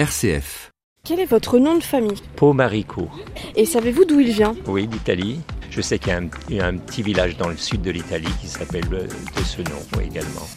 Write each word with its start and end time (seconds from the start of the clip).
RCF. 0.00 0.70
Quel 1.04 1.20
est 1.20 1.26
votre 1.26 1.58
nom 1.58 1.76
de 1.76 1.82
famille? 1.82 2.22
Pau 2.34 2.54
Marico. 2.54 3.10
Et 3.54 3.66
savez-vous 3.66 4.06
d'où 4.06 4.18
il 4.18 4.32
vient? 4.32 4.56
Oui, 4.66 4.86
d'Italie. 4.86 5.40
Je 5.70 5.82
sais 5.82 5.98
qu'il 5.98 6.08
y 6.08 6.12
a 6.12 6.16
un, 6.16 6.30
il 6.48 6.56
y 6.56 6.60
a 6.62 6.68
un 6.68 6.78
petit 6.78 7.02
village 7.02 7.36
dans 7.36 7.48
le 7.48 7.56
sud 7.58 7.82
de 7.82 7.90
l'Italie 7.90 8.32
qui 8.40 8.46
s'appelle 8.48 8.88
euh, 8.94 9.04
de 9.04 9.44
ce 9.44 9.60
nom 9.60 9.76
oui, 9.98 10.04
également. 10.06 10.48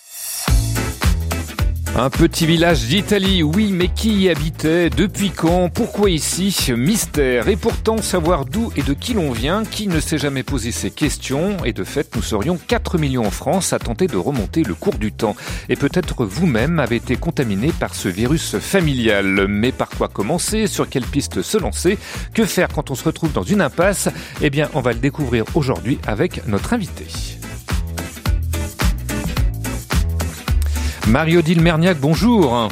Un 1.95 2.09
petit 2.09 2.47
village 2.47 2.87
d'Italie, 2.87 3.43
oui, 3.43 3.69
mais 3.71 3.87
qui 3.87 4.23
y 4.23 4.29
habitait 4.29 4.89
Depuis 4.89 5.29
quand? 5.29 5.69
Pourquoi 5.69 6.09
ici? 6.09 6.71
Mystère. 6.75 7.47
Et 7.49 7.55
pourtant, 7.55 7.97
savoir 7.97 8.45
d'où 8.45 8.71
et 8.75 8.81
de 8.81 8.95
qui 8.95 9.13
l'on 9.13 9.31
vient, 9.31 9.63
qui 9.63 9.87
ne 9.87 9.99
s'est 9.99 10.17
jamais 10.17 10.41
posé 10.41 10.71
ces 10.71 10.89
questions? 10.89 11.63
Et 11.65 11.71
de 11.71 11.83
fait, 11.83 12.15
nous 12.15 12.23
serions 12.23 12.57
4 12.57 12.97
millions 12.97 13.27
en 13.27 13.31
France 13.31 13.73
à 13.73 13.79
tenter 13.79 14.07
de 14.07 14.17
remonter 14.17 14.63
le 14.63 14.73
cours 14.73 14.95
du 14.95 15.11
temps. 15.11 15.35
Et 15.69 15.75
peut-être 15.75 16.25
vous-même 16.25 16.79
avez 16.79 16.95
été 16.95 17.15
contaminé 17.15 17.71
par 17.71 17.93
ce 17.93 18.09
virus 18.09 18.57
familial. 18.57 19.45
Mais 19.47 19.71
par 19.71 19.89
quoi 19.89 20.07
commencer? 20.07 20.65
Sur 20.65 20.89
quelle 20.89 21.05
piste 21.05 21.43
se 21.43 21.59
lancer? 21.59 21.99
Que 22.33 22.45
faire 22.45 22.69
quand 22.69 22.89
on 22.89 22.95
se 22.95 23.03
retrouve 23.03 23.33
dans 23.33 23.43
une 23.43 23.61
impasse? 23.61 24.09
Eh 24.41 24.49
bien, 24.49 24.67
on 24.73 24.81
va 24.81 24.93
le 24.93 24.99
découvrir 24.99 25.45
aujourd'hui 25.53 25.99
avec 26.07 26.47
notre 26.47 26.73
invité. 26.73 27.05
Marie-Odile 31.07 31.61
Merniac, 31.61 31.99
bonjour. 31.99 32.69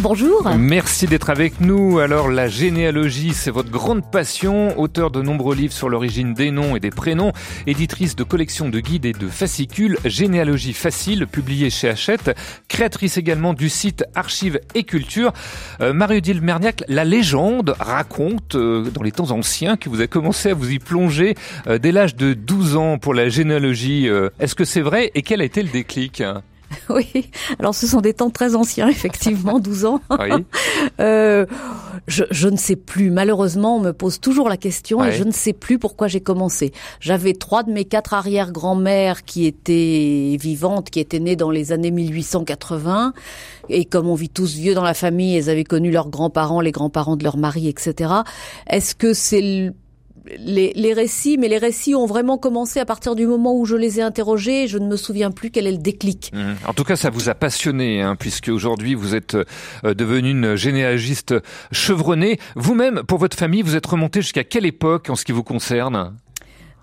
Bonjour. 0.00 0.48
Merci 0.56 1.06
d'être 1.06 1.28
avec 1.30 1.60
nous. 1.60 1.98
Alors, 1.98 2.28
la 2.28 2.48
généalogie, 2.48 3.32
c'est 3.32 3.50
votre 3.50 3.70
grande 3.70 4.10
passion. 4.10 4.78
Auteur 4.78 5.10
de 5.10 5.22
nombreux 5.22 5.54
livres 5.54 5.72
sur 5.72 5.88
l'origine 5.88 6.34
des 6.34 6.50
noms 6.50 6.76
et 6.76 6.80
des 6.80 6.90
prénoms. 6.90 7.32
Éditrice 7.66 8.14
de 8.16 8.22
collections 8.22 8.68
de 8.68 8.80
guides 8.80 9.04
et 9.06 9.12
de 9.12 9.28
fascicules. 9.28 9.98
Généalogie 10.04 10.72
facile, 10.72 11.26
publié 11.26 11.68
chez 11.70 11.88
Hachette. 11.88 12.36
Créatrice 12.68 13.16
également 13.18 13.54
du 13.54 13.68
site 13.68 14.04
Archives 14.14 14.60
et 14.74 14.84
Culture. 14.84 15.32
Euh, 15.80 15.92
Marie-Odile 15.92 16.42
Merniac, 16.42 16.84
la 16.88 17.04
légende 17.04 17.74
raconte, 17.78 18.54
euh, 18.54 18.88
dans 18.90 19.02
les 19.02 19.12
temps 19.12 19.30
anciens, 19.32 19.76
que 19.76 19.88
vous 19.88 19.96
avez 19.98 20.08
commencé 20.08 20.50
à 20.50 20.54
vous 20.54 20.70
y 20.70 20.78
plonger 20.78 21.34
euh, 21.66 21.78
dès 21.78 21.92
l'âge 21.92 22.14
de 22.14 22.34
12 22.34 22.76
ans 22.76 22.98
pour 22.98 23.14
la 23.14 23.28
généalogie. 23.28 24.08
Euh, 24.08 24.30
Est-ce 24.38 24.54
que 24.54 24.64
c'est 24.64 24.80
vrai 24.80 25.10
et 25.14 25.22
quel 25.22 25.40
a 25.40 25.44
été 25.44 25.62
le 25.62 25.70
déclic? 25.70 26.22
Oui, 26.90 27.30
alors 27.58 27.74
ce 27.74 27.86
sont 27.86 28.00
des 28.00 28.14
temps 28.14 28.30
très 28.30 28.54
anciens, 28.54 28.88
effectivement, 28.88 29.58
12 29.60 29.84
ans. 29.84 30.00
Oui. 30.10 30.44
Euh, 31.00 31.46
je, 32.06 32.24
je 32.30 32.48
ne 32.48 32.56
sais 32.56 32.76
plus. 32.76 33.10
Malheureusement, 33.10 33.76
on 33.76 33.80
me 33.80 33.92
pose 33.92 34.20
toujours 34.20 34.48
la 34.48 34.56
question 34.56 35.02
et 35.04 35.12
je 35.12 35.24
ne 35.24 35.32
sais 35.32 35.52
plus 35.52 35.78
pourquoi 35.78 36.06
j'ai 36.06 36.20
commencé. 36.20 36.72
J'avais 37.00 37.32
trois 37.32 37.62
de 37.62 37.72
mes 37.72 37.84
quatre 37.84 38.14
arrière-grand-mères 38.14 39.24
qui 39.24 39.46
étaient 39.46 40.36
vivantes, 40.40 40.90
qui 40.90 41.00
étaient 41.00 41.18
nées 41.18 41.36
dans 41.36 41.50
les 41.50 41.72
années 41.72 41.90
1880. 41.90 43.12
Et 43.70 43.84
comme 43.86 44.08
on 44.08 44.14
vit 44.14 44.28
tous 44.28 44.54
vieux 44.54 44.74
dans 44.74 44.84
la 44.84 44.94
famille, 44.94 45.36
elles 45.36 45.50
avaient 45.50 45.64
connu 45.64 45.90
leurs 45.90 46.10
grands-parents, 46.10 46.60
les 46.60 46.72
grands-parents 46.72 47.16
de 47.16 47.24
leurs 47.24 47.38
maris, 47.38 47.68
etc. 47.68 48.12
Est-ce 48.68 48.94
que 48.94 49.14
c'est 49.14 49.72
les, 50.38 50.72
les 50.74 50.92
récits, 50.92 51.36
mais 51.38 51.48
les 51.48 51.58
récits 51.58 51.94
ont 51.94 52.06
vraiment 52.06 52.38
commencé 52.38 52.80
à 52.80 52.84
partir 52.84 53.14
du 53.14 53.26
moment 53.26 53.56
où 53.56 53.64
je 53.64 53.76
les 53.76 54.00
ai 54.00 54.02
interrogés. 54.02 54.66
Je 54.66 54.78
ne 54.78 54.86
me 54.86 54.96
souviens 54.96 55.30
plus 55.30 55.50
quel 55.50 55.66
est 55.66 55.72
le 55.72 55.78
déclic. 55.78 56.30
Mhm. 56.32 56.56
En 56.66 56.72
tout 56.72 56.84
cas, 56.84 56.96
ça 56.96 57.10
vous 57.10 57.28
a 57.28 57.34
passionné, 57.34 58.02
hein, 58.02 58.16
puisque 58.16 58.48
aujourd'hui 58.48 58.94
vous 58.94 59.14
êtes 59.14 59.34
euh, 59.34 59.94
devenu 59.94 60.30
une 60.30 60.56
généalogiste 60.56 61.34
chevronnée. 61.72 62.38
Vous-même, 62.56 63.02
pour 63.06 63.18
votre 63.18 63.36
famille, 63.36 63.62
vous 63.62 63.76
êtes 63.76 63.86
remonté 63.86 64.22
jusqu'à 64.22 64.44
quelle 64.44 64.66
époque 64.66 65.10
en 65.10 65.16
ce 65.16 65.24
qui 65.24 65.32
vous 65.32 65.44
concerne? 65.44 66.14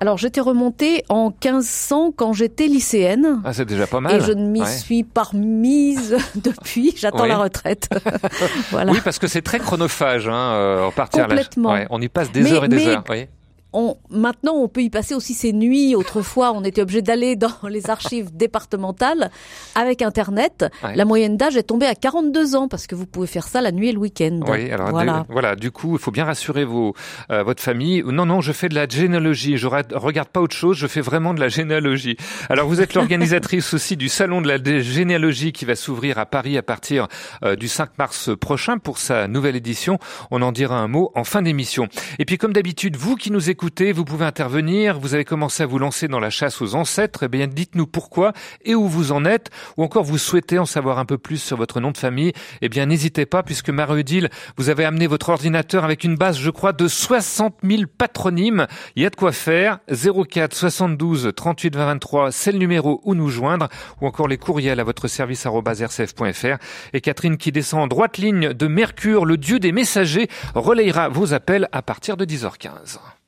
Alors 0.01 0.17
j'étais 0.17 0.41
remontée 0.41 1.03
en 1.09 1.29
1500 1.29 2.11
quand 2.17 2.33
j'étais 2.33 2.65
lycéenne. 2.65 3.39
Ah, 3.45 3.53
c'est 3.53 3.65
déjà 3.65 3.85
pas 3.85 3.99
mal. 4.01 4.15
Et 4.15 4.19
je 4.19 4.31
ne 4.31 4.47
m'y 4.47 4.61
Ouais. 4.61 4.65
suis 4.67 5.03
pas 5.03 5.21
remise 5.21 6.17
depuis. 6.35 6.93
J'attends 6.97 7.21
Oui. 7.23 7.29
la 7.29 7.37
retraite. 7.37 7.87
voilà. 8.71 8.91
Oui, 8.93 8.97
parce 9.03 9.19
que 9.19 9.27
c'est 9.27 9.43
très 9.43 9.59
chronophage, 9.59 10.27
hein, 10.27 10.33
euh, 10.55 10.87
repartir 10.87 11.25
à. 11.25 11.27
Ouais, 11.71 11.85
on 11.91 12.01
y 12.01 12.09
passe 12.09 12.31
des 12.31 12.41
Mais- 12.41 12.51
heures 12.51 12.65
et 12.65 12.67
des 12.67 12.77
mais- 12.77 12.87
heures. 12.87 13.03
Oui. 13.09 13.27
On, 13.73 13.97
maintenant, 14.09 14.53
on 14.55 14.67
peut 14.67 14.81
y 14.81 14.89
passer 14.89 15.15
aussi 15.15 15.33
ses 15.33 15.53
nuits. 15.53 15.95
Autrefois, 15.95 16.51
on 16.53 16.63
était 16.63 16.81
obligé 16.81 17.01
d'aller 17.01 17.35
dans 17.35 17.53
les 17.69 17.89
archives 17.89 18.35
départementales 18.35 19.31
avec 19.75 20.01
Internet. 20.01 20.65
Ouais. 20.83 20.95
La 20.95 21.05
moyenne 21.05 21.37
d'âge 21.37 21.55
est 21.55 21.63
tombée 21.63 21.85
à 21.85 21.95
42 21.95 22.55
ans 22.55 22.67
parce 22.67 22.85
que 22.85 22.95
vous 22.95 23.05
pouvez 23.05 23.27
faire 23.27 23.47
ça 23.47 23.61
la 23.61 23.71
nuit 23.71 23.89
et 23.89 23.91
le 23.93 23.99
week-end. 23.99 24.41
Oui, 24.47 24.69
alors 24.71 24.89
voilà. 24.89 25.21
du, 25.21 25.33
voilà. 25.33 25.55
Du 25.55 25.71
coup, 25.71 25.93
il 25.93 25.99
faut 25.99 26.11
bien 26.11 26.25
rassurer 26.25 26.65
vos, 26.65 26.93
euh, 27.31 27.43
votre 27.43 27.63
famille. 27.63 28.03
Non, 28.05 28.25
non, 28.25 28.41
je 28.41 28.51
fais 28.51 28.67
de 28.67 28.75
la 28.75 28.87
généalogie. 28.87 29.55
Je 29.55 29.67
regarde 29.67 30.29
pas 30.29 30.41
autre 30.41 30.55
chose. 30.55 30.77
Je 30.77 30.87
fais 30.87 31.01
vraiment 31.01 31.33
de 31.33 31.39
la 31.39 31.47
généalogie. 31.47 32.17
Alors, 32.49 32.67
vous 32.67 32.81
êtes 32.81 32.93
l'organisatrice 32.93 33.73
aussi 33.73 33.95
du 33.95 34.09
salon 34.09 34.41
de 34.41 34.49
la 34.49 34.81
généalogie 34.81 35.53
qui 35.53 35.63
va 35.63 35.75
s'ouvrir 35.75 36.17
à 36.17 36.25
Paris 36.25 36.57
à 36.57 36.61
partir 36.61 37.07
euh, 37.43 37.55
du 37.55 37.69
5 37.69 37.97
mars 37.97 38.29
prochain 38.37 38.79
pour 38.79 38.97
sa 38.97 39.29
nouvelle 39.29 39.55
édition. 39.55 39.97
On 40.29 40.41
en 40.41 40.51
dira 40.51 40.77
un 40.77 40.89
mot 40.89 41.11
en 41.15 41.23
fin 41.23 41.41
d'émission. 41.41 41.87
Et 42.19 42.25
puis, 42.25 42.37
comme 42.37 42.51
d'habitude, 42.51 42.97
vous 42.97 43.15
qui 43.15 43.31
nous 43.31 43.49
écoutez, 43.49 43.60
vous 43.93 44.05
pouvez 44.05 44.25
intervenir. 44.25 44.99
Vous 44.99 45.13
avez 45.13 45.23
commencé 45.23 45.61
à 45.61 45.65
vous 45.67 45.77
lancer 45.77 46.07
dans 46.07 46.19
la 46.19 46.31
chasse 46.31 46.61
aux 46.61 46.73
ancêtres. 46.73 47.23
Eh 47.23 47.27
bien, 47.27 47.47
dites-nous 47.47 47.85
pourquoi 47.85 48.33
et 48.65 48.73
où 48.73 48.87
vous 48.87 49.11
en 49.11 49.23
êtes, 49.23 49.51
ou 49.77 49.83
encore 49.83 50.03
vous 50.03 50.17
souhaitez 50.17 50.57
en 50.57 50.65
savoir 50.65 50.97
un 50.97 51.05
peu 51.05 51.17
plus 51.17 51.37
sur 51.37 51.57
votre 51.57 51.79
nom 51.79 51.91
de 51.91 51.97
famille. 51.97 52.33
Eh 52.61 52.69
bien, 52.69 52.87
n'hésitez 52.87 53.27
pas, 53.27 53.43
puisque 53.43 53.69
Marie-Odile, 53.69 54.29
vous 54.57 54.69
avez 54.69 54.83
amené 54.83 55.05
votre 55.05 55.29
ordinateur 55.29 55.83
avec 55.83 56.03
une 56.03 56.15
base, 56.15 56.39
je 56.39 56.49
crois, 56.49 56.73
de 56.73 56.87
60 56.87 57.57
000 57.63 57.83
patronymes. 57.97 58.65
Il 58.95 59.03
y 59.03 59.05
a 59.05 59.09
de 59.09 59.15
quoi 59.15 59.31
faire. 59.31 59.79
04 59.89 60.55
72 60.55 61.31
38 61.35 61.75
20 61.75 61.85
23, 61.85 62.31
c'est 62.31 62.51
le 62.51 62.57
numéro 62.57 62.99
où 63.03 63.13
nous 63.13 63.29
joindre, 63.29 63.69
ou 64.01 64.07
encore 64.07 64.27
les 64.27 64.37
courriels 64.37 64.79
à 64.79 64.83
votre 64.83 65.07
service 65.07 65.45
rcf.fr. 65.45 66.57
Et 66.93 67.01
Catherine, 67.01 67.37
qui 67.37 67.51
descend 67.51 67.81
en 67.81 67.87
droite 67.87 68.17
ligne 68.17 68.53
de 68.53 68.67
Mercure, 68.67 69.25
le 69.25 69.37
dieu 69.37 69.59
des 69.59 69.71
messagers, 69.71 70.29
relayera 70.55 71.09
vos 71.09 71.33
appels 71.33 71.67
à 71.71 71.81
partir 71.81 72.17
de 72.17 72.25
10h15. 72.25 73.20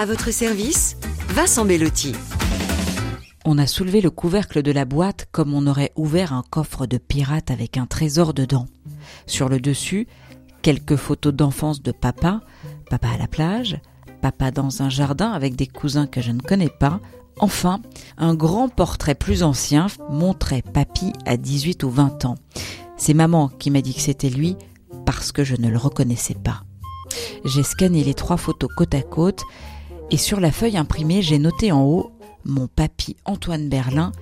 À 0.00 0.06
votre 0.06 0.30
service, 0.30 0.96
Vincent 1.30 1.64
Bellotti. 1.64 2.14
On 3.44 3.58
a 3.58 3.66
soulevé 3.66 4.00
le 4.00 4.10
couvercle 4.10 4.62
de 4.62 4.70
la 4.70 4.84
boîte 4.84 5.26
comme 5.32 5.52
on 5.52 5.66
aurait 5.66 5.90
ouvert 5.96 6.32
un 6.32 6.44
coffre 6.48 6.86
de 6.86 6.98
pirate 6.98 7.50
avec 7.50 7.76
un 7.76 7.86
trésor 7.86 8.32
dedans. 8.32 8.66
Sur 9.26 9.48
le 9.48 9.58
dessus, 9.58 10.06
quelques 10.62 10.94
photos 10.94 11.34
d'enfance 11.34 11.82
de 11.82 11.90
papa, 11.90 12.42
papa 12.88 13.08
à 13.08 13.18
la 13.18 13.26
plage, 13.26 13.80
papa 14.22 14.52
dans 14.52 14.82
un 14.82 14.88
jardin 14.88 15.32
avec 15.32 15.56
des 15.56 15.66
cousins 15.66 16.06
que 16.06 16.20
je 16.20 16.30
ne 16.30 16.42
connais 16.42 16.70
pas. 16.70 17.00
Enfin, 17.40 17.80
un 18.18 18.36
grand 18.36 18.68
portrait 18.68 19.16
plus 19.16 19.42
ancien 19.42 19.88
montrait 20.10 20.62
papy 20.62 21.12
à 21.26 21.36
18 21.36 21.82
ou 21.82 21.90
20 21.90 22.24
ans. 22.24 22.36
C'est 22.96 23.14
maman 23.14 23.48
qui 23.48 23.72
m'a 23.72 23.80
dit 23.80 23.94
que 23.94 24.00
c'était 24.00 24.30
lui 24.30 24.54
parce 25.04 25.32
que 25.32 25.42
je 25.42 25.56
ne 25.56 25.68
le 25.68 25.76
reconnaissais 25.76 26.36
pas. 26.36 26.62
J'ai 27.44 27.64
scanné 27.64 28.04
les 28.04 28.14
trois 28.14 28.36
photos 28.36 28.70
côte 28.76 28.94
à 28.94 29.02
côte 29.02 29.42
et 30.10 30.16
sur 30.16 30.40
la 30.40 30.50
feuille 30.50 30.76
imprimée, 30.76 31.22
j'ai 31.22 31.38
noté 31.38 31.72
en 31.72 31.84
haut 31.84 32.12
mon 32.44 32.66
papy 32.66 33.16
Antoine 33.24 33.68
Berlin, 33.68 34.12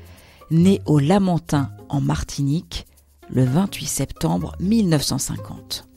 né 0.51 0.81
au 0.87 0.99
Lamentin 0.99 1.71
en 1.89 2.01
Martinique 2.01 2.87
le 3.29 3.45
28 3.45 3.87
septembre 3.87 4.57
1950. 4.61 5.89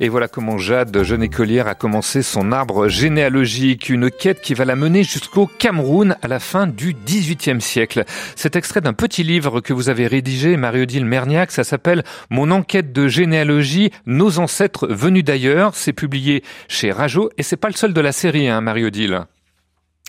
Et 0.00 0.08
voilà 0.08 0.28
comment 0.28 0.58
Jade, 0.58 1.02
jeune 1.02 1.22
écolière, 1.22 1.68
a 1.68 1.74
commencé 1.74 2.22
son 2.22 2.52
arbre 2.52 2.88
généalogique, 2.88 3.88
une 3.88 4.10
quête 4.10 4.40
qui 4.40 4.54
va 4.54 4.64
la 4.64 4.76
mener 4.76 5.04
jusqu'au 5.04 5.46
Cameroun 5.46 6.16
à 6.22 6.28
la 6.28 6.40
fin 6.40 6.66
du 6.66 6.94
XVIIIe 7.06 7.60
siècle. 7.60 8.04
C'est 8.36 8.56
extrait 8.56 8.80
d'un 8.80 8.92
petit 8.92 9.22
livre 9.22 9.60
que 9.60 9.72
vous 9.72 9.88
avez 9.88 10.06
rédigé, 10.06 10.56
Marie-Odile 10.56 11.04
Merniac, 11.04 11.50
ça 11.50 11.64
s'appelle 11.64 12.04
Mon 12.30 12.50
enquête 12.50 12.92
de 12.92 13.08
généalogie, 13.08 13.90
nos 14.06 14.38
ancêtres 14.38 14.88
venus 14.88 15.24
d'ailleurs. 15.24 15.74
C'est 15.74 15.92
publié 15.92 16.42
chez 16.68 16.90
Rajo 16.90 17.30
et 17.38 17.42
c'est 17.42 17.56
pas 17.56 17.68
le 17.68 17.74
seul 17.74 17.92
de 17.92 18.00
la 18.00 18.12
série, 18.12 18.48
hein, 18.48 18.60
Marie-Odile. 18.60 19.26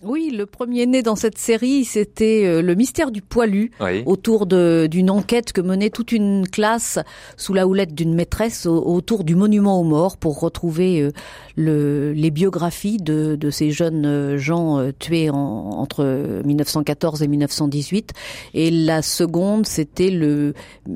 Oui, 0.05 0.29
le 0.31 0.45
premier 0.45 0.85
né 0.85 1.01
dans 1.01 1.15
cette 1.15 1.37
série, 1.37 1.83
c'était 1.85 2.43
euh, 2.45 2.61
le 2.61 2.75
mystère 2.75 3.11
du 3.11 3.21
poilu. 3.21 3.71
Oui. 3.81 4.03
autour 4.05 4.45
d'une 4.45 5.09
enquête 5.09 5.51
que 5.53 5.61
menait 5.61 5.89
toute 5.89 6.11
une 6.11 6.47
classe 6.47 6.99
sous 7.37 7.53
la 7.53 7.67
houlette 7.67 7.93
d'une 7.95 8.13
maîtresse 8.13 8.65
au- 8.65 8.83
autour 8.85 9.23
du 9.23 9.35
monument 9.35 9.79
aux 9.79 9.83
morts 9.83 10.17
pour 10.17 10.39
retrouver 10.39 11.01
euh, 11.01 11.11
le, 11.55 12.13
les 12.13 12.31
biographies 12.31 12.97
de, 12.97 13.35
de 13.35 13.49
ces 13.49 13.71
jeunes 13.71 14.05
euh, 14.05 14.37
gens 14.37 14.79
tués 14.99 15.29
en- 15.29 15.35
entre 15.35 16.03
1914 16.45 17.23
et 17.23 17.27
1918. 17.27 18.13
Et 18.53 18.71
la 18.71 19.01
seconde, 19.01 19.65
c'était 19.65 20.09
le 20.11 20.53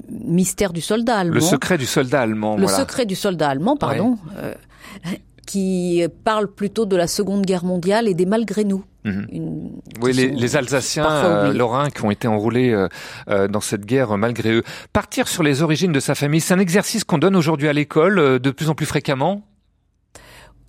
mystère 0.10 0.72
du 0.74 0.82
soldat 0.82 1.18
allemand. 1.18 1.34
Le 1.36 1.42
secret 1.42 1.78
du 1.78 1.86
soldat 1.86 2.22
allemand. 2.22 2.56
Le 2.58 2.64
voilà. 2.64 2.78
secret 2.78 3.06
du 3.06 3.16
soldat 3.16 3.50
allemand, 3.50 3.76
pardon. 3.78 4.18
euh, 4.38 4.54
qui 5.46 6.04
parle 6.24 6.48
plutôt 6.52 6.86
de 6.86 6.96
la 6.96 7.08
Seconde 7.08 7.44
Guerre 7.46 7.66
mondiale 7.66 8.08
et 8.08 8.14
des 8.14 8.26
malgré 8.28 8.64
nous. 8.64 8.84
Mhm. 9.06 9.28
Une- 9.32 9.72
Oui, 10.02 10.12
les, 10.14 10.28
les 10.30 10.56
Alsaciens, 10.58 11.10
euh, 11.10 11.54
lorrains, 11.54 11.90
qui 11.90 12.04
ont 12.04 12.12
été 12.12 12.28
enrôlés 12.28 12.72
euh, 12.72 12.88
euh, 13.30 13.48
dans 13.48 13.62
cette 13.62 13.86
guerre 13.86 14.18
malgré 14.18 14.52
eux. 14.56 14.64
Partir 14.92 15.28
sur 15.30 15.42
les 15.44 15.62
origines 15.62 15.92
de 15.94 16.00
sa 16.02 16.16
famille, 16.16 16.42
c'est 16.42 16.54
un 16.54 16.60
exercice 16.60 17.04
qu'on 17.06 17.18
donne 17.18 17.36
aujourd'hui 17.38 17.70
à 17.70 17.74
l'école 17.74 18.20
euh, 18.20 18.40
de 18.40 18.52
plus 18.52 18.70
en 18.70 18.76
plus 18.76 18.86
fréquemment? 18.86 19.44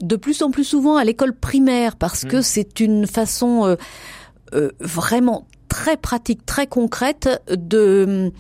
de 0.03 0.17
plus 0.17 0.41
en 0.41 0.51
plus 0.51 0.65
souvent 0.65 0.97
à 0.97 1.05
l'école 1.05 1.35
primaire 1.35 1.95
parce 1.97 2.25
Mm. 2.25 2.29
que 2.29 2.41
c'est 2.41 2.81
une 2.81 3.07
façon 3.07 3.67
euh, 3.67 3.77
euh, 4.55 4.71
vraiment 4.81 5.47
très 5.71 5.97
pratique, 5.97 6.45
très 6.45 6.67
concrète 6.67 7.43
de 7.49 8.33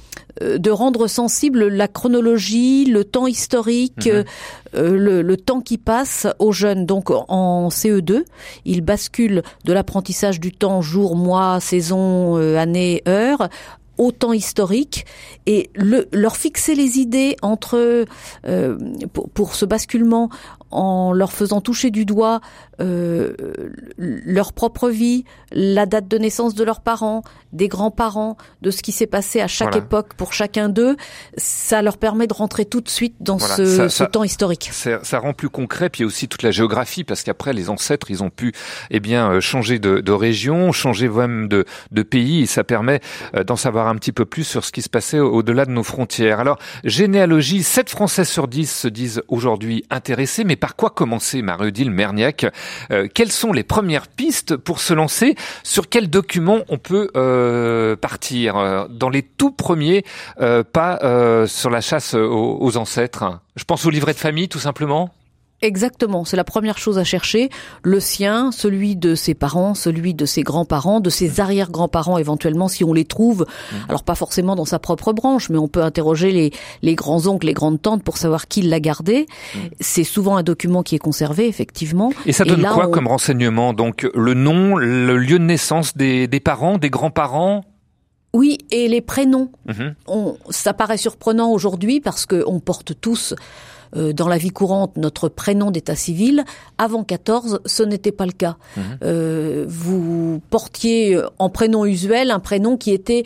euh, 0.42 0.58
de 0.58 0.70
rendre 0.70 1.06
sensible 1.06 1.68
la 1.68 1.88
chronologie, 1.88 2.84
le 2.84 3.04
temps 3.04 3.26
historique, 3.26 4.06
mhm. 4.06 4.24
euh, 4.74 4.96
le, 4.96 5.22
le, 5.22 5.36
temps 5.38 5.60
qui 5.60 5.78
passe 5.78 6.26
aux 6.38 6.52
jeunes. 6.52 6.84
Donc 6.84 7.10
en 7.10 7.68
CE2, 7.68 8.24
ils 8.66 8.82
basculent 8.82 9.42
de 9.64 9.72
l'apprentissage 9.72 10.40
du 10.40 10.52
temps 10.52 10.82
jour, 10.82 11.16
mois, 11.16 11.60
saison, 11.60 12.36
euh, 12.36 12.58
année, 12.58 13.02
heure 13.08 13.48
au 14.00 14.12
temps 14.12 14.32
historique 14.32 15.04
et 15.44 15.68
le, 15.74 16.08
leur 16.12 16.36
fixer 16.36 16.74
les 16.74 16.98
idées 16.98 17.36
entre 17.42 18.06
euh, 18.46 18.78
pour, 19.12 19.28
pour, 19.28 19.54
ce 19.54 19.66
basculement 19.66 20.30
en 20.70 21.12
leur 21.12 21.32
faisant 21.32 21.60
toucher 21.60 21.90
du 21.90 22.04
doigt 22.04 22.40
euh, 22.80 23.34
leur 23.98 24.52
propre 24.52 24.88
vie, 24.88 25.24
la 25.52 25.86
date 25.86 26.08
de 26.08 26.18
naissance 26.18 26.54
de 26.54 26.64
leurs 26.64 26.80
parents, 26.80 27.22
des 27.52 27.68
grands-parents, 27.68 28.36
de 28.62 28.70
ce 28.70 28.82
qui 28.82 28.92
s'est 28.92 29.06
passé 29.06 29.40
à 29.40 29.48
chaque 29.48 29.76
époque 29.76 30.14
pour 30.14 30.32
chacun 30.32 30.68
d'eux, 30.68 30.96
ça 31.36 31.82
leur 31.82 31.98
permet 31.98 32.26
de 32.26 32.34
rentrer 32.34 32.64
tout 32.64 32.80
de 32.80 32.88
suite 32.88 33.16
dans 33.20 33.38
ce, 33.38 33.88
ce 33.88 34.04
temps 34.04 34.24
historique. 34.24 34.70
Ça, 34.72 35.02
ça, 35.02 35.18
rend 35.18 35.32
plus 35.32 35.50
concret, 35.50 35.90
puis 35.90 36.00
il 36.00 36.02
y 36.02 36.04
a 36.04 36.06
aussi 36.06 36.28
toute 36.28 36.42
la 36.42 36.50
géographie, 36.50 37.04
parce 37.04 37.22
qu'après 37.22 37.52
les 37.52 37.68
ancêtres, 37.68 38.10
ils 38.10 38.22
ont 38.22 38.30
pu 38.30 38.52
eh 38.90 39.00
bien 39.00 39.30
euh, 39.30 39.40
changer 39.40 39.78
de, 39.78 40.00
de 40.00 40.12
région, 40.12 40.72
changer 40.72 41.08
même 41.08 41.48
de, 41.48 41.64
de 41.90 42.02
pays, 42.02 42.42
et 42.42 42.46
ça 42.46 42.64
permet 42.64 43.00
euh, 43.34 43.44
d'en 43.44 43.56
savoir 43.56 43.88
un 43.88 43.96
petit 43.96 44.12
peu 44.12 44.24
plus 44.24 44.44
sur 44.44 44.64
ce 44.64 44.72
qui 44.72 44.82
se 44.82 44.88
passait 44.88 45.18
au-delà 45.18 45.66
de 45.66 45.70
nos 45.70 45.82
frontières. 45.82 46.40
Alors, 46.40 46.58
généalogie, 46.84 47.62
7 47.62 47.90
Français 47.90 48.24
sur 48.24 48.48
10 48.48 48.70
se 48.70 48.88
disent 48.88 49.22
aujourd'hui 49.28 49.84
intéressés, 49.90 50.44
mais 50.44 50.56
par 50.60 50.76
quoi 50.76 50.90
commencer, 50.90 51.42
Marie-Odile 51.42 51.90
Merniac 51.90 52.46
euh, 52.92 53.08
Quelles 53.12 53.32
sont 53.32 53.52
les 53.52 53.64
premières 53.64 54.06
pistes 54.06 54.56
pour 54.56 54.80
se 54.80 54.94
lancer? 54.94 55.34
Sur 55.64 55.88
quels 55.88 56.08
documents 56.08 56.60
on 56.68 56.78
peut 56.78 57.10
euh, 57.16 57.96
partir? 57.96 58.56
Euh, 58.56 58.86
Dans 58.88 59.08
les 59.08 59.22
tout 59.22 59.50
premiers 59.50 60.04
pas 60.72 60.98
sur 61.46 61.70
la 61.70 61.80
chasse 61.80 62.14
aux, 62.14 62.58
aux 62.60 62.76
ancêtres? 62.76 63.40
Je 63.56 63.64
pense 63.64 63.84
au 63.86 63.90
livret 63.90 64.12
de 64.12 64.18
famille, 64.18 64.48
tout 64.48 64.58
simplement 64.58 65.10
Exactement, 65.62 66.24
c'est 66.24 66.38
la 66.38 66.44
première 66.44 66.78
chose 66.78 66.98
à 66.98 67.04
chercher, 67.04 67.50
le 67.82 68.00
sien, 68.00 68.50
celui 68.50 68.96
de 68.96 69.14
ses 69.14 69.34
parents, 69.34 69.74
celui 69.74 70.14
de 70.14 70.24
ses 70.24 70.42
grands-parents, 70.42 71.00
de 71.00 71.10
ses 71.10 71.38
arrière-grands-parents 71.38 72.16
éventuellement 72.16 72.66
si 72.66 72.82
on 72.82 72.94
les 72.94 73.04
trouve. 73.04 73.42
Mmh. 73.42 73.76
Alors 73.88 74.02
pas 74.02 74.14
forcément 74.14 74.56
dans 74.56 74.64
sa 74.64 74.78
propre 74.78 75.12
branche, 75.12 75.50
mais 75.50 75.58
on 75.58 75.68
peut 75.68 75.82
interroger 75.82 76.32
les, 76.32 76.50
les 76.80 76.94
grands-oncles, 76.94 77.46
les 77.46 77.52
grandes-tantes 77.52 78.02
pour 78.02 78.16
savoir 78.16 78.48
qui 78.48 78.62
l'a 78.62 78.80
gardé. 78.80 79.26
Mmh. 79.54 79.58
C'est 79.80 80.04
souvent 80.04 80.36
un 80.36 80.42
document 80.42 80.82
qui 80.82 80.94
est 80.94 80.98
conservé, 80.98 81.46
effectivement. 81.46 82.10
Et 82.24 82.32
ça 82.32 82.44
donne 82.44 82.62
quoi 82.62 82.88
comme 82.88 83.06
renseignement? 83.06 83.74
Donc 83.74 84.08
le 84.14 84.32
nom, 84.32 84.76
le 84.76 85.18
lieu 85.18 85.38
de 85.38 85.44
naissance 85.44 85.94
des, 85.94 86.26
des 86.26 86.40
parents, 86.40 86.78
des 86.78 86.88
grands-parents? 86.88 87.64
Oui, 88.32 88.58
et 88.70 88.88
les 88.88 89.00
prénoms. 89.00 89.50
Mmh. 89.66 89.88
On, 90.06 90.36
ça 90.50 90.72
paraît 90.72 90.96
surprenant 90.96 91.50
aujourd'hui 91.50 92.00
parce 92.00 92.26
qu'on 92.26 92.60
porte 92.60 92.92
tous 93.00 93.34
euh, 93.96 94.12
dans 94.12 94.28
la 94.28 94.38
vie 94.38 94.50
courante 94.50 94.96
notre 94.96 95.28
prénom 95.28 95.70
d'état 95.70 95.96
civil. 95.96 96.44
Avant 96.78 97.04
14, 97.04 97.60
ce 97.64 97.82
n'était 97.82 98.12
pas 98.12 98.26
le 98.26 98.32
cas. 98.32 98.56
Mmh. 98.76 98.80
Euh, 99.02 99.64
vous 99.68 100.40
portiez 100.50 101.20
en 101.38 101.48
prénom 101.48 101.84
usuel 101.84 102.30
un 102.30 102.40
prénom 102.40 102.76
qui 102.76 102.92
était 102.92 103.24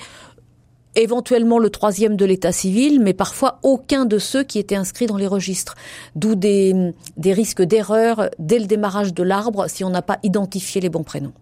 éventuellement 0.96 1.58
le 1.58 1.70
troisième 1.70 2.16
de 2.16 2.24
l'état 2.24 2.52
civil, 2.52 3.00
mais 3.00 3.14
parfois 3.14 3.58
aucun 3.62 4.04
de 4.04 4.18
ceux 4.18 4.42
qui 4.42 4.58
étaient 4.58 4.76
inscrits 4.76 5.06
dans 5.06 5.16
les 5.16 5.26
registres. 5.26 5.74
D'où 6.14 6.34
des, 6.34 6.92
des 7.16 7.32
risques 7.32 7.62
d'erreur 7.62 8.30
dès 8.38 8.58
le 8.58 8.66
démarrage 8.66 9.14
de 9.14 9.22
l'arbre 9.22 9.66
si 9.68 9.84
on 9.84 9.90
n'a 9.90 10.02
pas 10.02 10.18
identifié 10.22 10.80
les 10.80 10.88
bons 10.88 11.02
prénoms. 11.02 11.32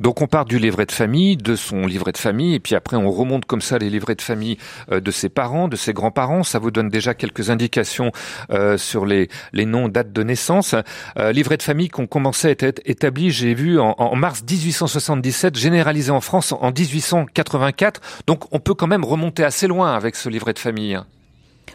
Donc 0.00 0.20
on 0.20 0.26
part 0.26 0.44
du 0.44 0.58
livret 0.58 0.86
de 0.86 0.92
famille, 0.92 1.36
de 1.36 1.56
son 1.56 1.86
livret 1.86 2.12
de 2.12 2.18
famille, 2.18 2.54
et 2.54 2.60
puis 2.60 2.74
après 2.74 2.96
on 2.96 3.10
remonte 3.10 3.44
comme 3.44 3.60
ça 3.60 3.78
les 3.78 3.90
livrets 3.90 4.14
de 4.14 4.22
famille 4.22 4.58
euh, 4.92 5.00
de 5.00 5.10
ses 5.10 5.28
parents, 5.28 5.68
de 5.68 5.76
ses 5.76 5.92
grands-parents. 5.92 6.42
Ça 6.42 6.58
vous 6.58 6.70
donne 6.70 6.88
déjà 6.88 7.14
quelques 7.14 7.50
indications 7.50 8.12
euh, 8.50 8.78
sur 8.78 9.06
les, 9.06 9.28
les 9.52 9.66
noms, 9.66 9.88
dates 9.88 10.12
de 10.12 10.22
naissance. 10.22 10.74
Euh, 11.18 11.32
livret 11.32 11.56
de 11.56 11.62
famille 11.62 11.88
qu'on 11.88 12.06
commençait 12.06 12.56
à 12.62 12.66
être 12.66 12.80
établi, 12.84 13.30
j'ai 13.30 13.54
vu, 13.54 13.78
en, 13.80 13.94
en 13.98 14.16
mars 14.16 14.42
1877, 14.48 15.56
généralisé 15.56 16.10
en 16.10 16.20
France 16.20 16.52
en 16.52 16.70
1884. 16.70 18.00
Donc 18.26 18.44
on 18.52 18.58
peut 18.58 18.74
quand 18.74 18.86
même 18.86 18.97
remonter 19.04 19.44
assez 19.44 19.66
loin 19.66 19.94
avec 19.94 20.16
ce 20.16 20.28
livret 20.28 20.52
de 20.52 20.58
famille. 20.58 20.98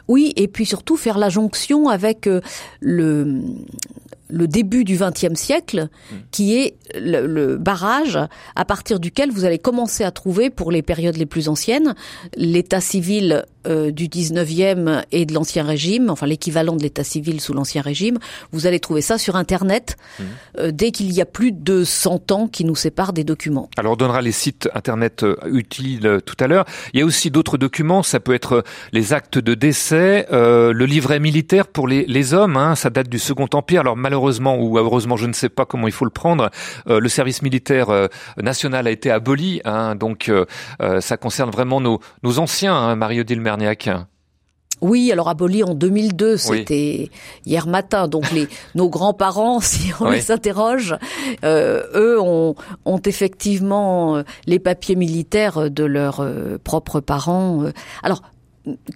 Oui, 0.07 0.33
et 0.35 0.47
puis 0.47 0.65
surtout 0.65 0.97
faire 0.97 1.17
la 1.17 1.29
jonction 1.29 1.87
avec 1.87 2.27
euh, 2.27 2.41
le, 2.81 3.41
le 4.29 4.47
début 4.47 4.83
du 4.83 4.97
XXe 4.97 5.39
siècle, 5.39 5.89
mmh. 5.89 6.15
qui 6.31 6.57
est 6.57 6.75
le, 6.95 7.25
le, 7.25 7.57
barrage 7.57 8.19
à 8.55 8.65
partir 8.65 8.99
duquel 8.99 9.31
vous 9.31 9.45
allez 9.45 9.59
commencer 9.59 10.03
à 10.03 10.11
trouver, 10.11 10.49
pour 10.49 10.71
les 10.71 10.81
périodes 10.81 11.17
les 11.17 11.25
plus 11.25 11.47
anciennes, 11.47 11.95
l'état 12.35 12.81
civil 12.81 13.45
euh, 13.67 13.91
du 13.91 14.07
19e 14.07 15.03
et 15.11 15.25
de 15.25 15.33
l'Ancien 15.33 15.63
Régime, 15.63 16.09
enfin 16.09 16.25
l'équivalent 16.25 16.75
de 16.75 16.83
l'état 16.83 17.03
civil 17.03 17.39
sous 17.41 17.53
l'Ancien 17.53 17.81
Régime. 17.81 18.17
Vous 18.51 18.67
allez 18.67 18.79
trouver 18.79 19.01
ça 19.01 19.17
sur 19.17 19.35
Internet 19.35 19.97
mmh. 20.19 20.23
euh, 20.59 20.71
dès 20.71 20.91
qu'il 20.91 21.11
y 21.11 21.21
a 21.21 21.25
plus 21.25 21.51
de 21.51 21.83
100 21.83 22.31
ans 22.31 22.47
qui 22.47 22.65
nous 22.65 22.75
séparent 22.75 23.13
des 23.13 23.23
documents. 23.23 23.69
Alors 23.77 23.93
on 23.93 23.95
donnera 23.95 24.21
les 24.21 24.31
sites 24.31 24.69
Internet 24.73 25.23
euh, 25.23 25.35
utiles 25.51 26.19
tout 26.25 26.35
à 26.39 26.47
l'heure. 26.47 26.65
Il 26.93 26.99
y 26.99 27.03
a 27.03 27.05
aussi 27.05 27.31
d'autres 27.31 27.57
documents, 27.57 28.03
ça 28.03 28.19
peut 28.19 28.33
être 28.33 28.63
les 28.91 29.13
actes 29.13 29.37
de 29.37 29.53
décès, 29.53 30.27
euh, 30.31 30.73
le 30.73 30.85
livret 30.85 31.19
militaire 31.19 31.67
pour 31.67 31.87
les, 31.87 32.05
les 32.05 32.33
hommes, 32.33 32.57
hein, 32.57 32.75
ça 32.75 32.89
date 32.89 33.09
du 33.09 33.19
Second 33.19 33.47
Empire. 33.53 33.81
Alors 33.81 33.95
malheureusement 33.95 34.57
ou 34.57 34.77
heureusement, 34.77 35.17
je 35.17 35.25
ne 35.25 35.33
sais 35.33 35.49
pas 35.49 35.65
comment 35.65 35.87
il 35.87 35.93
faut 35.93 36.05
le 36.05 36.11
prendre, 36.11 36.49
le 36.87 37.07
service 37.09 37.41
militaire 37.41 38.09
national 38.37 38.87
a 38.87 38.91
été 38.91 39.11
aboli, 39.11 39.61
hein, 39.65 39.95
donc 39.95 40.31
ça 40.99 41.17
concerne 41.17 41.49
vraiment 41.49 41.81
nos, 41.81 41.99
nos 42.23 42.39
anciens, 42.39 42.75
hein, 42.75 42.95
Mario 42.95 43.23
Dilmer 43.23 43.52
oui, 44.83 45.13
alors 45.13 45.29
aboli 45.29 45.63
en 45.63 45.75
2002, 45.75 46.35
c'était 46.35 47.09
hier 47.45 47.67
matin. 47.67 48.09
Donc 48.09 48.29
les 48.31 48.49
nos 48.75 48.89
grands-parents, 48.89 49.61
si 49.61 49.91
on 50.01 50.09
oui. 50.09 50.15
les 50.15 50.31
interroge, 50.31 50.97
euh, 51.45 51.83
eux 51.95 52.19
ont, 52.19 52.55
ont, 52.83 52.99
effectivement 52.99 54.17
euh, 54.17 54.23
les 54.45 54.59
papiers 54.59 54.97
militaires 54.97 55.71
de 55.71 55.85
leurs 55.85 56.19
euh, 56.19 56.57
propres 56.61 56.99
parents. 56.99 57.63
Alors 58.03 58.23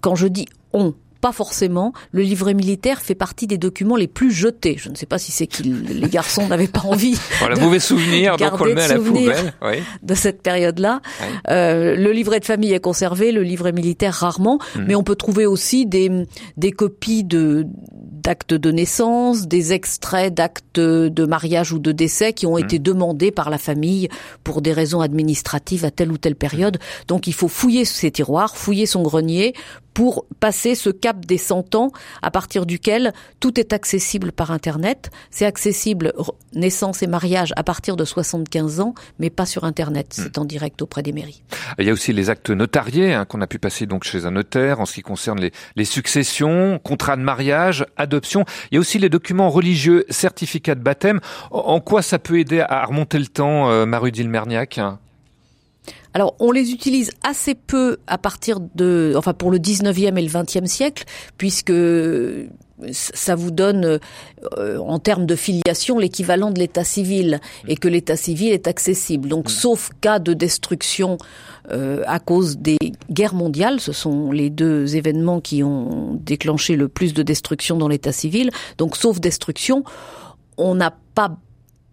quand 0.02 0.16
je 0.16 0.28
dis 0.28 0.46
on, 0.74 0.94
pas 1.18 1.32
forcément. 1.32 1.94
Le 2.12 2.22
livret 2.22 2.54
militaire 2.54 3.02
fait 3.02 3.16
partie 3.16 3.48
des 3.48 3.58
documents 3.58 3.96
les 3.96 4.08
plus 4.08 4.32
jetés. 4.32 4.76
Je 4.78 4.90
ne 4.90 4.96
sais 4.96 5.06
pas 5.06 5.18
si 5.18 5.32
c'est 5.32 5.48
que 5.48 5.64
les 5.64 6.10
garçons 6.10 6.48
n'avaient 6.48 6.68
pas 6.68 6.82
envie. 6.82 7.18
Voilà, 7.40 7.56
de 7.56 7.62
mauvais 7.62 7.80
souvenir, 7.80 8.38
donc 8.38 8.60
on 8.60 8.66
le 8.66 8.76
met 8.76 8.82
à 8.82 8.88
la 8.88 9.00
poubelle. 9.00 9.54
Oui. 9.62 9.84
De 10.04 10.14
cette 10.16 10.42
période-là. 10.42 11.02
Oui. 11.22 11.28
Euh, 11.50 11.96
le 11.96 12.12
livret 12.12 12.40
de 12.40 12.46
famille 12.46 12.74
est 12.74 12.80
conservé, 12.80 13.32
le 13.32 13.44
livret 13.44 13.72
militaire 13.72 14.14
rarement, 14.14 14.60
mmh. 14.76 14.80
mais 14.88 14.96
on 14.96 15.04
peut 15.04 15.16
trouver 15.16 15.46
aussi 15.46 15.86
des, 15.86 16.26
des 16.58 16.72
copies 16.72 17.24
de 17.24 17.66
d'actes 18.28 18.54
de 18.54 18.72
naissance, 18.72 19.48
des 19.48 19.72
extraits 19.72 20.34
d'actes 20.34 20.80
de 20.80 21.26
mariage 21.26 21.72
ou 21.72 21.80
de 21.80 21.94
décès 21.94 22.34
qui 22.34 22.46
ont 22.46 22.58
mmh. 22.58 22.64
été 22.64 22.80
demandés 22.80 23.32
par 23.32 23.50
la 23.50 23.58
famille 23.58 24.10
pour 24.44 24.62
des 24.62 24.74
raisons 24.74 25.00
administratives 25.00 25.86
à 25.86 25.92
telle 25.92 26.12
ou 26.12 26.18
telle 26.18 26.36
période. 26.36 26.78
Donc 27.08 27.28
il 27.28 27.34
faut 27.34 27.48
fouiller 27.48 27.86
ses 27.86 28.12
tiroirs, 28.12 28.58
fouiller 28.58 28.86
son 28.86 29.02
grenier 29.02 29.54
pour 29.94 30.26
passer 30.40 30.76
ce 30.76 30.90
cap 31.08 31.26
des 31.26 31.38
100 31.38 31.76
ans 31.76 31.92
à 32.22 32.32
partir 32.32 32.66
duquel 32.66 33.14
tout 33.40 33.58
est 33.62 33.72
accessible 33.72 34.34
par 34.34 34.52
Internet. 34.52 35.10
C'est 35.32 35.46
accessible 35.46 36.12
naissance 36.54 37.02
et 37.02 37.08
mariage 37.08 37.54
à 37.56 37.64
partir 37.64 37.96
de 37.96 38.04
75 38.04 38.82
ans, 38.82 38.94
mais 39.18 39.30
pas 39.30 39.46
sur 39.46 39.64
Internet. 39.64 40.08
Hmm. 40.18 40.22
C'est 40.24 40.38
en 40.38 40.44
direct 40.44 40.82
auprès 40.82 41.04
des 41.04 41.14
mairies. 41.14 41.44
Il 41.80 41.86
y 41.86 41.90
a 41.90 41.94
aussi 41.94 42.12
les 42.12 42.30
actes 42.30 42.50
notariés 42.50 43.14
hein, 43.14 43.24
qu'on 43.24 43.40
a 43.40 43.48
pu 43.48 43.58
passer 43.58 43.86
donc 43.86 44.04
chez 44.04 44.26
un 44.26 44.32
notaire 44.32 44.82
en 44.82 44.86
ce 44.86 44.96
qui 44.96 45.02
concerne 45.02 45.40
les, 45.40 45.54
les 45.78 45.86
successions, 45.86 46.78
contrats 46.84 47.16
de 47.16 47.22
mariage, 47.22 47.86
adoption. 47.96 48.44
Il 48.72 48.76
y 48.76 48.78
a 48.78 48.82
aussi 48.82 49.00
les 49.00 49.10
documents 49.10 49.50
religieux, 49.50 50.04
certificats 50.10 50.76
de 50.76 50.82
baptême. 50.82 51.22
En 51.52 51.80
quoi 51.80 52.02
ça 52.02 52.20
peut 52.20 52.38
aider 52.38 52.60
à 52.60 52.84
remonter 52.84 53.18
le 53.18 53.28
temps, 53.28 53.70
euh, 53.70 53.86
Marudil 53.86 54.28
Merniac? 54.28 54.78
Alors, 56.14 56.36
on 56.40 56.52
les 56.52 56.72
utilise 56.72 57.12
assez 57.24 57.54
peu 57.54 57.98
à 58.08 58.18
partir 58.18 58.60
de, 58.60 59.14
enfin, 59.16 59.34
pour 59.34 59.52
le 59.52 59.60
19e 59.60 60.18
et 60.18 60.22
le 60.22 60.28
20e 60.28 60.66
siècle, 60.66 61.06
puisque 61.38 61.72
ça 62.92 63.36
vous 63.36 63.52
donne, 63.52 64.00
euh, 64.58 64.78
en 64.78 65.00
termes 65.00 65.26
de 65.26 65.36
filiation, 65.36 65.98
l'équivalent 65.98 66.52
de 66.52 66.60
l'état 66.60 66.84
civil, 66.84 67.40
et 67.68 67.76
que 67.76 67.88
l'état 67.88 68.16
civil 68.16 68.52
est 68.52 68.68
accessible. 68.68 69.30
Donc, 69.30 69.46
mmh. 69.46 69.50
sauf 69.50 69.90
cas 70.02 70.20
de 70.20 70.34
destruction 70.34 71.18
euh, 71.72 72.04
à 72.08 72.20
cause 72.20 72.58
des 72.58 72.78
guerres 73.12 73.34
mondiales, 73.34 73.80
ce 73.80 73.92
sont 73.92 74.32
les 74.32 74.50
deux 74.50 74.96
événements 74.96 75.42
qui 75.42 75.64
ont 75.64 76.16
déclenché 76.16 76.76
le 76.76 76.88
plus 76.88 77.14
de 77.14 77.24
destruction 77.24 77.78
dans 77.78 77.88
l'état 77.88 78.12
civil. 78.12 78.52
Donc, 78.78 78.96
sauf 78.96 79.20
destruction, 79.20 79.84
on 80.58 80.76
n'a 80.76 80.96
pas 81.16 81.38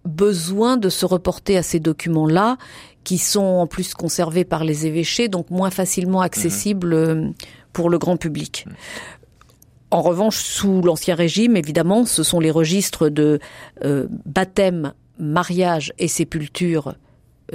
besoin 0.04 0.76
de 0.76 0.90
se 0.90 1.06
reporter 1.06 1.56
à 1.56 1.62
ces 1.62 1.80
documents-là 1.80 2.58
qui 3.04 3.18
sont 3.18 3.40
en 3.40 3.66
plus 3.66 3.94
conservés 3.94 4.44
par 4.44 4.64
les 4.64 4.86
évêchés, 4.86 5.28
donc 5.28 5.50
moins 5.50 5.70
facilement 5.70 6.20
accessibles 6.20 7.14
mmh. 7.14 7.34
pour 7.72 7.90
le 7.90 7.98
grand 7.98 8.16
public. 8.16 8.66
En 9.90 10.02
revanche, 10.02 10.38
sous 10.38 10.82
l'Ancien 10.82 11.14
Régime, 11.14 11.56
évidemment, 11.56 12.04
ce 12.04 12.22
sont 12.22 12.40
les 12.40 12.50
registres 12.50 13.08
de 13.08 13.38
euh, 13.84 14.08
baptême, 14.24 14.92
mariage 15.18 15.92
et 15.98 16.08
sépulture 16.08 16.94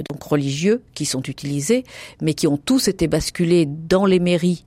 donc 0.08 0.22
religieux 0.22 0.82
qui 0.94 1.04
sont 1.04 1.22
utilisés, 1.22 1.84
mais 2.22 2.34
qui 2.34 2.46
ont 2.46 2.56
tous 2.56 2.88
été 2.88 3.08
basculés 3.08 3.66
dans 3.66 4.06
les 4.06 4.20
mairies 4.20 4.64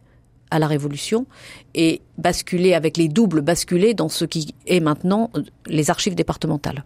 à 0.54 0.60
la 0.60 0.68
Révolution 0.68 1.26
et 1.74 2.02
basculés 2.20 2.76
avec 2.76 2.96
les 2.96 3.08
doubles 3.08 3.42
basculés 3.42 3.96
dans 3.96 4.08
ce 4.08 4.24
qui 4.24 4.54
est 4.68 4.80
maintenant 4.80 5.32
les 5.66 5.90
archives 5.90 6.14
départementales. 6.14 6.86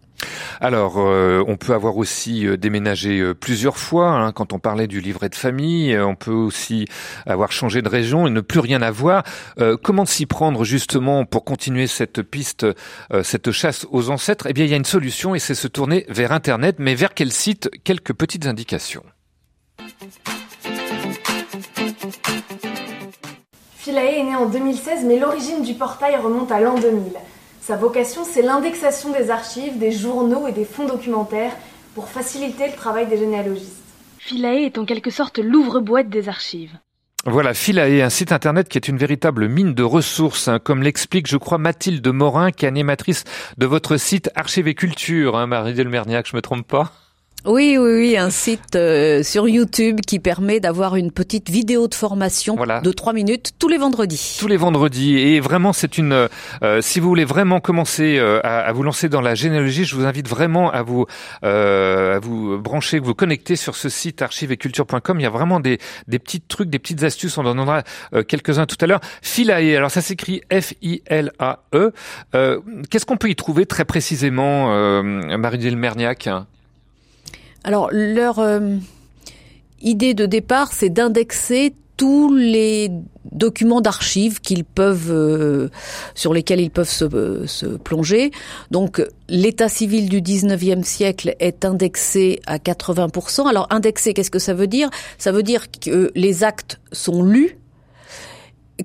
Alors, 0.61 0.95
euh, 0.97 1.43
on 1.47 1.57
peut 1.57 1.73
avoir 1.73 1.97
aussi 1.97 2.47
euh, 2.47 2.55
déménagé 2.55 3.19
euh, 3.19 3.33
plusieurs 3.35 3.77
fois. 3.77 4.11
Hein, 4.11 4.31
quand 4.31 4.53
on 4.53 4.59
parlait 4.59 4.87
du 4.87 5.01
livret 5.01 5.27
de 5.27 5.35
famille, 5.35 5.99
on 5.99 6.15
peut 6.15 6.31
aussi 6.31 6.85
avoir 7.25 7.51
changé 7.51 7.81
de 7.81 7.89
région 7.89 8.25
et 8.25 8.29
ne 8.29 8.41
plus 8.41 8.61
rien 8.61 8.81
avoir. 8.81 9.23
comment 9.83 10.05
s'y 10.05 10.25
prendre 10.25 10.63
justement 10.63 11.25
pour 11.25 11.43
continuer 11.43 11.87
cette 11.87 12.21
piste, 12.21 12.65
cette 13.23 13.51
chasse 13.51 13.85
aux 13.91 14.09
ancêtres? 14.09 14.47
Eh 14.49 14.53
bien, 14.53 14.63
il 14.63 14.71
y 14.71 14.73
a 14.73 14.77
une 14.77 14.85
solution 14.85 15.35
et 15.35 15.39
c'est 15.39 15.55
se 15.55 15.67
tourner 15.67 16.05
vers 16.07 16.31
Internet, 16.31 16.77
mais 16.79 16.95
vers 16.95 17.13
quel 17.13 17.31
site? 17.31 17.69
Quelques 17.83 18.13
petites 18.13 18.45
indications. 18.45 19.03
Philae 23.87 24.19
est 24.19 24.23
né 24.23 24.35
en 24.35 24.47
2016, 24.47 25.05
mais 25.05 25.17
l'origine 25.17 25.63
du 25.63 25.73
portail 25.73 26.17
remonte 26.17 26.51
à 26.51 26.59
l'an 26.59 26.75
2000. 26.75 27.13
Sa 27.61 27.77
vocation, 27.77 28.25
c'est 28.25 28.41
l'indexation 28.41 29.13
des 29.13 29.29
archives, 29.29 29.77
des 29.77 29.93
journaux 29.93 30.45
et 30.45 30.51
des 30.51 30.65
fonds 30.65 30.85
documentaires 30.85 31.53
pour 31.95 32.09
faciliter 32.09 32.67
le 32.67 32.73
travail 32.73 33.07
des 33.07 33.15
généalogistes. 33.15 33.81
Philae 34.17 34.65
est 34.65 34.77
en 34.77 34.83
quelque 34.83 35.09
sorte 35.09 35.37
l'ouvre-boîte 35.37 36.09
des 36.09 36.27
archives. 36.27 36.77
Voilà, 37.23 37.53
Philae, 37.53 38.01
un 38.03 38.09
site 38.09 38.33
internet 38.33 38.67
qui 38.67 38.77
est 38.77 38.89
une 38.89 38.97
véritable 38.97 39.47
mine 39.47 39.73
de 39.73 39.83
ressources, 39.83 40.49
hein, 40.49 40.59
comme 40.59 40.83
l'explique, 40.83 41.27
je 41.27 41.37
crois, 41.37 41.57
Mathilde 41.57 42.05
Morin, 42.09 42.51
qui 42.51 42.65
est 42.65 42.67
animatrice 42.67 43.23
de 43.57 43.65
votre 43.65 43.95
site 43.95 44.29
Archives 44.35 44.67
et 44.67 44.75
Culture, 44.75 45.37
hein, 45.37 45.47
Marie 45.47 45.73
Delmerniac, 45.73 46.27
je 46.29 46.35
me 46.35 46.41
trompe 46.41 46.67
pas? 46.67 46.91
Oui, 47.45 47.77
oui, 47.79 47.91
oui, 47.93 48.17
un 48.17 48.29
site 48.29 48.75
euh, 48.75 49.23
sur 49.23 49.47
YouTube 49.47 50.01
qui 50.01 50.19
permet 50.19 50.59
d'avoir 50.59 50.95
une 50.95 51.11
petite 51.11 51.49
vidéo 51.49 51.87
de 51.87 51.93
formation 51.93 52.55
de 52.55 52.91
trois 52.91 53.13
minutes 53.13 53.51
tous 53.57 53.69
les 53.69 53.77
vendredis. 53.77 54.37
Tous 54.39 54.47
les 54.47 54.57
vendredis. 54.57 55.17
Et 55.17 55.39
vraiment, 55.39 55.71
c'est 55.71 55.97
une. 55.97 56.27
Euh, 56.63 56.81
si 56.81 56.99
vous 56.99 57.07
voulez 57.07 57.25
vraiment 57.25 57.61
commencer 57.61 58.17
euh, 58.17 58.41
à, 58.43 58.59
à, 58.59 58.71
vous 58.73 58.83
lancer 58.83 59.07
dans 59.07 59.21
la 59.21 59.33
généalogie, 59.33 59.85
je 59.85 59.95
vous 59.95 60.05
invite 60.05 60.27
vraiment 60.27 60.71
à 60.71 60.81
vous 60.81 61.05
à 61.43 62.19
vous 62.19 62.57
brancher, 62.57 62.99
vous 62.99 63.13
connecter 63.13 63.55
sur 63.55 63.75
ce 63.75 63.87
site 63.87 64.21
archiveculture.com. 64.21 65.19
Il 65.19 65.23
y 65.23 65.27
a 65.27 65.29
vraiment 65.29 65.59
des 65.59 65.77
des 66.07 66.19
petits 66.19 66.41
trucs, 66.41 66.69
des 66.69 66.79
petites 66.79 67.03
astuces. 67.03 67.37
On 67.37 67.45
en 67.45 67.55
donnera 67.55 67.83
quelques-uns 68.27 68.65
tout 68.65 68.77
à 68.81 68.87
l'heure. 68.87 69.01
Philae. 69.21 69.77
Alors 69.77 69.91
ça 69.91 70.01
s'écrit 70.01 70.41
F-I-L-A-E. 70.51 71.93
Qu'est-ce 72.89 73.05
qu'on 73.05 73.17
peut 73.17 73.29
y 73.29 73.35
trouver 73.35 73.65
très 73.65 73.85
précisément, 73.85 75.01
Marie-Dile 75.03 75.77
Merniac? 75.77 76.27
Alors 77.67 77.89
leur 77.91 78.39
euh, 78.39 78.77
idée 79.81 80.13
de 80.13 80.25
départ, 80.25 80.71
c'est 80.71 80.87
d'indexer 80.87 81.75
tous 81.97 82.33
les 82.33 82.89
documents 83.33 83.81
d'archives 83.81 84.39
qu'ils 84.39 84.63
peuvent 84.63 85.11
euh, 85.11 85.67
sur 86.15 86.33
lesquels 86.33 86.61
ils 86.61 86.71
peuvent 86.71 86.89
se, 86.89 87.45
se 87.45 87.65
plonger. 87.65 88.31
Donc 88.71 89.05
l'état 89.27 89.67
civil 89.67 90.07
du 90.07 90.21
19e 90.21 90.83
siècle 90.83 91.35
est 91.41 91.65
indexé 91.65 92.39
à 92.45 92.57
80%. 92.57 93.49
Alors 93.49 93.67
indexé, 93.69 94.13
qu'est-ce 94.13 94.31
que 94.31 94.39
ça 94.39 94.53
veut 94.53 94.67
dire? 94.67 94.89
Ça 95.17 95.33
veut 95.33 95.43
dire 95.43 95.65
que 95.69 96.13
les 96.15 96.45
actes 96.45 96.79
sont 96.93 97.21
lus 97.21 97.57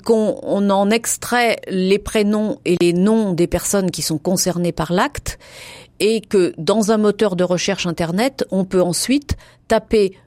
qu'on 0.04 0.70
en 0.70 0.90
extrait 0.90 1.60
les 1.68 1.98
prénoms 1.98 2.58
et 2.64 2.76
les 2.80 2.92
noms 2.92 3.32
des 3.32 3.46
personnes 3.46 3.90
qui 3.90 4.02
sont 4.02 4.18
concernées 4.18 4.72
par 4.72 4.92
l'acte 4.92 5.38
et 6.02 6.20
que 6.20 6.52
dans 6.58 6.90
un 6.90 6.98
moteur 6.98 7.36
de 7.36 7.44
recherche 7.44 7.86
Internet, 7.86 8.44
on 8.50 8.64
peut 8.64 8.82
ensuite 8.82 9.36
taper 9.68 10.18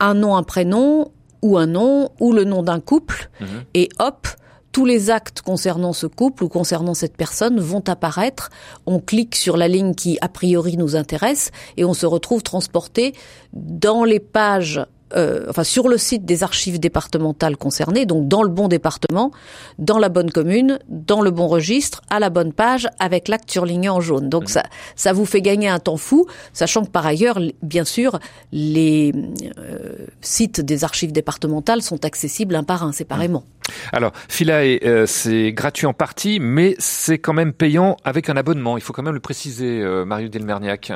un 0.00 0.12
nom, 0.12 0.34
un 0.34 0.42
prénom, 0.42 1.12
ou 1.40 1.56
un 1.56 1.66
nom, 1.66 2.10
ou 2.18 2.32
le 2.32 2.42
nom 2.42 2.64
d'un 2.64 2.80
couple, 2.80 3.30
mhm. 3.40 3.46
et 3.74 3.88
hop, 4.00 4.26
tous 4.72 4.84
les 4.84 5.10
actes 5.10 5.40
concernant 5.40 5.92
ce 5.92 6.08
couple 6.08 6.42
ou 6.42 6.48
concernant 6.48 6.94
cette 6.94 7.16
personne 7.16 7.60
vont 7.60 7.84
apparaître. 7.86 8.50
On 8.86 8.98
clique 8.98 9.36
sur 9.36 9.56
la 9.56 9.68
ligne 9.68 9.94
qui 9.94 10.18
a 10.20 10.28
priori 10.28 10.76
nous 10.76 10.96
intéresse 10.96 11.52
et 11.76 11.84
on 11.84 11.94
se 11.94 12.06
retrouve 12.06 12.42
transporté 12.42 13.14
dans 13.52 14.02
les 14.02 14.18
pages 14.18 14.84
euh, 15.16 15.46
enfin 15.48 15.64
sur 15.64 15.88
le 15.88 15.98
site 15.98 16.24
des 16.24 16.42
archives 16.42 16.80
départementales 16.80 17.56
concernées, 17.56 18.06
donc 18.06 18.28
dans 18.28 18.42
le 18.42 18.48
bon 18.48 18.68
département, 18.68 19.30
dans 19.78 19.98
la 19.98 20.08
bonne 20.08 20.30
commune, 20.30 20.78
dans 20.88 21.20
le 21.20 21.30
bon 21.30 21.46
registre, 21.46 22.02
à 22.10 22.18
la 22.18 22.30
bonne 22.30 22.52
page, 22.52 22.88
avec 22.98 23.28
l'acte 23.28 23.50
surligné 23.50 23.88
en 23.88 24.00
jaune. 24.00 24.28
Donc 24.28 24.44
mmh. 24.44 24.48
ça, 24.48 24.62
ça 24.96 25.12
vous 25.12 25.26
fait 25.26 25.42
gagner 25.42 25.68
un 25.68 25.78
temps 25.78 25.96
fou, 25.96 26.26
sachant 26.52 26.84
que 26.84 26.90
par 26.90 27.06
ailleurs, 27.06 27.38
bien 27.62 27.84
sûr, 27.84 28.18
les 28.52 29.12
euh, 29.58 30.06
sites 30.20 30.60
des 30.60 30.84
archives 30.84 31.12
départementales 31.12 31.82
sont 31.82 32.04
accessibles 32.04 32.54
un 32.54 32.64
par 32.64 32.82
un, 32.82 32.92
séparément. 32.92 33.44
Mmh. 33.44 33.72
Alors, 33.92 34.12
Philae, 34.28 34.78
euh, 34.84 35.06
c'est 35.06 35.52
gratuit 35.52 35.86
en 35.86 35.94
partie, 35.94 36.38
mais 36.40 36.74
c'est 36.78 37.18
quand 37.18 37.32
même 37.32 37.52
payant 37.52 37.96
avec 38.04 38.28
un 38.28 38.36
abonnement. 38.36 38.76
Il 38.76 38.82
faut 38.82 38.92
quand 38.92 39.02
même 39.02 39.14
le 39.14 39.20
préciser, 39.20 39.82
Mario 40.04 40.28
Delmerniac 40.28 40.92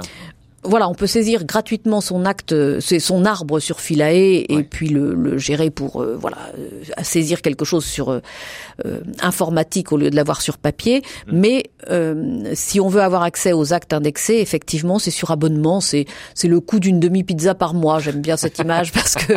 voilà, 0.64 0.88
on 0.88 0.94
peut 0.94 1.06
saisir 1.06 1.44
gratuitement 1.44 2.00
son 2.00 2.24
acte, 2.24 2.54
c'est 2.80 2.98
son 2.98 3.24
arbre 3.24 3.60
sur 3.60 3.80
Philae 3.80 4.44
et 4.48 4.66
puis 4.68 4.88
le, 4.88 5.38
gérer 5.38 5.70
pour 5.70 6.02
euh, 6.02 6.16
voilà 6.20 6.38
euh, 6.58 7.02
saisir 7.02 7.42
quelque 7.42 7.64
chose 7.64 7.84
sur 7.84 8.10
euh, 8.10 8.20
informatique 9.20 9.92
au 9.92 9.96
lieu 9.96 10.10
de 10.10 10.16
l'avoir 10.16 10.42
sur 10.42 10.58
papier. 10.58 11.02
Mm. 11.26 11.38
Mais 11.38 11.62
si 12.54 12.80
on 12.80 12.88
veut 12.88 13.00
avoir 13.00 13.22
accès 13.22 13.52
aux 13.52 13.72
actes 13.72 13.92
indexés, 13.92 14.38
effectivement, 14.38 14.98
c'est 14.98 15.10
sur 15.10 15.30
abonnement. 15.30 15.80
C'est 15.80 16.06
c'est 16.34 16.48
le 16.48 16.60
coût 16.60 16.80
d'une 16.80 17.00
demi 17.00 17.22
pizza 17.22 17.54
par 17.54 17.72
mois. 17.72 18.00
J'aime 18.00 18.20
bien 18.20 18.36
cette 18.36 18.58
image 18.58 18.92
parce 18.92 19.14
que 19.14 19.34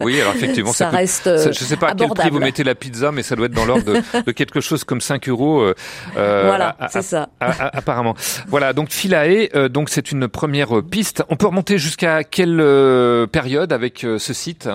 oui, 0.00 0.20
alors 0.20 0.34
effectivement, 0.34 0.72
ça, 0.74 0.90
reste. 0.90 1.30
je 1.52 1.64
sais 1.64 1.76
pas 1.76 1.90
à 1.90 1.94
quel 1.94 2.10
prix 2.10 2.30
vous 2.30 2.40
mettez 2.40 2.64
la 2.64 2.74
pizza, 2.74 3.12
mais 3.12 3.22
ça 3.22 3.36
doit 3.36 3.46
être 3.46 3.54
dans 3.54 3.64
l'ordre 3.64 3.84
de, 4.24 4.32
quelque 4.32 4.60
chose 4.60 4.84
comme 4.84 5.00
5 5.00 5.28
euros. 5.28 5.72
voilà, 6.14 6.76
c'est 6.90 7.02
ça. 7.02 7.28
apparemment. 7.40 8.14
Voilà, 8.48 8.72
donc 8.72 8.90
Philae, 8.90 9.68
donc 9.68 9.90
c'est 9.90 10.10
une 10.10 10.28
première 10.28 10.56
piste. 10.82 11.22
On 11.28 11.36
peut 11.36 11.46
remonter 11.46 11.78
jusqu'à 11.78 12.24
quelle 12.24 12.60
euh, 12.60 13.26
période 13.26 13.72
avec 13.72 14.04
euh, 14.04 14.18
ce 14.18 14.32
site? 14.32 14.68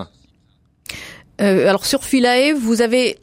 Euh, 1.41 1.67
Alors 1.69 1.86
sur 1.86 2.03
Philae, 2.03 2.53
vous 2.53 2.81
avez 2.81 3.17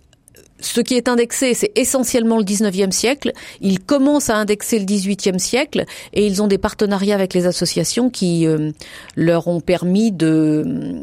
ce 0.61 0.81
qui 0.81 0.95
est 0.95 1.09
indexé, 1.09 1.55
c'est 1.55 1.71
essentiellement 1.77 2.37
le 2.37 2.43
19e 2.43 2.91
siècle. 2.91 3.33
Ils 3.61 3.79
commencent 3.79 4.29
à 4.29 4.37
indexer 4.37 4.81
le 4.81 4.87
18e 4.87 5.39
siècle 5.39 5.85
et 6.13 6.27
ils 6.27 6.43
ont 6.43 6.49
des 6.49 6.59
partenariats 6.59 7.15
avec 7.15 7.33
les 7.33 7.47
associations 7.47 8.11
qui 8.11 8.45
leur 9.15 9.47
ont 9.47 9.61
permis 9.61 10.11
de, 10.11 11.01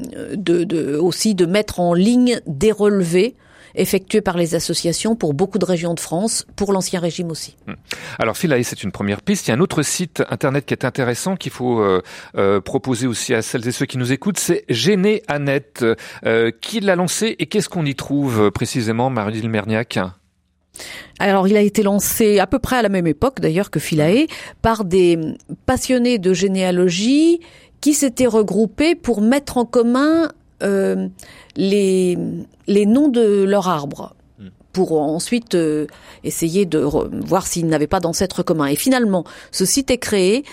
aussi 1.00 1.36
de 1.36 1.46
mettre 1.46 1.80
en 1.80 1.94
ligne 1.94 2.42
des 2.48 2.74
relevés 2.74 3.36
effectué 3.76 4.22
par 4.22 4.38
les 4.38 4.56
associations 4.56 5.16
pour 5.16 5.34
beaucoup 5.34 5.58
de 5.58 5.66
régions 5.66 5.94
de 5.94 6.00
France, 6.00 6.46
pour 6.56 6.74
l'Ancien 6.74 7.00
Régime 7.00 7.30
aussi. 7.30 7.56
Hmm. 7.68 7.74
Alors 8.20 8.38
Philae, 8.38 8.64
c'est 8.64 8.84
une 8.84 8.92
première 8.92 9.22
piste. 9.22 9.48
Il 9.48 9.52
y 9.52 9.54
a 9.54 9.58
un 9.58 9.62
autre 9.62 9.84
site 9.84 10.24
internet 10.30 10.66
qui 10.66 10.74
est 10.74 10.86
intéressant 10.86 11.36
qu'il 11.36 11.52
faut 11.52 11.80
euh, 11.80 12.02
euh, 12.38 12.62
proposer 12.62 13.08
aussi 13.08 13.34
à 13.34 13.42
celles 13.42 13.68
et 13.68 13.72
ceux 13.72 13.86
qui 13.86 13.98
nous 13.98 14.12
écoutent, 14.12 14.40
c'est 14.40 14.66
Généanet. 14.70 15.64
Euh, 16.26 16.52
qui 16.62 16.80
l'a 16.80 16.96
lancé 16.96 17.36
et 17.40 17.46
qu'est-ce 17.46 17.70
qu'on 17.70 17.86
y 17.86 17.96
trouve 17.96 18.52
précisément, 18.52 19.10
Marie-Dile 19.10 19.50
Merniac? 19.50 20.00
Alors, 21.20 21.48
il 21.48 21.56
a 21.56 21.62
été 21.62 21.84
lancé 21.84 22.40
à 22.40 22.48
peu 22.48 22.60
près 22.60 22.78
à 22.78 22.82
la 22.82 22.90
même 22.90 23.08
époque, 23.08 23.40
d'ailleurs, 23.40 23.72
que 23.72 23.80
Philae, 23.80 24.28
par 24.62 24.84
des 24.84 25.18
passionnés 25.66 26.20
de 26.20 26.34
généalogie 26.34 27.40
qui 27.82 27.94
s'étaient 27.94 28.28
regroupés 28.28 28.96
pour 28.96 29.22
mettre 29.22 29.58
en 29.58 29.66
commun 29.66 30.30
euh, 30.64 31.08
les, 31.56 32.18
les 32.68 32.86
noms 32.86 33.08
de 33.08 33.44
leur 33.44 33.68
arbre 33.68 34.16
hmm. 34.40 34.48
pour 34.74 35.00
ensuite 35.00 35.56
euh, 35.56 35.88
essayer 36.24 36.66
de 36.66 36.80
voir 36.80 37.48
s'ils 37.48 37.68
n'avaient 37.68 37.88
pas 37.88 38.00
d'ancêtres 38.00 38.44
communs. 38.44 38.68
Et 38.68 38.76
finalement, 38.76 39.26
ce 39.52 39.66
site 39.66 39.92
est 39.92 39.98
créé 39.98 40.44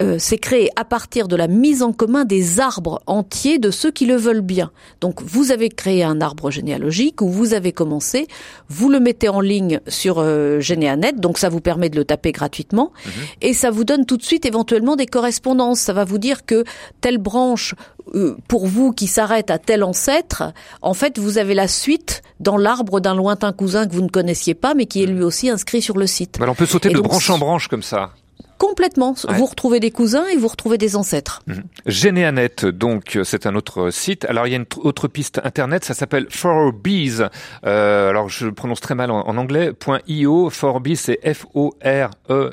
euh, 0.00 0.16
c'est 0.18 0.38
créé 0.38 0.70
à 0.76 0.84
partir 0.84 1.26
de 1.26 1.34
la 1.34 1.48
mise 1.48 1.82
en 1.82 1.92
commun 1.92 2.24
des 2.24 2.60
arbres 2.60 3.00
entiers 3.06 3.58
de 3.58 3.70
ceux 3.70 3.90
qui 3.90 4.06
le 4.06 4.16
veulent 4.16 4.42
bien. 4.42 4.70
Donc 5.00 5.22
vous 5.22 5.50
avez 5.50 5.68
créé 5.68 6.04
un 6.04 6.20
arbre 6.20 6.50
généalogique 6.50 7.20
où 7.20 7.28
vous 7.28 7.52
avez 7.52 7.72
commencé, 7.72 8.28
vous 8.68 8.88
le 8.90 9.00
mettez 9.00 9.28
en 9.28 9.40
ligne 9.40 9.80
sur 9.88 10.18
euh, 10.18 10.60
Généanet, 10.60 11.14
donc 11.14 11.38
ça 11.38 11.48
vous 11.48 11.60
permet 11.60 11.88
de 11.88 11.96
le 11.96 12.04
taper 12.04 12.30
gratuitement, 12.30 12.92
mhm. 13.04 13.12
et 13.42 13.52
ça 13.52 13.70
vous 13.70 13.84
donne 13.84 14.06
tout 14.06 14.16
de 14.16 14.22
suite 14.22 14.46
éventuellement 14.46 14.94
des 14.94 15.06
correspondances. 15.06 15.80
Ça 15.80 15.92
va 15.92 16.04
vous 16.04 16.18
dire 16.18 16.46
que 16.46 16.64
telle 17.00 17.18
branche 17.18 17.74
euh, 18.14 18.36
pour 18.46 18.66
vous 18.66 18.92
qui 18.92 19.08
s'arrête 19.08 19.50
à 19.50 19.58
tel 19.58 19.82
ancêtre, 19.82 20.44
en 20.80 20.94
fait 20.94 21.18
vous 21.18 21.38
avez 21.38 21.54
la 21.54 21.66
suite 21.66 22.22
dans 22.38 22.56
l'arbre 22.56 23.00
d'un 23.00 23.14
lointain 23.14 23.52
cousin 23.52 23.86
que 23.86 23.94
vous 23.94 24.02
ne 24.02 24.08
connaissiez 24.08 24.54
pas, 24.54 24.74
mais 24.74 24.86
qui 24.86 25.02
est 25.02 25.06
lui 25.06 25.24
aussi 25.24 25.50
inscrit 25.50 25.82
sur 25.82 25.98
le 25.98 26.06
site. 26.06 26.38
on 26.40 26.54
peut 26.54 26.66
sauter 26.66 26.90
de 26.90 27.00
branche 27.00 27.30
en 27.30 27.38
branche 27.38 27.66
comme 27.66 27.82
ça. 27.82 28.12
Complètement. 28.58 29.14
Vous 29.28 29.46
retrouvez 29.46 29.78
des 29.78 29.92
cousins 29.92 30.26
et 30.26 30.36
vous 30.36 30.48
retrouvez 30.48 30.78
des 30.78 30.96
ancêtres. 30.96 31.42
Mmh. 31.46 31.54
Généanet, 31.86 32.56
donc 32.72 33.18
c'est 33.22 33.46
un 33.46 33.54
autre 33.54 33.90
site. 33.90 34.24
Alors 34.24 34.48
il 34.48 34.50
y 34.50 34.54
a 34.54 34.56
une 34.56 34.66
autre 34.78 35.06
piste 35.06 35.40
internet, 35.44 35.84
ça 35.84 35.94
s'appelle 35.94 36.26
Forbees. 36.28 37.28
Euh, 37.64 38.10
alors 38.10 38.28
je 38.28 38.48
prononce 38.48 38.80
très 38.80 38.96
mal 38.96 39.12
en, 39.12 39.36
anglais. 39.36 39.72
.io. 40.08 40.50
Forbees, 40.50 40.96
c'est 40.96 41.20
F 41.34 41.46
O 41.54 41.74
R 41.84 42.10
E. 42.30 42.50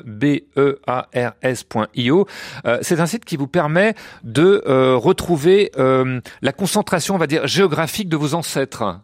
Euh, 2.66 2.78
c'est 2.82 3.00
un 3.00 3.06
site 3.06 3.24
qui 3.24 3.36
vous 3.36 3.48
permet 3.48 3.94
de 4.22 4.62
euh, 4.66 4.96
retrouver 4.96 5.72
euh, 5.76 6.20
la 6.42 6.52
concentration, 6.52 7.14
on 7.14 7.18
va 7.18 7.26
dire, 7.26 7.46
géographique 7.46 8.08
de 8.08 8.16
vos 8.16 8.34
ancêtres. 8.34 9.00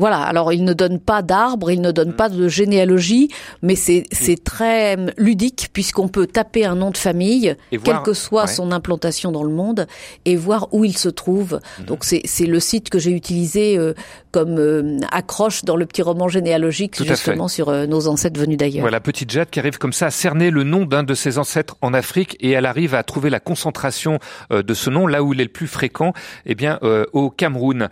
Voilà, 0.00 0.22
alors 0.22 0.50
il 0.50 0.64
ne 0.64 0.72
donne 0.72 0.98
pas 0.98 1.20
d'arbres, 1.20 1.70
il 1.70 1.82
ne 1.82 1.92
donne 1.92 2.12
mm. 2.12 2.16
pas 2.16 2.30
de 2.30 2.48
généalogie, 2.48 3.28
mais 3.60 3.74
c'est 3.74 4.04
c'est 4.10 4.42
très 4.42 4.96
euh, 4.96 5.10
ludique 5.18 5.68
puisqu'on 5.74 6.08
peut 6.08 6.26
taper 6.26 6.64
un 6.64 6.74
nom 6.74 6.90
de 6.90 6.96
famille, 6.96 7.54
quelle 7.84 8.00
que 8.02 8.14
soit 8.14 8.46
son 8.46 8.72
implantation 8.72 9.30
dans 9.30 9.44
le 9.44 9.52
monde, 9.52 9.86
et 10.24 10.36
voir 10.36 10.68
où 10.72 10.86
il 10.86 10.96
se 10.96 11.10
trouve. 11.10 11.60
Mm. 11.80 11.84
Donc 11.84 12.04
c'est 12.04 12.46
le 12.46 12.60
site 12.60 12.88
que 12.88 12.98
j'ai 12.98 13.10
utilisé 13.10 13.76
euh, 13.76 13.92
comme 14.30 14.58
euh, 14.58 15.00
accroche 15.12 15.66
dans 15.66 15.76
le 15.76 15.84
petit 15.84 16.00
roman 16.00 16.28
généalogique 16.28 17.04
justement 17.04 17.48
sur 17.48 17.70
nos 17.86 18.08
ancêtres 18.08 18.40
venus 18.40 18.56
d'ailleurs. 18.56 18.80
Voilà, 18.80 19.00
petite 19.00 19.30
Jade 19.30 19.50
qui 19.50 19.58
arrive 19.58 19.76
comme 19.76 19.92
ça 19.92 20.06
à 20.06 20.10
cerner 20.10 20.50
le 20.50 20.64
nom 20.64 20.86
d'un 20.86 21.02
de 21.02 21.12
ses 21.12 21.36
ancêtres 21.36 21.76
en 21.82 21.92
Afrique 21.92 22.38
et 22.40 22.52
elle 22.52 22.64
arrive 22.64 22.94
à 22.94 23.02
trouver 23.02 23.28
la 23.28 23.40
concentration 23.40 24.18
de 24.50 24.74
ce 24.74 24.88
nom 24.88 25.06
là 25.06 25.22
où 25.22 25.34
il 25.34 25.42
est 25.42 25.44
le 25.44 25.50
plus 25.50 25.66
fréquent, 25.66 26.14
eh 26.46 26.54
bien 26.54 26.78
au 27.12 27.28
Cameroun. 27.28 27.90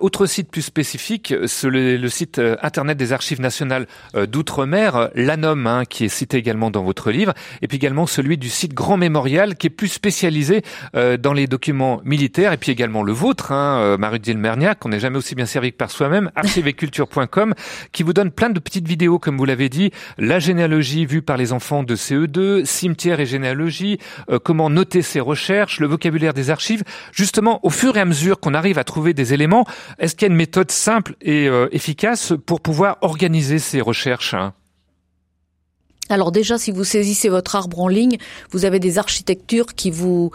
autre 0.00 0.26
site 0.26 0.50
plus 0.50 0.62
spécifique 0.62 1.15
sur 1.46 1.70
le, 1.70 2.08
site 2.08 2.38
euh, 2.38 2.56
internet 2.62 2.96
des 2.96 3.12
Archives 3.12 3.40
nationales 3.40 3.86
euh, 4.14 4.26
d'outre-mer, 4.26 5.10
l'ANOM, 5.14 5.66
hein, 5.66 5.84
qui 5.84 6.04
est 6.04 6.08
cité 6.08 6.36
également 6.36 6.70
dans 6.70 6.82
votre 6.82 7.10
livre, 7.10 7.34
et 7.62 7.68
puis 7.68 7.76
également 7.76 8.06
celui 8.06 8.38
du 8.38 8.48
site 8.48 8.74
Grand 8.74 8.96
Mémorial, 8.96 9.56
qui 9.56 9.66
est 9.66 9.70
plus 9.70 9.88
spécialisé 9.88 10.62
euh, 10.94 11.16
dans 11.16 11.32
les 11.32 11.46
documents 11.46 12.00
militaires, 12.04 12.52
et 12.52 12.56
puis 12.56 12.72
également 12.72 13.02
le 13.02 13.12
vôtre, 13.12 13.52
hein, 13.52 13.96
Marie-Odile 13.98 14.38
Merniac, 14.38 14.84
on 14.84 14.88
n'est 14.88 15.00
jamais 15.00 15.18
aussi 15.18 15.34
bien 15.34 15.46
servi 15.46 15.72
que 15.72 15.76
par 15.76 15.90
soi-même, 15.90 16.30
archiveculture.com, 16.36 17.54
qui 17.92 18.02
vous 18.02 18.12
donne 18.12 18.30
plein 18.30 18.50
de 18.50 18.58
petites 18.58 18.88
vidéos, 18.88 19.18
comme 19.18 19.36
vous 19.36 19.44
l'avez 19.44 19.68
dit, 19.68 19.90
la 20.18 20.38
généalogie 20.38 21.06
vue 21.06 21.22
par 21.22 21.36
les 21.36 21.52
enfants 21.52 21.82
de 21.82 21.96
CE2, 21.96 22.64
cimetière 22.64 23.20
et 23.20 23.26
généalogie, 23.26 23.98
comment 24.44 24.70
noter 24.70 25.02
ses 25.02 25.20
recherches, 25.20 25.80
le 25.80 25.86
vocabulaire 25.86 26.34
des 26.34 26.50
archives. 26.50 26.82
Justement, 27.12 27.60
au 27.64 27.70
fur 27.70 27.96
et 27.96 28.00
à 28.00 28.04
mesure 28.04 28.40
qu'on 28.40 28.54
arrive 28.54 28.78
à 28.78 28.84
trouver 28.84 29.14
des 29.14 29.34
éléments, 29.34 29.66
est-ce 29.98 30.14
qu'il 30.14 30.26
y 30.26 30.30
a 30.30 30.32
une 30.32 30.36
méthode 30.36 30.70
simple 30.70 31.05
et 31.20 31.48
euh, 31.48 31.68
efficace 31.72 32.32
pour 32.46 32.60
pouvoir 32.60 32.98
organiser 33.00 33.58
ces 33.58 33.80
recherches 33.80 34.34
hein 34.34 34.54
alors 36.08 36.30
déjà, 36.30 36.56
si 36.56 36.70
vous 36.70 36.84
saisissez 36.84 37.28
votre 37.28 37.56
arbre 37.56 37.80
en 37.80 37.88
ligne, 37.88 38.16
vous 38.52 38.64
avez 38.64 38.78
des 38.78 38.98
architectures 38.98 39.74
qui 39.74 39.90
vous 39.90 40.30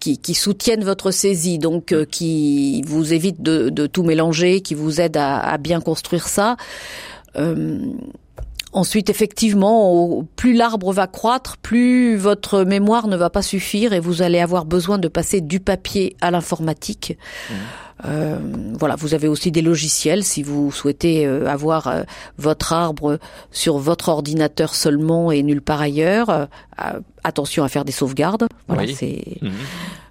qui, 0.00 0.34
soutiennent 0.34 0.84
votre 0.84 1.10
saisie, 1.10 1.58
donc 1.58 1.90
euh, 1.90 2.04
qui 2.04 2.82
vous 2.86 3.12
évitent 3.12 3.42
de, 3.42 3.86
tout 3.88 4.04
mélanger, 4.04 4.60
qui 4.60 4.74
vous 4.74 5.00
aident 5.00 5.16
à, 5.16 5.58
bien 5.58 5.80
construire 5.80 6.28
ça. 6.28 6.56
Euh, 7.36 7.80
ensuite, 8.72 9.10
effectivement, 9.10 10.24
plus 10.36 10.54
l'arbre 10.54 10.92
va 10.92 11.06
croître, 11.06 11.56
plus 11.56 12.16
votre 12.16 12.64
mémoire 12.64 13.08
ne 13.08 13.16
va 13.16 13.30
pas 13.30 13.42
suffire 13.42 13.92
et 13.92 14.00
vous 14.00 14.22
allez 14.22 14.40
avoir 14.40 14.64
besoin 14.64 14.98
de 14.98 15.08
passer 15.08 15.40
du 15.40 15.60
papier 15.60 16.16
à 16.20 16.30
l'informatique. 16.30 17.16
Mmh. 17.50 17.54
Euh, 18.04 18.38
voilà, 18.78 18.94
vous 18.94 19.14
avez 19.14 19.26
aussi 19.26 19.50
des 19.50 19.62
logiciels 19.62 20.22
si 20.22 20.42
vous 20.42 20.70
souhaitez 20.70 21.26
euh, 21.26 21.48
avoir 21.48 21.86
euh, 21.86 22.02
votre 22.36 22.74
arbre 22.74 23.18
sur 23.50 23.78
votre 23.78 24.10
ordinateur 24.10 24.74
seulement 24.74 25.32
et 25.32 25.42
nulle 25.42 25.62
part 25.62 25.80
ailleurs. 25.80 26.48
attention 27.24 27.64
à 27.64 27.68
faire 27.68 27.84
des 27.84 27.92
sauvegardes. 27.92 28.46
Voilà, 28.68 28.92
c'est. 28.92 29.38
Mhm. 29.40 29.52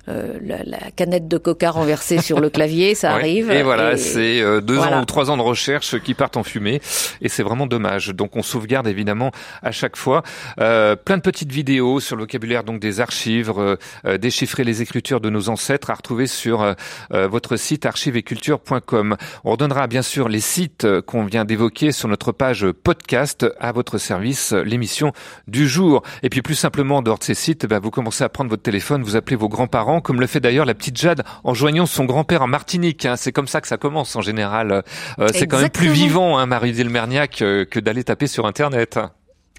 Euh, 0.08 0.38
la, 0.44 0.64
la, 0.64 0.92
canette 0.96 1.28
de 1.28 1.38
coca 1.40 1.72
renversée 1.72 2.22
sur 2.22 2.40
le 2.40 2.50
clavier, 2.52 2.94
ça 2.94 3.12
arrive. 3.12 3.50
Et 3.50 3.64
voilà, 3.64 3.98
c'est 3.98 4.40
euh, 4.40 4.62
deux 4.62 4.78
ans 4.78 5.02
ou 5.02 5.06
trois 5.06 5.32
ans 5.32 5.38
de 5.38 5.42
recherche 5.42 6.00
qui 6.00 6.14
partent 6.14 6.38
en 6.38 6.44
fumée, 6.44 6.80
et 7.22 7.30
c'est 7.30 7.42
vraiment 7.42 7.66
dommage. 7.66 8.10
Donc 8.10 8.36
on 8.36 8.44
sauvegarde 8.44 8.88
évidemment 8.88 9.32
à 9.64 9.72
chaque 9.72 9.98
fois. 9.98 10.22
Euh, 10.60 10.96
plein 10.96 11.18
de 11.18 11.24
petites 11.24 11.52
vidéos 11.52 12.00
sur 12.00 12.16
le 12.16 12.24
vocabulaire 12.24 12.64
donc 12.64 12.80
des 12.80 13.00
archives, 13.00 13.52
euh, 13.58 14.18
déchiffrer 14.18 14.64
les 14.64 14.84
écritures 14.84 15.22
de 15.22 15.32
nos 15.32 15.50
ancêtres 15.50 15.90
à 15.90 15.96
retrouver 15.96 16.28
sur 16.28 16.76
votre 17.12 17.56
site 17.56 17.86
archiveculture.com. 17.86 19.18
On 19.44 19.52
redonnera 19.52 19.88
bien 19.88 20.02
sûr 20.02 20.30
les 20.30 20.40
sites 20.40 20.88
qu'on 21.02 21.26
vient 21.26 21.46
d'évoquer 21.46 21.92
sur 21.92 22.08
notre 22.08 22.32
page 22.32 22.66
podcast 22.72 23.46
à 23.60 23.72
votre 23.72 23.98
service, 23.98 24.54
l'émission 24.54 25.12
du 25.48 25.68
jour. 25.68 26.04
Et 26.24 26.30
puis 26.30 26.42
plus 26.42 26.56
simplement, 26.56 27.02
dehors 27.02 27.20
de 27.20 27.24
ces 27.24 27.34
sites, 27.34 27.66
bah, 27.66 27.80
vous 27.80 27.92
commencez 27.92 28.24
à 28.24 28.30
prendre 28.30 28.50
votre 28.50 28.64
téléphone, 28.64 29.04
vous 29.04 29.16
appelez 29.16 29.36
vos 29.36 29.50
grands-parents 29.50 29.95
comme 30.02 30.20
le 30.20 30.28
fait 30.28 30.40
d'ailleurs 30.40 30.66
la 30.66 30.74
petite 30.74 30.98
Jade 30.98 31.24
en 31.44 31.54
joignant 31.54 31.86
son 31.86 32.06
grand-père 32.06 32.42
en 32.42 32.48
Martinique. 32.48 33.06
Hein. 33.06 33.16
C'est 33.16 33.32
comme 33.32 33.48
ça 33.48 33.62
que 33.62 33.68
ça 33.68 33.78
commence 33.78 34.16
en 34.16 34.22
général. 34.22 34.84
Euh, 35.20 35.28
c'est 35.34 35.48
quand 35.48 35.60
même 35.60 35.70
plus 35.70 35.90
vivant, 35.90 36.38
hein, 36.38 36.46
Marie-Odile 36.46 36.90
Merniac, 36.90 37.42
euh, 37.42 37.66
que 37.66 37.80
d'aller 37.80 38.04
taper 38.04 38.28
sur 38.28 38.46
Internet. 38.46 39.00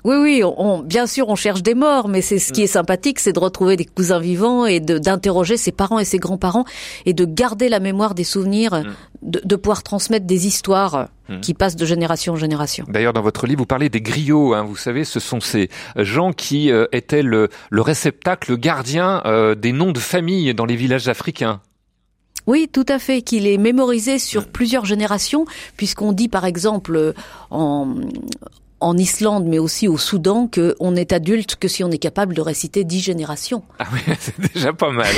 Oui, 0.06 0.14
oui, 0.18 0.42
on, 0.44 0.84
bien 0.84 1.08
sûr, 1.08 1.28
on 1.28 1.34
cherche 1.34 1.64
des 1.64 1.74
morts, 1.74 2.06
mais 2.06 2.22
c'est 2.22 2.38
ce 2.38 2.52
qui 2.52 2.62
est 2.62 2.68
sympathique, 2.68 3.18
c'est 3.18 3.32
de 3.32 3.40
retrouver 3.40 3.74
des 3.76 3.84
cousins 3.84 4.20
vivants 4.20 4.64
et 4.64 4.78
d'interroger 4.78 5.56
ses 5.56 5.72
parents 5.72 5.98
et 5.98 6.04
ses 6.04 6.18
grands-parents 6.18 6.64
et 7.06 7.12
de 7.12 7.24
garder 7.24 7.68
la 7.68 7.80
mémoire 7.80 8.14
des 8.14 8.22
souvenirs, 8.22 8.72
mm. 8.72 8.94
de, 9.22 9.56
pouvoir 9.56 9.82
transmettre 9.82 10.24
des 10.24 10.46
histoires 10.46 11.08
mm. 11.28 11.40
qui 11.40 11.54
passent 11.54 11.74
de 11.74 11.84
génération 11.84 12.34
en 12.34 12.36
génération. 12.36 12.86
D'ailleurs, 12.88 13.14
dans 13.14 13.20
votre 13.20 13.48
livre, 13.48 13.58
vous 13.58 13.66
parlez 13.66 13.88
des 13.88 14.00
griots. 14.00 14.54
Hein, 14.54 14.62
vous 14.62 14.76
savez, 14.76 15.02
ce 15.02 15.18
sont 15.18 15.40
ces 15.40 15.70
gens 15.96 16.32
qui 16.32 16.70
euh, 16.70 16.86
étaient 16.92 17.24
le, 17.24 17.48
réceptacle, 17.72 18.52
le 18.52 18.58
gardien 18.58 19.22
euh, 19.26 19.56
des 19.56 19.72
noms 19.72 19.90
de 19.90 19.98
famille 19.98 20.54
dans 20.54 20.66
les 20.66 20.76
villages 20.76 21.08
africains. 21.08 21.60
Oui, 22.46 22.68
tout 22.72 22.86
à 22.88 23.00
fait, 23.00 23.22
qu'il 23.22 23.48
est 23.48 23.58
mémorisé 23.58 24.20
sur 24.20 24.42
mm. 24.42 24.52
plusieurs 24.52 24.84
générations, 24.84 25.46
puisqu'on 25.76 26.12
dit 26.12 26.28
par 26.28 26.44
exemple 26.44 27.12
en, 27.50 27.88
en 28.80 28.96
Islande, 28.98 29.46
mais 29.46 29.58
aussi 29.58 29.88
au 29.88 29.96
Soudan, 29.96 30.48
qu'on 30.52 30.92
n'est 30.92 31.12
adulte 31.14 31.56
que 31.56 31.66
si 31.66 31.82
on 31.82 31.90
est 31.90 31.98
capable 31.98 32.34
de 32.34 32.42
réciter 32.42 32.84
dix 32.84 33.00
générations. 33.00 33.62
Ah 33.78 33.86
oui, 33.92 34.00
c'est 34.18 34.38
déjà 34.54 34.72
pas 34.74 34.90
mal. 34.90 35.14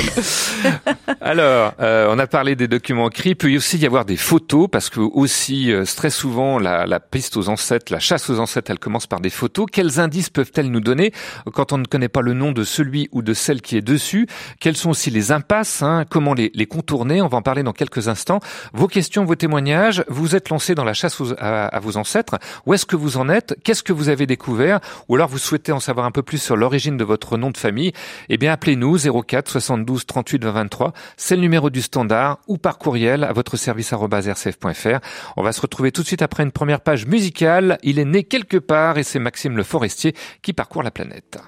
Alors, 1.19 1.73
euh, 1.81 2.07
on 2.09 2.19
a 2.19 2.27
parlé 2.27 2.55
des 2.55 2.69
documents 2.69 3.09
écrits, 3.09 3.31
il 3.31 3.35
peut 3.35 3.53
aussi 3.55 3.77
y 3.77 3.85
avoir 3.85 4.05
des 4.05 4.15
photos, 4.15 4.69
parce 4.71 4.89
que 4.89 5.01
aussi, 5.01 5.71
euh, 5.71 5.83
très 5.83 6.09
souvent, 6.09 6.57
la, 6.57 6.85
la, 6.85 6.99
piste 7.01 7.35
aux 7.35 7.49
ancêtres, 7.49 7.91
la 7.91 7.99
chasse 7.99 8.29
aux 8.29 8.39
ancêtres, 8.39 8.71
elle 8.71 8.79
commence 8.79 9.07
par 9.07 9.19
des 9.19 9.29
photos. 9.29 9.65
Quels 9.71 9.99
indices 9.99 10.29
peuvent-elles 10.29 10.71
nous 10.71 10.79
donner 10.79 11.11
quand 11.53 11.73
on 11.73 11.77
ne 11.77 11.85
connaît 11.85 12.09
pas 12.09 12.21
le 12.21 12.33
nom 12.33 12.51
de 12.53 12.63
celui 12.63 13.09
ou 13.11 13.21
de 13.21 13.33
celle 13.33 13.61
qui 13.61 13.75
est 13.75 13.81
dessus? 13.81 14.27
Quelles 14.59 14.77
sont 14.77 14.91
aussi 14.91 15.09
les 15.09 15.31
impasses 15.31 15.81
hein? 15.81 16.05
Comment 16.09 16.33
les, 16.33 16.51
les, 16.53 16.65
contourner? 16.65 17.21
On 17.21 17.27
va 17.27 17.37
en 17.37 17.41
parler 17.41 17.63
dans 17.63 17.73
quelques 17.73 18.07
instants. 18.07 18.39
Vos 18.73 18.87
questions, 18.87 19.25
vos 19.25 19.35
témoignages, 19.35 20.03
vous 20.07 20.35
êtes 20.35 20.49
lancé 20.49 20.75
dans 20.75 20.85
la 20.85 20.93
chasse 20.93 21.21
à, 21.37 21.67
à 21.67 21.79
vos 21.79 21.97
ancêtres. 21.97 22.37
Où 22.65 22.73
est-ce 22.73 22.85
que 22.85 22.95
vous 22.95 23.17
en 23.17 23.27
êtes? 23.27 23.48
Qu'est-ce 23.63 23.83
que 23.83 23.93
vous 23.93 24.09
avez 24.09 24.27
découvert 24.27 24.79
Ou 25.07 25.15
alors 25.15 25.29
vous 25.29 25.39
souhaitez 25.39 25.71
en 25.71 25.79
savoir 25.79 26.05
un 26.05 26.11
peu 26.11 26.21
plus 26.21 26.37
sur 26.37 26.55
l'origine 26.55 26.97
de 26.97 27.03
votre 27.03 27.37
nom 27.37 27.49
de 27.49 27.57
famille 27.57 27.91
Eh 28.29 28.37
bien, 28.37 28.51
appelez-nous 28.51 28.97
04 29.23 29.49
72 29.49 30.05
38 30.05 30.43
20 30.45 30.59
23. 30.59 30.93
C'est 31.17 31.35
le 31.35 31.41
numéro 31.41 31.69
du 31.69 31.81
standard 31.81 32.39
ou 32.47 32.57
par 32.57 32.77
courriel 32.77 33.23
à 33.23 33.33
votre 33.33 33.57
service 33.57 33.93
rcf.fr. 33.93 34.99
On 35.37 35.43
va 35.43 35.51
se 35.51 35.61
retrouver 35.61 35.91
tout 35.91 36.01
de 36.01 36.07
suite 36.07 36.21
après 36.21 36.43
une 36.43 36.51
première 36.51 36.81
page 36.81 37.05
musicale. 37.05 37.77
Il 37.83 37.99
est 37.99 38.05
né 38.05 38.23
quelque 38.23 38.57
part 38.57 38.97
et 38.97 39.03
c'est 39.03 39.19
Maxime 39.19 39.55
Le 39.55 39.63
Forestier 39.63 40.13
qui 40.41 40.53
parcourt 40.53 40.83
la 40.83 40.91
planète. 40.91 41.39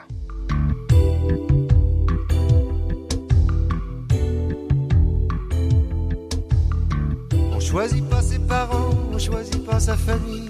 On 7.53 7.59
choisit 7.59 8.09
pas 8.09 8.21
ses 8.21 8.39
parents, 8.39 8.89
on 9.13 9.19
choisit 9.19 9.65
pas 9.65 9.79
sa 9.79 9.95
famille. 9.95 10.49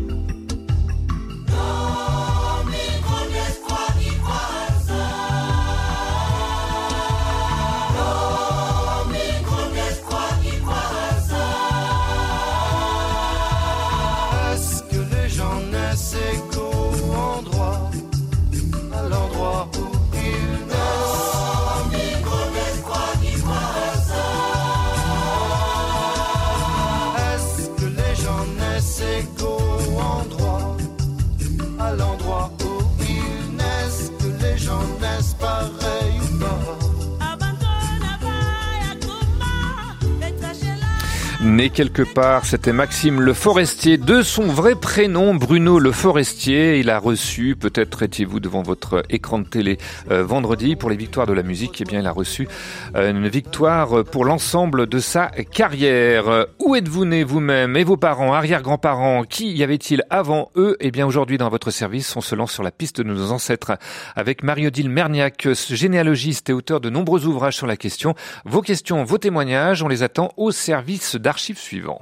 Quelque 41.69 42.01
part, 42.01 42.45
c'était 42.45 42.73
Maxime 42.73 43.21
Le 43.21 43.33
Forestier, 43.33 43.97
de 43.97 44.23
son 44.23 44.47
vrai 44.47 44.73
prénom, 44.73 45.35
Bruno 45.35 45.77
Le 45.77 45.91
Forestier. 45.91 46.79
Il 46.79 46.89
a 46.89 46.97
reçu, 46.97 47.55
peut-être 47.55 48.01
étiez-vous 48.01 48.39
devant 48.39 48.63
votre 48.63 49.03
écran 49.09 49.39
de 49.39 49.45
télé 49.45 49.77
euh, 50.09 50.23
vendredi, 50.23 50.75
pour 50.75 50.89
les 50.89 50.95
victoires 50.95 51.27
de 51.27 51.33
la 51.33 51.43
musique, 51.43 51.79
eh 51.79 51.83
bien 51.83 51.99
il 51.99 52.07
a 52.07 52.11
reçu 52.11 52.47
euh, 52.95 53.11
une 53.11 53.27
victoire 53.27 54.03
pour 54.03 54.25
l'ensemble 54.25 54.87
de 54.87 54.99
sa 54.99 55.27
carrière. 55.27 56.47
Où 56.59 56.75
êtes-vous 56.75 57.05
né 57.05 57.23
vous-même? 57.23 57.77
Et 57.77 57.83
vos 57.83 57.97
parents, 57.97 58.33
arrière-grands-parents 58.33 59.23
Qui 59.23 59.51
y 59.51 59.63
avait-il 59.63 60.03
avant 60.09 60.51
eux? 60.55 60.77
Eh 60.79 60.89
bien 60.89 61.05
aujourd'hui 61.05 61.37
dans 61.37 61.49
votre 61.49 61.69
service, 61.69 62.15
on 62.15 62.21
se 62.21 62.33
lance 62.33 62.51
sur 62.51 62.63
la 62.63 62.71
piste 62.71 63.01
de 63.01 63.03
nos 63.03 63.31
ancêtres 63.31 63.77
avec 64.15 64.43
Marie-Odile 64.43 64.89
Merniac, 64.89 65.47
généalogiste 65.69 66.49
et 66.49 66.53
auteur 66.53 66.81
de 66.81 66.89
nombreux 66.89 67.27
ouvrages 67.27 67.55
sur 67.55 67.67
la 67.67 67.77
question. 67.77 68.15
Vos 68.45 68.61
questions, 68.61 69.03
vos 69.03 69.19
témoignages, 69.19 69.83
on 69.83 69.87
les 69.87 70.03
attend 70.03 70.31
au 70.37 70.51
service 70.51 71.15
d'archives 71.15 71.50
suivant. 71.57 72.01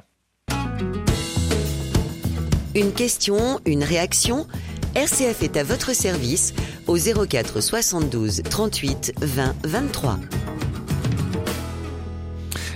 Une 2.75 2.93
question, 2.93 3.59
une 3.65 3.83
réaction 3.83 4.47
RCF 4.95 5.43
est 5.43 5.57
à 5.57 5.63
votre 5.63 5.93
service 5.93 6.53
au 6.87 6.97
04 6.97 7.61
72 7.61 8.41
38 8.49 9.13
20 9.21 9.55
23. 9.63 10.19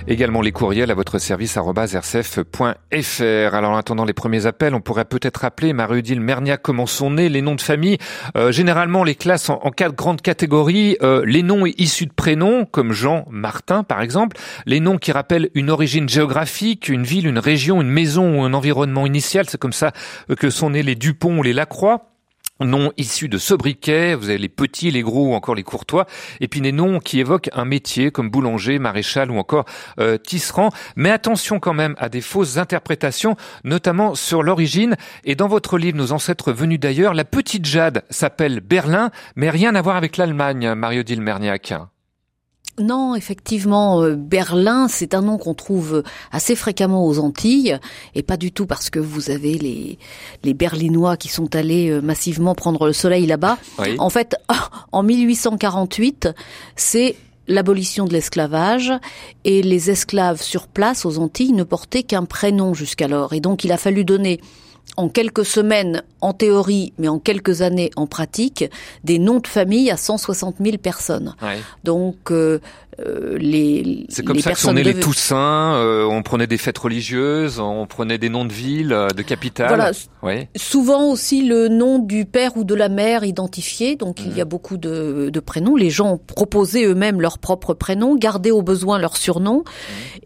Également 0.06 0.42
les 0.42 0.52
courriels 0.52 0.90
à 0.90 0.94
votre 0.94 1.18
service 1.18 1.56
rcf.fr. 1.56 3.54
Alors 3.54 3.70
en 3.70 3.76
attendant 3.76 4.04
les 4.04 4.12
premiers 4.12 4.44
appels, 4.44 4.74
on 4.74 4.82
pourrait 4.82 5.06
peut-être 5.06 5.38
rappeler, 5.38 5.72
Marie-Odile 5.72 6.20
Merniac, 6.20 6.60
comment 6.60 6.84
sont 6.84 7.12
nés 7.12 7.30
les 7.30 7.40
noms 7.40 7.54
de 7.54 7.62
famille? 7.62 7.96
Euh, 8.36 8.52
généralement, 8.52 9.02
les 9.02 9.14
classes 9.14 9.48
en, 9.48 9.60
en 9.62 9.70
quatre 9.70 9.94
grandes 9.94 10.20
catégories. 10.20 10.98
Euh, 11.02 11.24
les 11.24 11.42
noms 11.42 11.64
issus 11.64 12.04
de 12.04 12.12
prénoms, 12.12 12.66
comme 12.66 12.92
Jean, 12.92 13.24
Martin 13.30 13.82
par 13.82 14.02
exemple. 14.02 14.36
Les 14.66 14.78
noms 14.78 14.98
qui 14.98 15.10
rappellent 15.10 15.48
une 15.54 15.70
origine 15.70 16.06
géographique, 16.06 16.90
une 16.90 17.04
ville, 17.04 17.26
une 17.26 17.38
région, 17.38 17.80
une 17.80 17.88
maison 17.88 18.40
ou 18.40 18.42
un 18.42 18.52
environnement 18.52 19.06
initial. 19.06 19.46
C'est 19.48 19.58
comme 19.58 19.72
ça 19.72 19.92
euh, 20.28 20.34
que 20.34 20.50
sont 20.50 20.68
nés 20.68 20.82
les 20.82 20.96
Dupont 20.96 21.38
ou 21.38 21.42
les 21.42 21.54
Lacroix 21.54 22.13
noms 22.64 22.92
issus 22.96 23.28
de 23.28 23.38
sobriquets, 23.38 24.14
vous 24.14 24.28
avez 24.28 24.38
les 24.38 24.48
petits, 24.48 24.90
les 24.90 25.02
gros 25.02 25.30
ou 25.30 25.34
encore 25.34 25.54
les 25.54 25.62
courtois, 25.62 26.06
et 26.40 26.48
puis 26.48 26.60
des 26.60 26.72
noms 26.72 26.98
qui 26.98 27.20
évoquent 27.20 27.50
un 27.52 27.64
métier 27.64 28.10
comme 28.10 28.30
boulanger, 28.30 28.78
maréchal 28.78 29.30
ou 29.30 29.38
encore 29.38 29.64
euh, 30.00 30.18
tisserand. 30.18 30.70
Mais 30.96 31.10
attention 31.10 31.60
quand 31.60 31.74
même 31.74 31.94
à 31.98 32.08
des 32.08 32.20
fausses 32.20 32.58
interprétations, 32.58 33.36
notamment 33.64 34.14
sur 34.14 34.42
l'origine. 34.42 34.96
Et 35.24 35.34
dans 35.34 35.48
votre 35.48 35.78
livre, 35.78 35.96
Nos 35.96 36.12
ancêtres 36.12 36.52
venus 36.52 36.80
d'ailleurs, 36.80 37.14
la 37.14 37.24
petite 37.24 37.64
Jade 37.64 38.04
s'appelle 38.10 38.60
Berlin, 38.60 39.10
mais 39.36 39.50
rien 39.50 39.74
à 39.74 39.82
voir 39.82 39.96
avec 39.96 40.16
l'Allemagne, 40.16 40.74
Mario-Dile 40.74 41.20
Merniac. 41.20 41.74
Non, 42.78 43.14
effectivement, 43.14 44.02
euh, 44.02 44.16
Berlin, 44.16 44.88
c'est 44.88 45.14
un 45.14 45.22
nom 45.22 45.38
qu'on 45.38 45.54
trouve 45.54 46.02
assez 46.32 46.56
fréquemment 46.56 47.06
aux 47.06 47.18
Antilles, 47.20 47.78
et 48.14 48.22
pas 48.22 48.36
du 48.36 48.50
tout 48.50 48.66
parce 48.66 48.90
que 48.90 48.98
vous 48.98 49.30
avez 49.30 49.58
les, 49.58 49.98
les 50.42 50.54
Berlinois 50.54 51.16
qui 51.16 51.28
sont 51.28 51.54
allés 51.54 51.90
euh, 51.90 52.00
massivement 52.00 52.54
prendre 52.54 52.86
le 52.86 52.92
soleil 52.92 53.26
là-bas. 53.26 53.58
Oui. 53.78 53.94
En 53.98 54.10
fait, 54.10 54.36
en 54.92 55.02
1848, 55.04 56.30
c'est 56.74 57.16
l'abolition 57.46 58.06
de 58.06 58.12
l'esclavage 58.12 58.92
et 59.44 59.62
les 59.62 59.90
esclaves 59.90 60.42
sur 60.42 60.66
place 60.66 61.04
aux 61.04 61.18
Antilles 61.18 61.52
ne 61.52 61.64
portaient 61.64 62.02
qu'un 62.02 62.24
prénom 62.24 62.74
jusqu'alors. 62.74 63.34
Et 63.34 63.40
donc 63.40 63.64
il 63.64 63.72
a 63.72 63.76
fallu 63.76 64.04
donner 64.04 64.40
en 64.96 65.08
quelques 65.08 65.44
semaines 65.44 66.02
en 66.20 66.32
théorie, 66.32 66.92
mais 66.98 67.08
en 67.08 67.18
quelques 67.18 67.62
années 67.62 67.90
en 67.96 68.06
pratique, 68.06 68.64
des 69.02 69.18
noms 69.18 69.40
de 69.40 69.46
famille 69.46 69.90
à 69.90 69.96
160 69.96 70.56
000 70.60 70.78
personnes. 70.78 71.34
Ouais. 71.42 71.58
Donc 71.82 72.30
euh, 72.30 72.60
euh, 73.00 73.36
les 73.38 74.06
C'est 74.08 74.24
comme 74.24 74.36
les 74.36 74.42
ça 74.42 74.52
que 74.52 74.58
sont 74.58 74.72
nés 74.72 74.82
les 74.82 74.94
Toussaints, 74.94 75.74
euh, 75.74 76.04
on 76.04 76.22
prenait 76.22 76.46
des 76.46 76.58
fêtes 76.58 76.78
religieuses, 76.78 77.58
on 77.60 77.86
prenait 77.86 78.18
des 78.18 78.28
noms 78.28 78.44
de 78.44 78.52
villes, 78.52 78.92
euh, 78.92 79.08
de 79.08 79.22
capitales. 79.22 79.68
Voilà. 79.68 79.90
Oui. 80.22 80.46
Souvent 80.56 81.10
aussi 81.10 81.42
le 81.46 81.68
nom 81.68 81.98
du 81.98 82.24
père 82.24 82.56
ou 82.56 82.64
de 82.64 82.74
la 82.74 82.88
mère 82.88 83.24
identifié, 83.24 83.96
donc 83.96 84.20
il 84.20 84.28
y 84.32 84.34
Mhm. 84.36 84.40
a 84.40 84.44
beaucoup 84.44 84.76
de, 84.76 85.30
de 85.30 85.40
prénoms. 85.40 85.76
Les 85.76 85.90
gens 85.90 86.12
ont 86.12 86.18
proposé 86.18 86.84
eux-mêmes 86.86 87.20
leur 87.20 87.38
propre 87.38 87.74
prénom, 87.74 88.16
gardé 88.16 88.50
au 88.50 88.62
besoin 88.62 88.98
leur 88.98 89.16
surnom. 89.16 89.58
Mhm. 89.58 89.64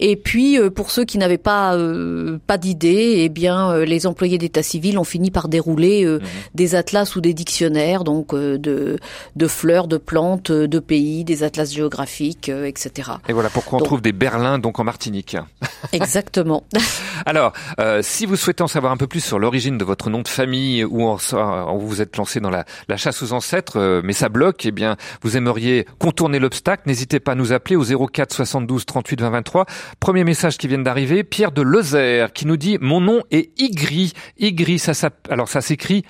Et 0.01 0.17
puis 0.17 0.59
pour 0.75 0.91
ceux 0.91 1.05
qui 1.05 1.19
n'avaient 1.19 1.39
pas 1.39 1.75
euh, 1.77 2.39
pas 2.47 2.59
d'idée, 2.59 3.15
eh 3.25 3.29
bien 3.29 3.79
les 3.85 4.07
employés 4.07 4.39
d'état 4.39 4.63
civil 4.63 4.99
ont 4.99 5.05
fini 5.05 5.31
par 5.31 5.49
dérouler 5.49 6.05
Mhm. 6.05 6.21
des 6.55 6.75
atlas 6.75 7.17
ou 7.17 7.21
des 7.21 7.35
dictionnaires, 7.35 8.05
donc 8.05 8.35
de 8.35 8.99
de 9.37 9.47
fleurs, 9.49 9.89
de 9.89 9.97
plantes, 9.97 10.53
de 10.53 10.79
pays, 10.79 11.25
des 11.25 11.43
atlas 11.43 11.73
géographiques, 11.73 12.51
etc. 12.67 13.11
Et 13.29 13.33
voilà 13.33 13.51
pourquoi 13.51 13.77
on 13.77 13.79
Donc- 13.81 13.87
trouve 13.87 14.01
des 14.03 14.13
Berlins 14.13 14.59
donc 14.59 14.79
en 14.79 14.85
Martinique. 14.85 15.37
Exactement. 15.93 16.65
Alors, 17.27 17.53
euh, 17.81 18.01
si 18.03 18.27
vous 18.27 18.37
souhaitez 18.37 18.63
en 18.63 18.69
savoir 18.69 18.93
un 18.93 18.97
peu 18.97 19.07
plus 19.07 19.21
sur 19.25 19.39
l'origine 19.39 19.79
de 19.79 19.85
votre 19.85 20.11
nom 20.11 20.23
de 20.23 20.29
famille 20.29 20.85
ou 20.85 21.05
en, 21.07 21.19
en 21.33 21.77
vous 21.77 21.87
vous 21.89 22.03
êtes 22.03 22.17
lancé 22.17 22.41
dans 22.41 22.51
la, 22.51 22.65
la 22.89 22.97
chasse 22.97 23.23
aux 23.23 23.33
ancêtres, 23.33 23.79
euh, 23.79 24.01
mais 24.05 24.13
ça 24.13 24.29
bloque, 24.29 24.67
eh 24.67 24.71
bien, 24.73 24.97
vous 25.23 25.37
aimeriez 25.37 25.87
contourner 25.99 26.39
l'obstacle, 26.39 26.83
n'hésitez 26.87 27.21
pas 27.21 27.33
à 27.33 27.35
nous 27.35 27.53
appeler 27.53 27.77
au 27.77 27.85
04 27.85 28.33
72 28.35 28.87
38 28.87 29.21
20 29.21 29.31
23. 29.31 29.67
Premier 30.01 30.25
message 30.25 30.59
qui 30.59 30.69
vient 30.69 30.79
d'arriver, 30.79 31.25
Pierre 31.25 31.53
de 31.53 31.63
Lozère 31.63 32.33
qui 32.33 32.47
nous 32.47 32.57
dit 32.57 32.79
«Mon 32.81 33.01
nom 33.01 33.23
est 33.31 33.51
Ygri». 33.61 34.13
Ygri, 34.39 34.79
ça, 34.79 34.93
alors 35.31 35.49
ça 35.49 35.61
s'écrit 35.61 36.05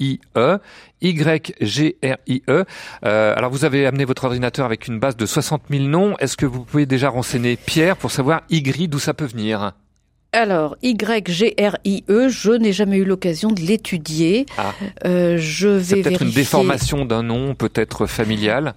Y-G-R-I-E. 0.00 0.58
Y-G-R-I-E. 1.02 2.64
Euh, 3.04 3.34
alors 3.36 3.50
vous 3.50 3.64
avez 3.64 3.86
amené 3.86 4.04
votre 4.04 4.24
ordinateur 4.24 4.66
avec 4.66 4.88
une 4.88 4.98
base 4.98 5.16
de 5.16 5.26
60 5.26 5.62
000 5.70 5.84
noms. 5.84 6.16
Est-ce 6.18 6.36
que 6.36 6.46
vous 6.46 6.64
pouvez 6.64 6.86
déjà 6.86 7.08
renseigner 7.08 7.56
Pierre 7.56 7.96
pour 7.96 8.10
savoir 8.10 8.42
Y 8.50 8.88
d'où 8.88 8.98
ça 8.98 9.14
peut 9.14 9.26
venir? 9.26 9.72
Alors, 10.32 10.76
Y-G-R-I-E, 10.82 12.28
je 12.28 12.52
n'ai 12.52 12.72
jamais 12.72 12.98
eu 12.98 13.04
l'occasion 13.04 13.50
de 13.50 13.60
l'étudier. 13.60 14.46
Ah. 14.56 14.72
Euh, 15.04 15.36
je 15.38 15.68
vais 15.68 16.02
peut-être 16.02 16.22
une 16.22 16.30
déformation 16.30 17.04
d'un 17.04 17.24
nom, 17.24 17.54
peut-être 17.56 18.06
familial. 18.06 18.74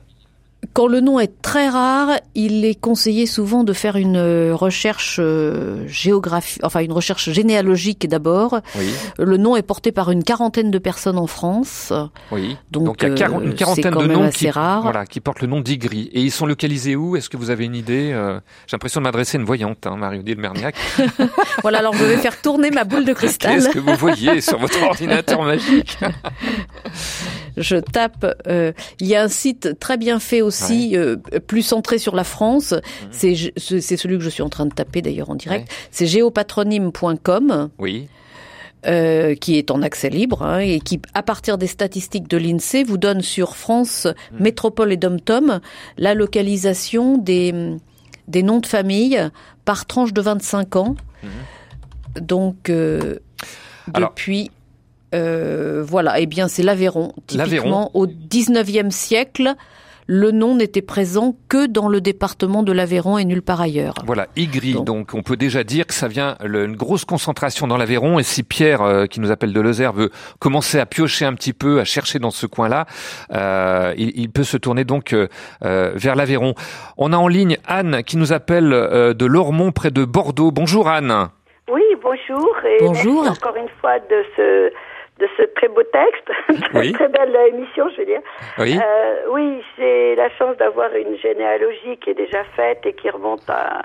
Quand 0.71 0.87
le 0.87 1.01
nom 1.01 1.19
est 1.19 1.41
très 1.41 1.67
rare, 1.67 2.11
il 2.35 2.63
est 2.63 2.79
conseillé 2.79 3.25
souvent 3.25 3.63
de 3.63 3.73
faire 3.73 3.95
une 3.97 4.17
euh, 4.17 4.55
recherche 4.55 5.17
euh, 5.19 5.85
géographique, 5.87 6.61
enfin 6.63 6.79
une 6.79 6.93
recherche 6.93 7.29
généalogique 7.31 8.07
d'abord. 8.07 8.61
Oui, 8.75 8.89
Le 9.17 9.37
nom 9.37 9.55
est 9.55 9.61
porté 9.61 9.91
par 9.91 10.09
une 10.11 10.23
quarantaine 10.23 10.71
de 10.71 10.79
personnes 10.79 11.17
en 11.17 11.27
France, 11.27 11.91
oui. 12.31 12.57
donc, 12.71 13.01
il 13.01 13.17
y 13.17 13.23
a 13.23 13.29
euh, 13.29 13.41
une 13.41 13.55
quarantaine 13.55 13.93
de 13.93 14.07
noms 14.07 14.29
qui, 14.29 14.49
rare. 14.49 14.83
voilà, 14.83 15.05
qui 15.05 15.19
portent 15.19 15.41
le 15.41 15.47
nom 15.47 15.59
d'Ygri. 15.59 16.09
Et 16.13 16.21
ils 16.21 16.31
sont 16.31 16.45
localisés 16.45 16.95
où? 16.95 17.15
Est-ce 17.15 17.29
que 17.29 17.37
vous 17.37 17.49
avez 17.49 17.65
une 17.65 17.75
idée 17.75 18.09
J'ai 18.67 18.75
l'impression 18.75 19.01
de 19.01 19.03
m'adresser 19.03 19.37
à 19.37 19.41
une 19.41 19.45
voyante, 19.45 19.85
hein, 19.85 19.97
Marie-Odile 19.97 20.37
Merniac. 20.37 20.75
Voilà, 21.61 21.79
alors 21.79 21.93
je 21.93 22.03
vais 22.03 22.17
faire 22.17 22.41
tourner 22.41 22.71
ma 22.71 22.83
boule 22.83 23.05
de 23.05 23.13
cristal. 23.13 23.55
Qu'est-ce 23.55 23.69
que 23.69 23.79
vous 23.79 23.95
voyez 23.95 24.41
sur 24.41 24.59
votre 24.59 24.81
ordinateur 24.87 25.41
magique? 25.43 25.97
Je 27.57 27.77
tape. 27.77 28.25
euh, 28.47 28.71
il 28.99 29.07
y 29.07 29.15
a 29.15 29.23
un 29.23 29.27
site 29.27 29.79
très 29.79 29.97
bien 29.97 30.19
fait 30.19 30.41
aussi, 30.41 30.95
euh, 30.97 31.17
plus 31.47 31.61
centré 31.61 31.97
sur 31.97 32.15
la 32.15 32.23
France. 32.23 32.71
Mhm. 32.73 33.09
C'est 33.11 33.97
celui 33.97 34.17
que 34.17 34.23
je 34.23 34.29
suis 34.29 34.43
en 34.43 34.49
train 34.49 34.65
de 34.65 34.73
taper 34.73 35.01
d'ailleurs 35.01 35.29
en 35.29 35.35
direct. 35.35 35.69
C'est 35.91 36.07
géopatronyme.com. 36.07 37.69
Oui, 37.79 38.07
euh, 38.85 39.33
qui 39.35 39.57
est 39.57 39.71
en 39.71 39.81
accès 39.81 40.09
libre 40.09 40.41
hein, 40.41 40.59
et 40.59 40.79
qui, 40.81 40.99
à 41.13 41.23
partir 41.23 41.57
des 41.57 41.67
statistiques 41.67 42.27
de 42.27 42.35
l'INSEE, 42.37 42.83
vous 42.83 42.97
donne 42.97 43.21
sur 43.21 43.55
France, 43.55 44.07
Mhm. 44.33 44.39
Métropole 44.41 44.91
et 44.91 44.97
Dom-Tom 44.97 45.61
la 45.97 46.13
localisation 46.13 47.17
des, 47.17 47.53
des 48.27 48.43
noms 48.43 48.59
de 48.59 48.65
famille 48.65 49.19
par 49.63 49.85
tranche 49.85 50.11
de 50.11 50.21
25 50.21 50.75
ans. 50.75 50.95
Donc, 52.19 52.69
euh, 52.69 53.15
Mhm. 53.87 53.93
Alors- 53.95 54.09
depuis 54.09 54.51
Euh, 55.13 55.83
voilà, 55.85 56.19
eh 56.19 56.25
bien 56.25 56.47
c'est 56.47 56.63
l'Aveyron. 56.63 57.13
Typiquement, 57.27 57.91
au 57.93 58.07
19e 58.07 58.91
siècle, 58.91 59.55
le 60.07 60.31
nom 60.31 60.55
n'était 60.55 60.81
présent 60.81 61.35
que 61.49 61.65
dans 61.65 61.87
le 61.87 62.01
département 62.01 62.63
de 62.63 62.71
l'Aveyron 62.71 63.17
et 63.17 63.25
nulle 63.25 63.41
part 63.41 63.61
ailleurs. 63.61 63.93
Voilà, 64.05 64.27
Igri. 64.35 64.73
Donc. 64.73 65.13
on 65.13 65.23
peut 65.23 65.37
déjà 65.37 65.63
dire 65.63 65.87
que 65.87 65.93
ça 65.93 66.07
vient 66.07 66.35
une 66.43 66.75
grosse 66.75 67.05
concentration 67.05 67.67
dans 67.67 67.77
l'Aveyron. 67.77 68.19
Et 68.19 68.23
si 68.23 68.43
Pierre, 68.43 68.81
euh, 68.81 69.05
qui 69.05 69.19
nous 69.19 69.31
appelle 69.31 69.53
de 69.53 69.61
Lozère, 69.61 69.93
veut 69.93 70.09
commencer 70.39 70.79
à 70.79 70.85
piocher 70.85 71.25
un 71.25 71.33
petit 71.33 71.53
peu, 71.53 71.79
à 71.79 71.85
chercher 71.85 72.19
dans 72.19 72.31
ce 72.31 72.45
coin-là, 72.45 72.85
euh, 73.33 73.93
il, 73.97 74.29
peut 74.29 74.43
se 74.43 74.57
tourner 74.57 74.83
donc 74.83 75.13
euh, 75.13 75.27
vers 75.61 76.15
l'Aveyron. 76.15 76.55
On 76.97 77.13
a 77.13 77.17
en 77.17 77.27
ligne 77.27 77.57
Anne 77.65 78.03
qui 78.03 78.17
nous 78.17 78.33
appelle 78.33 78.69
de 78.69 79.25
Lormont 79.25 79.71
près 79.71 79.91
de 79.91 80.05
Bordeaux. 80.05 80.51
Bonjour 80.51 80.89
Anne. 80.89 81.29
Oui, 81.71 81.83
bonjour. 82.01 82.49
Et 82.65 82.83
bonjour. 82.83 83.27
encore 83.27 83.55
une 83.55 83.69
fois 83.79 83.99
de 83.99 84.23
ce 84.35 84.71
de 85.23 85.29
ce 85.37 85.43
très 85.55 85.69
beau 85.69 85.83
texte, 85.83 86.29
très 86.93 87.07
belle 87.07 87.35
émission, 87.47 87.89
je 87.91 87.97
veux 87.97 88.05
dire. 88.05 88.21
Oui, 88.57 88.77
euh, 88.77 89.15
oui 89.31 89.63
j'ai 89.77 90.15
la 90.15 90.29
chance 90.31 90.57
d'avoir 90.57 90.93
une 90.95 91.17
généalogie 91.17 91.97
qui 92.01 92.09
est 92.09 92.15
déjà 92.15 92.43
faite 92.55 92.85
et 92.85 92.93
qui 92.93 93.09
remonte 93.09 93.49
à, 93.49 93.81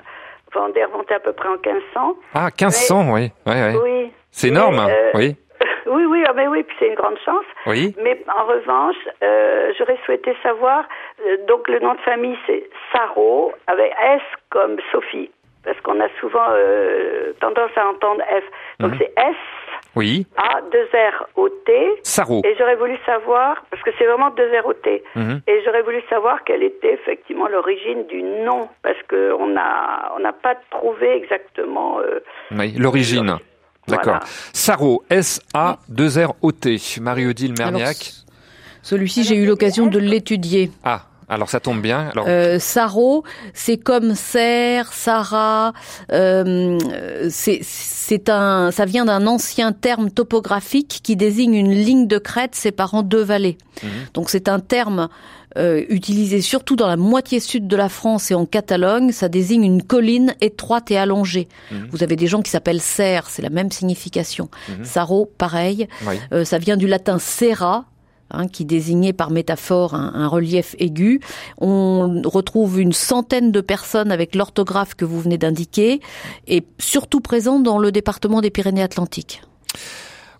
enfin, 0.47 0.67
on 0.69 0.73
est 0.77 0.85
remonté 0.85 1.13
à 1.13 1.19
peu 1.19 1.31
près 1.33 1.47
en 1.47 1.53
1500. 1.53 2.15
Ah, 2.33 2.49
1500, 2.59 3.13
oui, 3.13 3.31
oui, 3.45 3.53
oui. 3.81 4.11
C'est 4.31 4.49
énorme, 4.49 4.79
euh, 4.79 5.11
oui. 5.13 5.35
Oui, 5.85 6.05
oui, 6.05 6.23
ah, 6.27 6.33
mais 6.35 6.47
oui, 6.47 6.61
puis 6.63 6.75
c'est 6.79 6.87
une 6.87 6.95
grande 6.95 7.17
chance. 7.25 7.45
Oui. 7.65 7.95
Mais 8.03 8.21
en 8.27 8.45
revanche, 8.45 8.95
euh, 9.23 9.73
j'aurais 9.77 9.97
souhaité 10.05 10.35
savoir, 10.43 10.83
euh, 11.25 11.37
donc 11.47 11.67
le 11.67 11.79
nom 11.79 11.95
de 11.95 11.99
famille 12.01 12.37
c'est 12.45 12.69
Saro, 12.91 13.53
avec 13.65 13.91
S 13.99 14.21
comme 14.51 14.77
Sophie, 14.91 15.31
parce 15.63 15.79
qu'on 15.81 15.99
a 15.99 16.07
souvent 16.19 16.47
euh, 16.51 17.33
tendance 17.39 17.71
à 17.75 17.87
entendre 17.87 18.21
F. 18.21 18.43
Donc 18.79 18.91
mhm. 18.91 18.97
c'est 18.99 19.13
S 19.17 19.35
oui. 19.99 20.25
A, 20.37 20.61
2 20.71 20.77
R, 20.93 21.27
O, 21.35 21.49
T. 21.49 21.73
Saro. 22.03 22.41
Et 22.45 22.55
j'aurais 22.57 22.77
voulu 22.77 22.97
savoir, 23.05 23.63
parce 23.69 23.83
que 23.83 23.91
c'est 23.97 24.05
vraiment 24.05 24.29
2 24.31 24.43
R, 24.61 24.65
O, 24.65 24.73
T. 24.73 25.03
Mhm. 25.15 25.41
Et 25.45 25.61
j'aurais 25.65 25.81
voulu 25.81 26.01
savoir 26.09 26.43
quelle 26.45 26.63
était 26.63 26.93
effectivement 26.93 27.47
l'origine 27.47 28.07
du 28.07 28.23
nom, 28.23 28.69
parce 28.81 29.01
qu'on 29.09 29.47
n'a 29.47 30.11
on 30.15 30.21
n'a 30.21 30.33
pas 30.33 30.55
trouvé 30.71 31.15
exactement. 31.15 31.99
Euh, 31.99 32.21
oui, 32.51 32.71
l'origine. 32.77 33.37
D'accord. 33.87 34.19
Saro, 34.53 35.03
S-A-2-R-O-T. 35.09 36.77
Marie-Odile 37.01 37.55
Merniac. 37.57 37.97
Celui-ci, 38.81 39.23
j'ai 39.23 39.35
eu 39.35 39.45
l'occasion 39.45 39.87
de 39.87 39.99
l'étudier. 39.99 40.69
Ah, 40.83 41.01
alors 41.29 41.49
ça 41.49 41.59
tombe 41.59 41.81
bien. 41.81 42.09
Alors... 42.11 42.25
Euh, 42.27 42.57
Saro, 42.59 43.23
c'est 43.53 43.77
comme 43.77 44.15
Serre, 44.15 44.91
Sarah. 44.91 45.73
Euh, 46.11 46.77
c'est 47.29 48.29
un, 48.29 48.71
ça 48.71 48.85
vient 48.85 49.05
d'un 49.05 49.27
ancien 49.27 49.71
terme 49.71 50.09
topographique 50.09 51.01
qui 51.03 51.15
désigne 51.15 51.53
une 51.53 51.71
ligne 51.71 52.07
de 52.07 52.17
crête 52.17 52.55
séparant 52.55 53.03
deux 53.03 53.21
vallées. 53.21 53.57
Mhm. 53.83 53.89
Donc 54.15 54.29
c'est 54.29 54.49
un 54.49 54.59
terme 54.59 55.09
euh, 55.57 55.83
utilisé 55.89 56.41
surtout 56.41 56.75
dans 56.75 56.87
la 56.87 56.97
moitié 56.97 57.39
sud 57.39 57.67
de 57.67 57.75
la 57.75 57.89
France 57.89 58.31
et 58.31 58.33
en 58.33 58.45
Catalogne. 58.45 59.11
Ça 59.11 59.29
désigne 59.29 59.63
une 59.63 59.83
colline 59.83 60.35
étroite 60.41 60.89
et 60.91 60.97
allongée. 60.97 61.47
Mhm. 61.71 61.87
Vous 61.91 62.03
avez 62.03 62.15
des 62.15 62.27
gens 62.27 62.41
qui 62.41 62.51
s'appellent 62.51 62.81
Serre, 62.81 63.29
c'est 63.29 63.41
la 63.41 63.49
même 63.49 63.71
signification. 63.71 64.49
Mhm. 64.69 64.85
Saro, 64.85 65.31
pareil. 65.37 65.87
Euh, 66.33 66.43
ça 66.43 66.57
vient 66.57 66.77
du 66.77 66.87
latin 66.87 67.19
serra, 67.19 67.85
Hein, 68.31 68.47
qui 68.47 68.63
désignait 68.63 69.11
par 69.11 69.31
métaphore 69.31 69.95
un, 69.95 70.27
relief 70.27 70.75
aigu. 70.77 71.19
On 71.57 72.21
retrouve 72.25 72.79
une 72.79 72.93
centaine 72.93 73.51
de 73.51 73.59
personnes 73.59 74.11
avec 74.11 74.35
l'orthographe 74.35 74.93
que 74.93 75.03
vous 75.03 75.19
venez 75.19 75.39
d'indiquer, 75.39 75.99
et 76.47 76.63
surtout 76.77 77.21
présent 77.21 77.59
dans 77.59 77.79
le 77.79 77.91
département 77.91 78.41
des 78.41 78.51
Pyrénées-Atlantiques. 78.51 79.41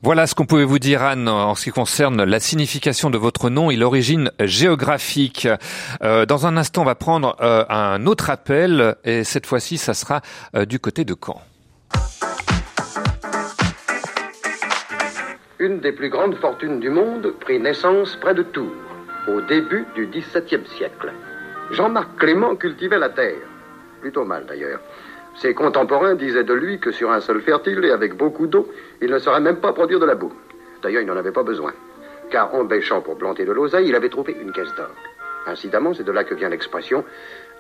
Voilà 0.04 0.28
ce 0.28 0.36
qu'on 0.36 0.46
pouvait 0.46 0.66
vous 0.66 0.78
dire, 0.78 1.02
Anne, 1.02 1.28
en 1.28 1.56
ce 1.56 1.64
qui 1.64 1.72
concerne 1.72 2.24
la 2.24 2.40
signification 2.40 3.10
de 3.10 3.18
votre 3.18 3.50
nom 3.50 3.72
et 3.72 3.76
l'origine 3.76 4.32
géographique. 4.40 5.48
Euh, 6.04 6.28
dans 6.28 6.46
un 6.46 6.58
instant, 6.58 6.84
on 6.84 6.86
va 6.86 6.96
prendre 6.96 7.36
euh, 7.42 7.66
un 7.70 8.06
autre 8.06 8.30
appel, 8.30 8.98
et 9.04 9.24
cette 9.24 9.48
fois-ci, 9.48 9.80
ça 9.80 9.96
sera 9.96 10.22
euh, 10.56 10.66
du 10.66 10.80
côté 10.80 11.06
de 11.06 11.16
Caen. 11.20 11.42
Une 15.60 15.82
des 15.82 15.92
plus 15.92 16.10
grandes 16.10 16.36
fortunes 16.36 16.80
du 16.80 16.90
monde 16.90 17.34
prit 17.42 17.60
naissance 17.60 18.16
près 18.16 18.34
de 18.34 18.44
Tours, 18.44 18.72
au 19.28 19.42
début 19.42 19.86
du 19.94 20.08
XVIIe 20.08 20.66
siècle. 20.66 21.12
Jean-Marc 21.72 22.16
Clément 22.18 22.56
cultivait 22.56 22.98
la 22.98 23.10
terre, 23.10 23.46
plutôt 24.00 24.24
mal 24.24 24.46
d'ailleurs. 24.46 24.80
Ses 25.36 25.54
contemporains 25.54 26.16
disaient 26.16 26.46
de 26.46 26.54
lui 26.54 26.80
que 26.80 26.92
sur 26.92 27.12
un 27.12 27.20
sol 27.20 27.42
fertile 27.42 27.84
et 27.84 27.92
avec 27.92 28.16
beaucoup 28.16 28.48
d'eau, 28.48 28.72
il 29.02 29.12
ne 29.12 29.20
saurait 29.20 29.42
même 29.42 29.58
pas 29.58 29.74
produire 29.74 30.00
de 30.00 30.06
la 30.06 30.16
boue. 30.16 30.34
D'ailleurs, 30.82 31.02
il 31.02 31.08
n'en 31.08 31.18
avait 31.18 31.34
pas 31.34 31.44
besoin, 31.44 31.74
car 32.32 32.56
en 32.56 32.64
bêchant 32.64 33.02
pour 33.02 33.18
planter 33.18 33.44
de 33.44 33.52
l'oseille, 33.52 33.90
il 33.90 33.96
avait 33.96 34.10
trouvé 34.10 34.38
une 34.42 34.54
caisse 34.54 34.74
d'or. 34.78 34.96
Incidemment, 35.46 35.94
c'est 35.94 36.04
de 36.04 36.12
là 36.14 36.24
que 36.24 36.36
vient 36.36 36.50
l'expression 36.50 37.04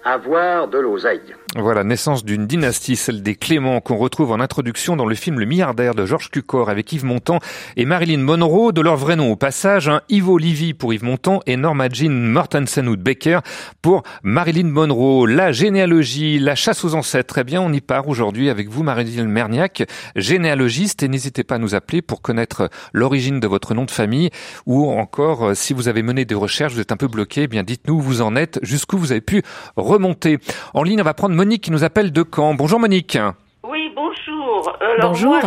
avoir 0.04 0.68
de 0.68 0.78
l'oseille. 0.78 1.36
Voilà, 1.56 1.84
naissance 1.84 2.24
d'une 2.24 2.46
dynastie, 2.46 2.96
celle 2.96 3.24
des 3.24 3.36
Clément, 3.36 3.82
qu'on 3.82 3.98
retrouve 3.98 4.32
en 4.32 4.40
introduction 4.40 4.96
dans 4.96 5.08
le 5.08 5.16
film 5.16 5.40
Le 5.40 5.46
milliardaire 5.46 5.96
de 5.96 6.06
Georges 6.06 6.30
Cucor 6.30 6.70
avec 6.70 6.94
Yves 6.94 7.06
Montand 7.06 7.40
et 7.76 7.86
Marilyn 7.86 8.20
Monroe, 8.20 8.72
de 8.72 8.82
leur 8.82 8.98
vrai 8.98 9.16
nom 9.16 9.32
au 9.32 9.36
passage, 9.36 9.90
hein, 9.90 10.02
Ivo 10.10 10.38
Livy 10.38 10.76
pour 10.76 10.94
Yves 10.94 11.04
Montand 11.04 11.40
et 11.48 11.58
Norma 11.58 11.90
Jean 11.90 12.12
Mortensen 12.12 12.96
Becker 12.96 13.40
pour 13.82 14.04
Marilyn 14.22 14.70
Monroe. 14.70 15.26
La 15.26 15.52
généalogie, 15.52 16.38
la 16.38 16.54
chasse 16.56 16.86
aux 16.86 16.94
ancêtres, 16.94 17.40
eh 17.40 17.44
bien 17.44 17.62
on 17.62 17.74
y 17.74 17.82
part 17.82 18.08
aujourd'hui 18.08 18.50
avec 18.50 18.70
vous 18.70 18.84
Marilyn 18.84 19.26
Merniac, 19.26 19.84
généalogiste 20.16 21.02
et 21.02 21.08
n'hésitez 21.08 21.44
pas 21.44 21.56
à 21.56 21.60
nous 21.60 21.74
appeler 21.74 22.02
pour 22.02 22.22
connaître 22.22 22.70
l'origine 22.94 23.40
de 23.40 23.48
votre 23.48 23.74
nom 23.74 23.86
de 23.86 23.92
famille 23.92 24.30
ou 24.66 24.88
encore 24.90 25.50
euh, 25.50 25.54
si 25.56 25.74
vous 25.74 25.88
avez 25.88 26.04
mené 26.04 26.26
des 26.26 26.36
recherches, 26.36 26.74
vous 26.74 26.80
êtes 26.80 26.92
un 26.92 26.98
peu 26.98 27.08
bloqué, 27.08 27.44
eh 27.44 27.48
bien 27.48 27.64
dites-nous 27.64 27.96
où 27.96 28.02
vous 28.02 28.22
en 28.22 28.36
êtes, 28.36 28.60
jusqu'où 28.62 28.98
vous 28.98 29.12
avez 29.12 29.22
pu 29.22 29.42
remonter. 29.89 30.38
En 30.73 30.84
ligne, 30.84 31.02
on 31.02 31.04
va 31.04 31.13
prendre 31.13 31.36
Monique 31.36 31.63
qui 31.63 31.71
nous 31.71 31.84
appelle 31.84 32.12
de 32.12 32.23
Caen. 32.23 32.54
Bonjour 32.54 32.80
Monique. 32.80 33.17
Oui, 33.63 33.91
bonjour. 33.95 34.78
Alors 34.80 35.12
bonjour. 35.12 35.32
moi, 35.32 35.41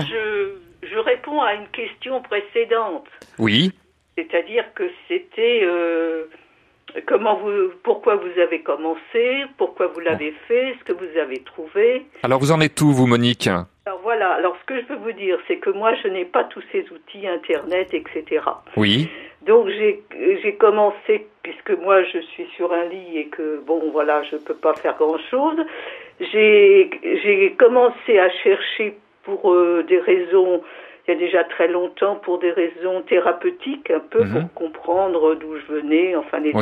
je, 0.83 0.98
réponds 0.98 1.40
à 1.40 1.55
une 1.55 1.68
question 1.68 2.20
précédente. 2.22 3.07
Oui. 3.38 3.72
C'est-à-dire 4.16 4.64
que 4.74 4.85
c'était 5.09 5.62
euh, 5.64 6.24
comment 7.07 7.37
vous, 7.37 7.72
pourquoi 7.83 8.16
vous 8.16 8.40
avez 8.40 8.62
commencé, 8.62 9.44
pourquoi 9.57 9.87
vous 9.88 10.00
l'avez 10.00 10.35
fait, 10.46 10.76
ce 10.78 10.85
que 10.85 10.92
vous 10.92 11.18
avez 11.18 11.42
trouvé. 11.42 12.07
Alors 12.22 12.38
vous 12.38 12.52
en 12.52 12.61
êtes 12.61 12.81
où, 12.81 12.92
vous, 12.92 13.07
Monique? 13.07 13.48
Alors 13.85 14.01
voilà. 14.03 14.33
Alors 14.35 14.57
ce 14.61 14.66
que 14.66 14.81
je 14.81 14.87
peux 14.87 14.97
vous 14.97 15.12
dire, 15.12 15.38
c'est 15.49 15.57
que 15.57 15.71
moi, 15.71 15.92
je 16.03 16.09
n'ai 16.09 16.25
pas 16.25 16.45
tous 16.45 16.62
ces 16.71 16.85
outils, 16.92 17.27
Internet, 17.27 17.92
etc. 17.92 18.45
Oui. 18.77 19.09
Donc 19.47 19.68
j'ai 19.68 20.55
commencé, 20.59 21.27
puisque 21.42 21.71
moi 21.71 22.05
je 22.05 22.18
suis 22.18 22.47
sur 22.55 22.73
un 22.73 22.85
lit 22.85 23.18
et 23.18 23.27
que 23.27 23.61
bon 23.66 23.90
voilà, 23.90 24.23
je 24.31 24.37
peux 24.37 24.55
pas 24.55 24.75
faire 24.75 24.97
grand 24.97 25.18
chose. 25.31 25.57
J'ai 26.21 27.57
commencé 27.59 28.18
à 28.21 28.31
chercher 28.31 28.97
pour 29.25 29.53
euh, 29.53 29.85
des 29.88 29.99
raisons, 29.99 30.62
il 31.07 31.14
y 31.14 31.16
a 31.16 31.18
déjà 31.18 31.45
très 31.45 31.66
longtemps, 31.66 32.16
pour 32.16 32.38
des 32.38 32.53
raisons 32.53 33.03
thérapeutiques, 33.03 33.90
un 33.90 34.01
peu 34.01 34.21
pour 34.21 34.42
mhm. 34.42 34.49
comprendre 34.55 35.35
d'où 35.35 35.57
je 35.57 35.75
venais, 35.75 36.14
enfin 36.14 36.38
les 36.38 36.53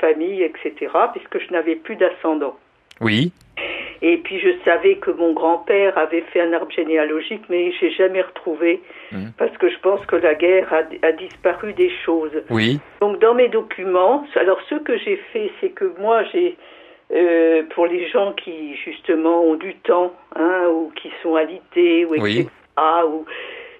familles, 0.00 0.42
etc. 0.42 0.92
Puisque 1.12 1.46
je 1.46 1.52
n'avais 1.52 1.76
plus 1.76 1.96
d'ascendant. 1.96 2.56
Oui. 3.02 3.32
Et 4.06 4.18
puis 4.18 4.38
je 4.38 4.50
savais 4.66 4.96
que 4.96 5.10
mon 5.10 5.32
grand-père 5.32 5.96
avait 5.96 6.20
fait 6.30 6.42
un 6.42 6.52
arbre 6.52 6.70
généalogique, 6.70 7.40
mais 7.48 7.72
j'ai 7.80 7.90
jamais 7.90 8.20
retrouvé 8.20 8.82
mmh. 9.12 9.28
parce 9.38 9.56
que 9.56 9.70
je 9.70 9.78
pense 9.78 10.04
que 10.04 10.16
la 10.16 10.34
guerre 10.34 10.70
a, 11.02 11.12
disparu 11.12 11.72
des 11.72 11.90
choses. 12.04 12.42
Oui. 12.50 12.80
Donc 13.00 13.18
dans 13.20 13.32
mes 13.32 13.48
documents, 13.48 14.26
alors 14.36 14.60
ce 14.68 14.74
que 14.74 14.98
j'ai 14.98 15.16
fait, 15.32 15.50
c'est 15.58 15.70
que 15.70 15.90
moi 15.98 16.22
j'ai 16.32 16.58
euh, 17.14 17.62
pour 17.74 17.86
les 17.86 18.06
gens 18.10 18.34
qui 18.34 18.76
justement 18.76 19.42
ont 19.42 19.54
du 19.54 19.74
temps, 19.76 20.12
hein, 20.36 20.68
ou 20.70 20.92
qui 20.96 21.10
sont 21.22 21.36
alités, 21.36 22.04
ou 22.04 22.14
etc. 22.14 22.46
Ou 23.08 23.24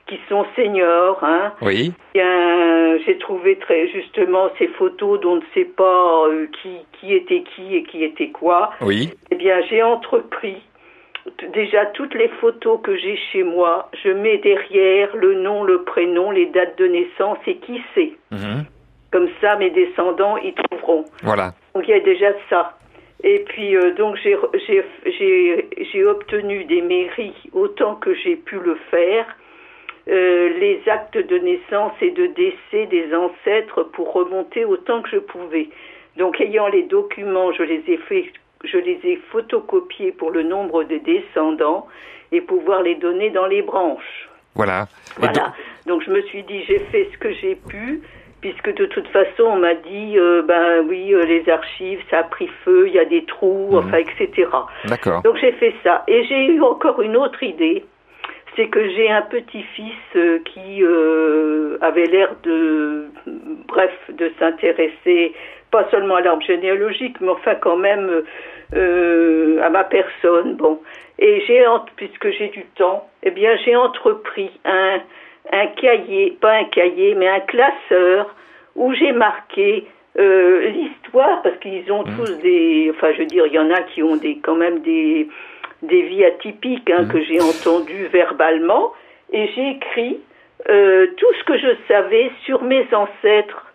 qui 0.07 0.19
sont 0.29 0.45
seniors. 0.55 1.23
Hein. 1.23 1.53
Oui. 1.63 1.93
J'ai 2.15 3.19
trouvé 3.19 3.57
très 3.57 3.89
justement 3.89 4.51
ces 4.59 4.69
photos 4.69 5.21
dont 5.21 5.33
on 5.33 5.37
ne 5.37 5.43
sait 5.53 5.65
pas 5.65 6.27
euh, 6.29 6.47
qui, 6.63 6.79
qui 6.93 7.15
était 7.15 7.43
qui 7.43 7.75
et 7.75 7.83
qui 7.85 8.05
était 8.05 8.31
quoi. 8.31 8.71
Oui. 8.81 9.13
Eh 9.31 9.35
bien, 9.35 9.61
j'ai 9.69 9.83
entrepris 9.83 10.57
déjà 11.53 11.87
toutes 11.87 12.15
les 12.15 12.29
photos 12.41 12.81
que 12.83 12.97
j'ai 12.97 13.17
chez 13.33 13.43
moi, 13.43 13.91
je 14.03 14.11
mets 14.11 14.39
derrière 14.39 15.15
le 15.17 15.35
nom, 15.35 15.65
le 15.65 15.83
prénom, 15.83 16.31
les 16.31 16.47
dates 16.47 16.79
de 16.79 16.87
naissance 16.87 17.39
et 17.47 17.57
qui 17.57 17.81
c'est. 17.95 18.13
Mhm. 18.31 18.65
Comme 19.11 19.29
ça, 19.41 19.57
mes 19.57 19.71
descendants 19.71 20.37
y 20.39 20.53
trouveront. 20.53 21.05
Voilà. 21.23 21.55
Donc 21.75 21.85
il 21.87 21.91
y 21.91 21.95
a 21.95 22.01
déjà 22.01 22.33
ça. 22.51 22.77
Et 23.23 23.45
puis 23.49 23.77
euh, 23.77 23.95
donc 23.95 24.17
j'ai 24.17 26.05
obtenu 26.05 26.65
des 26.65 26.83
mairies 26.83 27.35
autant 27.53 27.95
que 27.95 28.15
j'ai 28.15 28.37
pu 28.37 28.59
le 28.59 28.75
faire 28.91 29.25
euh, 30.09 30.49
les 30.59 30.83
actes 30.87 31.17
de 31.17 31.39
naissance 31.39 31.93
et 32.01 32.11
de 32.11 32.27
décès 32.27 32.87
des 32.87 33.15
ancêtres 33.15 33.85
pour 33.85 34.13
remonter 34.13 34.65
autant 34.65 35.03
que 35.03 35.09
je 35.11 35.19
pouvais. 35.19 35.69
Donc 36.17 36.41
ayant 36.41 36.69
les 36.69 36.83
documents, 36.83 37.53
je 37.53 37.63
les 37.63 37.83
ai 37.89 37.97
fait, 37.97 38.27
je 38.65 38.79
les 38.79 39.01
ai 39.05 39.17
photocopiés 39.33 40.13
pour 40.13 40.31
le 40.31 40.43
nombre 40.43 40.85
de 40.85 40.99
descendants 40.99 41.87
et 42.33 42.41
pouvoir 42.41 42.83
les 42.83 42.97
donner 42.97 43.31
dans 43.31 43.47
les 43.47 43.63
branches. 43.63 44.29
Voilà. 44.55 44.87
Voilà. 45.19 45.53
Donc 45.87 46.03
je 46.05 46.11
me 46.11 46.23
suis 46.23 46.43
dit, 46.45 46.63
j'ai 46.65 46.79
fait 46.79 47.09
ce 47.13 47.19
que 47.19 47.33
j'ai 47.33 47.57
pu, 47.57 48.03
puisque 48.41 48.75
de 48.75 48.87
toute 48.87 49.09
façon 49.09 49.45
on 49.45 49.57
m'a 49.57 49.75
dit, 49.75 50.19
euh, 50.19 50.43
ben 50.43 50.85
oui, 50.89 51.13
euh, 51.15 51.25
les 51.25 51.49
archives, 51.49 52.01
ça 52.11 52.19
a 52.19 52.23
pris 52.25 52.49
feu, 52.65 52.87
il 52.89 52.95
y 52.95 52.99
a 52.99 53.05
des 53.05 53.25
trous, 53.25 53.69
Mhm. 53.73 53.79
enfin, 53.79 53.97
etc. 53.99 54.49
D'accord. 54.85 55.23
Donc 55.23 55.37
j'ai 55.39 55.53
fait 55.53 55.75
ça. 55.83 56.05
Et 56.09 56.25
j'ai 56.25 56.47
eu 56.47 56.61
encore 56.61 57.01
une 57.03 57.17
autre 57.17 57.43
idée, 57.43 57.85
c'est 58.57 58.69
que 58.69 58.89
j'ai 58.91 59.11
un 59.11 59.23
petit-fils 59.23 59.95
euh, 60.17 60.39
qui 60.45 60.83
euh, 60.83 61.79
avait 61.81 62.07
l'air 62.07 62.35
de, 62.43 63.07
bref, 63.69 63.93
de 64.11 64.31
s'intéresser 64.39 65.35
pas 65.71 65.89
seulement 65.91 66.17
à 66.17 66.21
l'arbre 66.21 66.43
généalogique, 66.43 67.17
mais 67.21 67.31
enfin 67.31 67.57
quand 67.57 67.77
même 67.77 68.23
euh, 68.75 69.63
à 69.63 69.71
ma 69.71 69.85
personne. 69.85 70.55
Bon, 70.55 70.81
et 71.19 71.43
j'ai, 71.47 71.65
puisque 71.97 72.31
j'ai 72.31 72.49
du 72.49 72.65
temps, 72.77 73.09
eh 73.23 73.31
bien 73.31 73.57
j'ai 73.65 73.75
entrepris 73.75 74.51
un 74.65 75.01
un 75.53 75.67
cahier, 75.67 76.37
pas 76.41 76.55
un 76.55 76.65
cahier, 76.65 77.15
mais 77.15 77.29
un 77.29 77.41
classeur 77.41 78.35
où 78.77 78.93
j'ai 78.95 79.13
marqué 79.13 79.87
euh, 80.19 80.69
l'histoire 80.69 81.43
parce 81.43 81.57
qu'ils 81.59 81.91
ont 81.93 82.05
tous 82.05 82.39
des, 82.39 82.91
enfin 82.95 83.13
je 83.13 83.21
veux 83.21 83.27
dire, 83.27 83.47
il 83.47 83.53
y 83.53 83.59
en 83.59 83.71
a 83.71 83.83
qui 83.83 84.03
ont 84.03 84.17
des 84.17 84.39
quand 84.39 84.55
même 84.55 84.81
des 84.81 85.29
des 85.87 86.03
vies 86.03 86.25
atypiques 86.25 86.91
hein, 86.91 87.07
que 87.07 87.23
j'ai 87.23 87.41
entendues 87.41 88.07
verbalement 88.13 88.93
et 89.33 89.49
j'ai 89.55 89.71
écrit 89.71 90.21
euh, 90.69 91.07
tout 91.17 91.33
ce 91.39 91.45
que 91.45 91.59
je 91.59 91.69
savais 91.89 92.31
sur 92.45 92.63
mes 92.63 92.87
ancêtres 92.93 93.71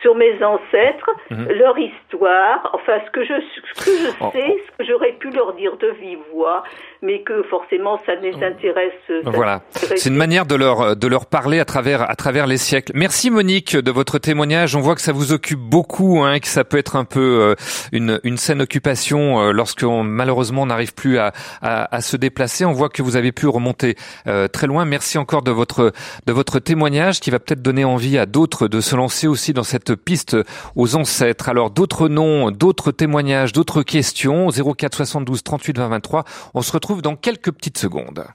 sur 0.00 0.16
mes 0.16 0.42
ancêtres, 0.42 1.10
Mhm. 1.30 1.48
leur 1.52 1.78
histoire, 1.78 2.70
enfin 2.72 2.98
ce 3.06 3.10
que 3.12 3.22
je, 3.24 3.34
ce 3.34 3.84
que 3.84 3.90
je 4.02 4.08
Oh. 4.20 4.30
sais, 4.32 4.56
ce 4.66 4.76
que 4.76 4.84
j'aurais 4.84 5.12
pu 5.12 5.30
leur 5.30 5.52
dire 5.52 5.76
de 5.76 5.90
vive 5.90 6.18
voix, 6.32 6.64
mais 7.02 7.22
que 7.22 7.42
forcément 7.50 8.00
ça 8.06 8.14
ne 8.16 8.22
les 8.22 8.44
intéresse. 8.44 8.92
Voilà, 9.24 9.62
c'est 9.72 10.08
une 10.08 10.16
manière 10.16 10.46
de 10.46 10.54
leur 10.54 10.96
de 10.96 11.06
leur 11.08 11.26
parler 11.26 11.58
à 11.58 11.64
travers 11.64 12.08
à 12.08 12.14
travers 12.14 12.46
les 12.46 12.56
siècles. 12.56 12.92
Merci 12.94 13.30
Monique 13.30 13.76
de 13.76 13.90
votre 13.90 14.18
témoignage. 14.18 14.76
On 14.76 14.80
voit 14.80 14.94
que 14.94 15.00
ça 15.00 15.12
vous 15.12 15.32
occupe 15.32 15.58
beaucoup, 15.58 16.22
hein, 16.22 16.38
que 16.38 16.46
ça 16.46 16.62
peut 16.62 16.78
être 16.78 16.94
un 16.94 17.04
peu 17.04 17.20
euh, 17.20 17.54
une 17.90 18.20
une 18.22 18.36
saine 18.36 18.62
occupation 18.62 19.40
euh, 19.40 19.52
lorsqu'on 19.52 20.04
malheureusement 20.04 20.64
n'arrive 20.64 20.94
plus 20.94 21.18
à, 21.18 21.32
à 21.60 21.94
à 21.94 22.00
se 22.00 22.16
déplacer. 22.16 22.64
On 22.64 22.72
voit 22.72 22.88
que 22.88 23.02
vous 23.02 23.16
avez 23.16 23.32
pu 23.32 23.48
remonter 23.48 23.96
euh, 24.28 24.46
très 24.46 24.68
loin. 24.68 24.84
Merci 24.84 25.18
encore 25.18 25.42
de 25.42 25.50
votre 25.50 25.92
de 26.26 26.32
votre 26.32 26.60
témoignage 26.60 27.18
qui 27.18 27.30
va 27.30 27.40
peut-être 27.40 27.62
donner 27.62 27.84
envie 27.84 28.16
à 28.16 28.26
d'autres 28.26 28.68
de 28.68 28.80
se 28.80 28.94
lancer 28.94 29.26
aussi 29.26 29.52
dans 29.52 29.64
cette 29.64 29.96
piste 29.96 30.36
aux 30.76 30.94
ancêtres. 30.94 31.48
Alors 31.48 31.70
d'autres 31.70 32.08
noms, 32.08 32.52
d'autres 32.52 32.92
témoignages, 32.92 33.52
d'autres 33.52 33.82
questions 33.82 34.50
04 34.50 34.98
72 34.98 35.42
38 35.42 35.78
20 35.78 35.88
23. 35.88 36.24
On 36.54 36.62
se 36.62 36.70
retrouve 36.70 36.91
dans 37.00 37.16
quelques 37.16 37.52
petites 37.52 37.78
secondes. 37.78 38.26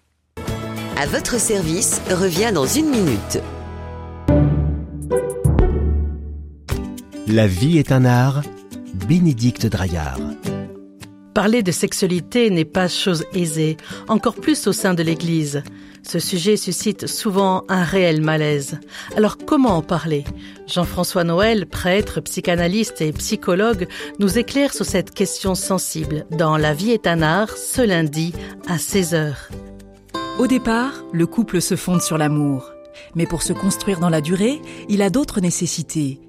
À 0.98 1.06
votre 1.06 1.40
service 1.40 2.02
revient 2.10 2.52
dans 2.52 2.66
une 2.66 2.90
minute. 2.90 3.40
La 7.28 7.46
vie 7.46 7.78
est 7.78 7.92
un 7.92 8.06
art. 8.06 8.42
Bénédicte 9.08 9.68
Draillard. 9.68 10.20
Parler 11.34 11.62
de 11.62 11.72
sexualité 11.72 12.50
n'est 12.50 12.66
pas 12.66 12.88
chose 12.88 13.26
aisée, 13.34 13.78
encore 14.08 14.36
plus 14.36 14.66
au 14.66 14.74
sein 14.74 14.96
de 14.96 15.04
l'Église. 15.04 15.62
Ce 16.08 16.20
sujet 16.20 16.56
suscite 16.56 17.06
souvent 17.06 17.66
un 17.68 17.84
réel 17.84 18.22
malaise. 18.22 18.80
Alors 19.18 19.36
comment 19.38 19.76
en 19.76 19.82
parler? 19.82 20.24
Jean-François 20.66 21.26
Noël, 21.26 21.66
prêtre, 21.66 22.22
psychanalyste 22.22 23.02
et 23.02 23.12
psychologue, 23.12 23.88
nous 24.18 24.38
éclaire 24.38 24.74
sur 24.74 24.86
cette 24.86 25.12
question 25.12 25.54
sensible 25.54 26.26
dans 26.32 26.56
La 26.56 26.74
vie 26.74 26.92
est 26.92 27.08
un 27.08 27.22
art, 27.22 27.58
ce 27.58 27.82
lundi 27.82 28.32
à 28.70 28.78
16h. 28.78 29.34
Au 30.40 30.48
départ, 30.48 31.04
le 31.12 31.28
couple 31.28 31.60
se 31.60 31.76
fonde 31.76 32.02
sur 32.02 32.18
l'amour. 32.18 32.72
Mais 33.16 33.26
pour 33.26 33.44
se 33.44 33.52
construire 33.52 34.00
dans 34.00 34.10
la 34.10 34.22
durée, 34.22 34.62
il 34.88 35.02
a 35.02 35.10
d'autres 35.10 35.42
nécessités. 35.42 36.22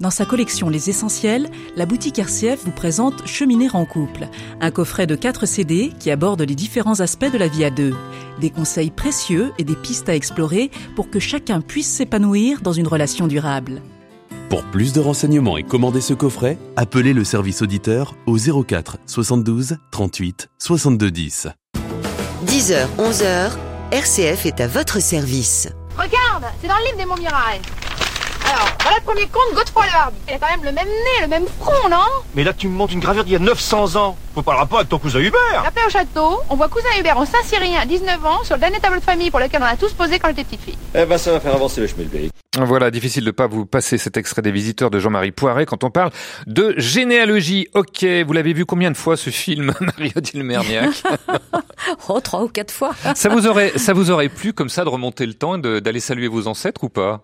Dans 0.00 0.10
sa 0.10 0.24
collection 0.24 0.68
Les 0.68 0.90
Essentiels, 0.90 1.50
la 1.74 1.84
boutique 1.84 2.20
RCF 2.20 2.64
vous 2.64 2.70
présente 2.70 3.26
Cheminer 3.26 3.68
en 3.72 3.84
couple, 3.84 4.28
un 4.60 4.70
coffret 4.70 5.08
de 5.08 5.16
4 5.16 5.44
CD 5.44 5.92
qui 5.98 6.12
aborde 6.12 6.40
les 6.40 6.54
différents 6.54 7.00
aspects 7.00 7.30
de 7.30 7.36
la 7.36 7.48
vie 7.48 7.64
à 7.64 7.70
deux. 7.70 7.96
Des 8.40 8.50
conseils 8.50 8.92
précieux 8.92 9.52
et 9.58 9.64
des 9.64 9.74
pistes 9.74 10.08
à 10.08 10.14
explorer 10.14 10.70
pour 10.94 11.10
que 11.10 11.18
chacun 11.18 11.60
puisse 11.60 11.88
s'épanouir 11.88 12.60
dans 12.60 12.72
une 12.72 12.86
relation 12.86 13.26
durable. 13.26 13.82
Pour 14.48 14.62
plus 14.62 14.92
de 14.92 15.00
renseignements 15.00 15.56
et 15.56 15.64
commander 15.64 16.00
ce 16.00 16.14
coffret, 16.14 16.58
appelez 16.76 17.12
le 17.12 17.24
service 17.24 17.60
auditeur 17.60 18.14
au 18.26 18.36
04 18.36 18.98
72 19.04 19.78
38 19.90 20.48
62 20.58 21.10
10. 21.10 21.48
10h, 22.46 22.86
11h, 22.98 23.50
RCF 23.90 24.46
est 24.46 24.60
à 24.60 24.68
votre 24.68 25.02
service. 25.02 25.68
Regarde, 25.96 26.44
c'est 26.62 26.68
dans 26.68 26.78
le 26.78 26.84
livre 26.84 26.98
des 26.98 27.04
Montmirail. 27.04 27.60
Alors, 28.48 28.68
voilà 28.80 28.96
le 28.98 29.04
premier 29.04 29.26
conte, 29.26 29.54
Godefroy 29.54 29.84
le 29.86 29.94
Hardy. 29.94 30.16
Il 30.28 30.34
a 30.34 30.38
quand 30.38 30.50
même 30.50 30.64
le 30.64 30.72
même 30.72 30.86
nez, 30.88 31.22
le 31.22 31.28
même 31.28 31.46
front, 31.60 31.88
non? 31.90 31.96
Mais 32.34 32.44
là, 32.44 32.52
tu 32.52 32.68
me 32.68 32.72
montres 32.72 32.92
une 32.94 33.00
gravure 33.00 33.24
d'il 33.24 33.32
y 33.34 33.36
a 33.36 33.40
900 33.40 33.96
ans. 33.96 34.16
Faut 34.34 34.42
pas 34.42 34.52
le 34.52 34.58
rapport 34.58 34.78
avec 34.78 34.88
ton 34.88 34.98
cousin 34.98 35.18
Hubert. 35.20 35.64
Appelé 35.66 35.84
au 35.86 35.90
château, 35.90 36.40
on 36.48 36.56
voit 36.56 36.68
cousin 36.68 36.88
Hubert 36.98 37.18
au 37.18 37.24
Saint-Cyrien 37.24 37.80
à 37.80 37.86
19 37.86 38.24
ans 38.24 38.44
sur 38.44 38.54
le 38.54 38.60
dernier 38.60 38.78
tableau 38.80 38.98
de 39.00 39.04
famille 39.04 39.30
pour 39.30 39.40
lequel 39.40 39.60
on 39.62 39.66
a 39.66 39.76
tous 39.76 39.92
posé 39.92 40.18
quand 40.18 40.28
on 40.28 40.32
était 40.32 40.44
petite 40.44 40.62
fille. 40.62 40.78
Eh 40.94 41.04
ben, 41.04 41.18
ça 41.18 41.32
va 41.32 41.40
faire 41.40 41.54
avancer 41.54 41.80
le 41.80 41.86
schmilblick. 41.86 42.32
Voilà, 42.58 42.90
difficile 42.90 43.24
de 43.24 43.30
pas 43.30 43.46
vous 43.46 43.66
passer 43.66 43.98
cet 43.98 44.16
extrait 44.16 44.42
des 44.42 44.50
visiteurs 44.50 44.90
de 44.90 44.98
Jean-Marie 44.98 45.30
Poiret 45.32 45.66
quand 45.66 45.84
on 45.84 45.90
parle 45.90 46.10
de 46.46 46.74
généalogie. 46.78 47.68
Ok, 47.74 48.04
vous 48.26 48.32
l'avez 48.32 48.52
vu 48.52 48.64
combien 48.64 48.90
de 48.90 48.96
fois 48.96 49.16
ce 49.16 49.30
film, 49.30 49.74
Marie-Odile 49.80 50.42
Merniac 50.42 50.90
Oh, 52.08 52.20
trois 52.20 52.42
ou 52.42 52.48
quatre 52.48 52.72
fois. 52.72 52.92
Ça 53.14 53.28
vous 53.28 53.46
aurait, 53.46 53.76
ça 53.76 53.92
vous 53.92 54.10
aurait 54.10 54.28
plu 54.28 54.52
comme 54.52 54.68
ça 54.68 54.84
de 54.84 54.88
remonter 54.88 55.26
le 55.26 55.34
temps 55.34 55.56
et 55.56 55.80
d'aller 55.80 56.00
saluer 56.00 56.28
vos 56.28 56.46
ancêtres 56.48 56.84
ou 56.84 56.88
pas? 56.88 57.22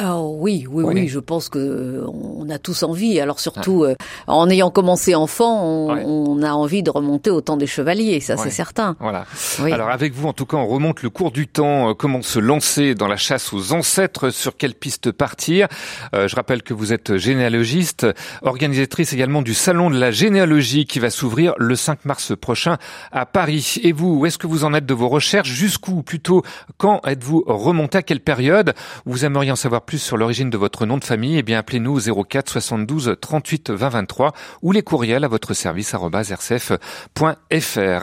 Oh 0.00 0.36
oui, 0.38 0.64
oui, 0.70 0.84
Oui. 0.84 0.94
oui, 0.94 1.08
je 1.08 1.18
pense 1.18 1.48
que 1.48 1.58
euh, 1.58 2.06
on 2.08 2.48
a 2.50 2.58
tous 2.58 2.82
envie. 2.84 3.20
Alors 3.20 3.40
surtout, 3.40 3.82
euh, 3.84 3.94
en 4.26 4.48
ayant 4.48 4.70
commencé 4.70 5.14
enfant, 5.14 5.64
on, 5.64 5.88
on 6.36 6.42
a 6.42 6.52
envie 6.52 6.82
de 6.84 6.90
remonter 6.90 7.30
au 7.30 7.40
temps 7.40 7.56
des 7.56 7.66
chevaliers, 7.66 8.20
ça 8.20 8.34
Ouais. 8.36 8.40
c'est 8.44 8.50
certain. 8.50 8.96
Voilà. 9.00 9.26
Oui. 9.60 9.72
Alors 9.72 9.90
avec 9.90 10.14
vous, 10.14 10.28
en 10.28 10.32
tout 10.32 10.46
cas, 10.46 10.56
on 10.56 10.66
remonte 10.68 11.02
le 11.02 11.10
cours 11.10 11.32
du 11.32 11.48
temps. 11.48 11.90
euh, 11.90 11.94
comment 11.94 12.22
se 12.22 12.38
lancer 12.38 12.94
dans 12.94 13.08
la 13.08 13.16
chasse 13.16 13.52
aux 13.52 13.72
ancêtres? 13.72 14.30
Sur 14.30 14.56
quelle 14.56 14.74
piste 14.74 15.10
partir? 15.10 15.66
Euh, 16.14 16.28
Je 16.28 16.36
rappelle 16.36 16.62
que 16.62 16.74
vous 16.74 16.92
êtes 16.92 17.16
généalogiste, 17.16 18.06
organisatrice 18.42 19.12
également 19.12 19.42
du 19.42 19.54
salon 19.54 19.90
de 19.90 19.98
la 19.98 20.10
généalogie 20.10 20.86
qui 20.86 20.98
va 21.00 21.10
s'ouvrir 21.10 21.54
le 21.58 21.74
5 21.74 22.04
mars 22.04 22.32
prochain 22.40 22.76
à 23.10 23.26
Paris. 23.26 23.76
Et 23.82 23.92
vous, 23.92 24.18
où 24.20 24.26
est-ce 24.26 24.38
que 24.38 24.46
vous 24.46 24.64
en 24.64 24.74
êtes 24.74 24.86
de 24.86 24.94
vos 24.94 25.08
recherches? 25.08 25.48
Jusqu'où 25.50 26.02
Plutôt, 26.02 26.42
quand 26.76 27.00
êtes-vous 27.06 27.42
remonté? 27.46 27.98
À 27.98 28.02
quelle 28.02 28.20
période? 28.20 28.74
Vous 29.06 29.24
aimeriez 29.24 29.50
en 29.50 29.56
savoir 29.56 29.82
plus 29.88 29.98
sur 29.98 30.18
l'origine 30.18 30.50
de 30.50 30.58
votre 30.58 30.84
nom 30.84 30.98
de 30.98 31.04
famille 31.04 31.38
Eh 31.38 31.42
bien, 31.42 31.58
appelez-nous 31.58 32.10
au 32.10 32.24
04 32.24 32.50
72 32.50 33.16
38 33.18 33.70
20 33.70 33.88
23 33.88 34.34
ou 34.60 34.72
les 34.72 34.82
courriels 34.82 35.24
à 35.24 35.28
votre 35.28 35.54
service 35.54 35.94
rcf.fr. 35.94 36.78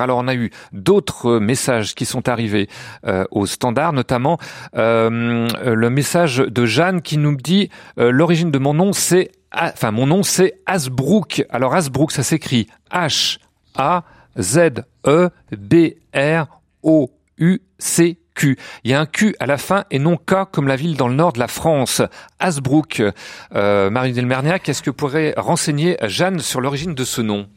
Alors, 0.02 0.18
on 0.18 0.28
a 0.28 0.34
eu 0.34 0.50
d'autres 0.74 1.38
messages 1.38 1.94
qui 1.94 2.06
sont 2.06 2.28
arrivés 2.28 2.70
euh, 3.06 3.26
au 3.30 3.46
standard, 3.46 3.94
notamment 3.94 4.40
euh, 4.76 5.48
le 5.64 5.90
message 5.92 6.38
de 6.38 6.66
Jeanne 6.66 7.04
qui 7.04 7.20
nous 7.20 7.36
dit 7.36 7.70
euh, 8.00 8.10
l'origine 8.10 8.50
de 8.50 8.58
mon 8.58 8.74
nom, 8.74 8.92
c'est 8.92 9.32
enfin 9.54 9.92
mon 9.92 10.08
nom 10.08 10.24
c'est 10.24 10.56
Hasbrook. 10.66 11.46
Alors 11.52 11.76
Hasbrook, 11.76 12.12
ça 12.12 12.24
s'écrit 12.24 12.66
H 12.92 13.38
A 13.76 14.06
Z 14.40 14.86
E 15.06 15.30
B 15.56 15.94
R 16.16 16.48
O 16.82 17.12
U 17.38 17.60
C 17.78 18.18
Q. 18.36 18.58
Il 18.84 18.92
y 18.92 18.94
a 18.94 19.00
un 19.00 19.06
Q 19.08 19.36
à 19.40 19.46
la 19.48 19.58
fin 19.58 19.86
et 19.90 19.98
non 20.00 20.18
K 20.18 20.46
comme 20.52 20.68
la 20.68 20.76
ville 20.76 20.96
dans 20.98 21.08
le 21.08 21.16
nord 21.16 21.34
de 21.34 21.40
la 21.40 21.48
France. 21.48 22.02
Hasbrook. 22.40 23.02
Euh, 23.56 23.90
Marie-Del 23.90 24.26
Merniac, 24.28 24.70
est-ce 24.70 24.84
que 24.84 24.92
vous 24.92 24.96
pourrez 24.96 25.34
renseigner 25.38 25.98
Jeanne 26.04 26.40
sur 26.40 26.62
l'origine 26.62 26.94
de 26.94 27.04
ce 27.04 27.22
nom? 27.22 27.48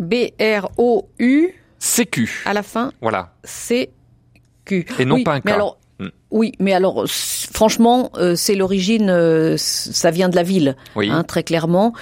B-R-O-U. 0.00 1.54
CQ. 1.80 2.42
À 2.44 2.54
la 2.54 2.62
fin, 2.64 2.92
Voilà. 3.00 3.32
C-Q. 3.44 4.86
Et 4.98 5.04
non 5.04 5.16
Oui, 5.16 5.22
pas 5.24 5.34
un 5.34 5.40
K. 5.40 5.44
Mais 5.44 5.52
alors, 5.52 5.78
Hmm. 6.00 6.10
oui, 6.30 6.52
mais 6.60 6.72
alors, 6.74 7.06
franchement, 7.08 8.12
euh, 8.18 8.36
c'est 8.36 8.54
l'origine, 8.54 9.10
euh, 9.10 9.56
ça 9.58 10.12
vient 10.12 10.28
de 10.28 10.36
la 10.36 10.44
ville, 10.44 10.76
Oui. 10.94 11.10
hein, 11.10 11.24
très 11.24 11.42
clairement. 11.42 11.92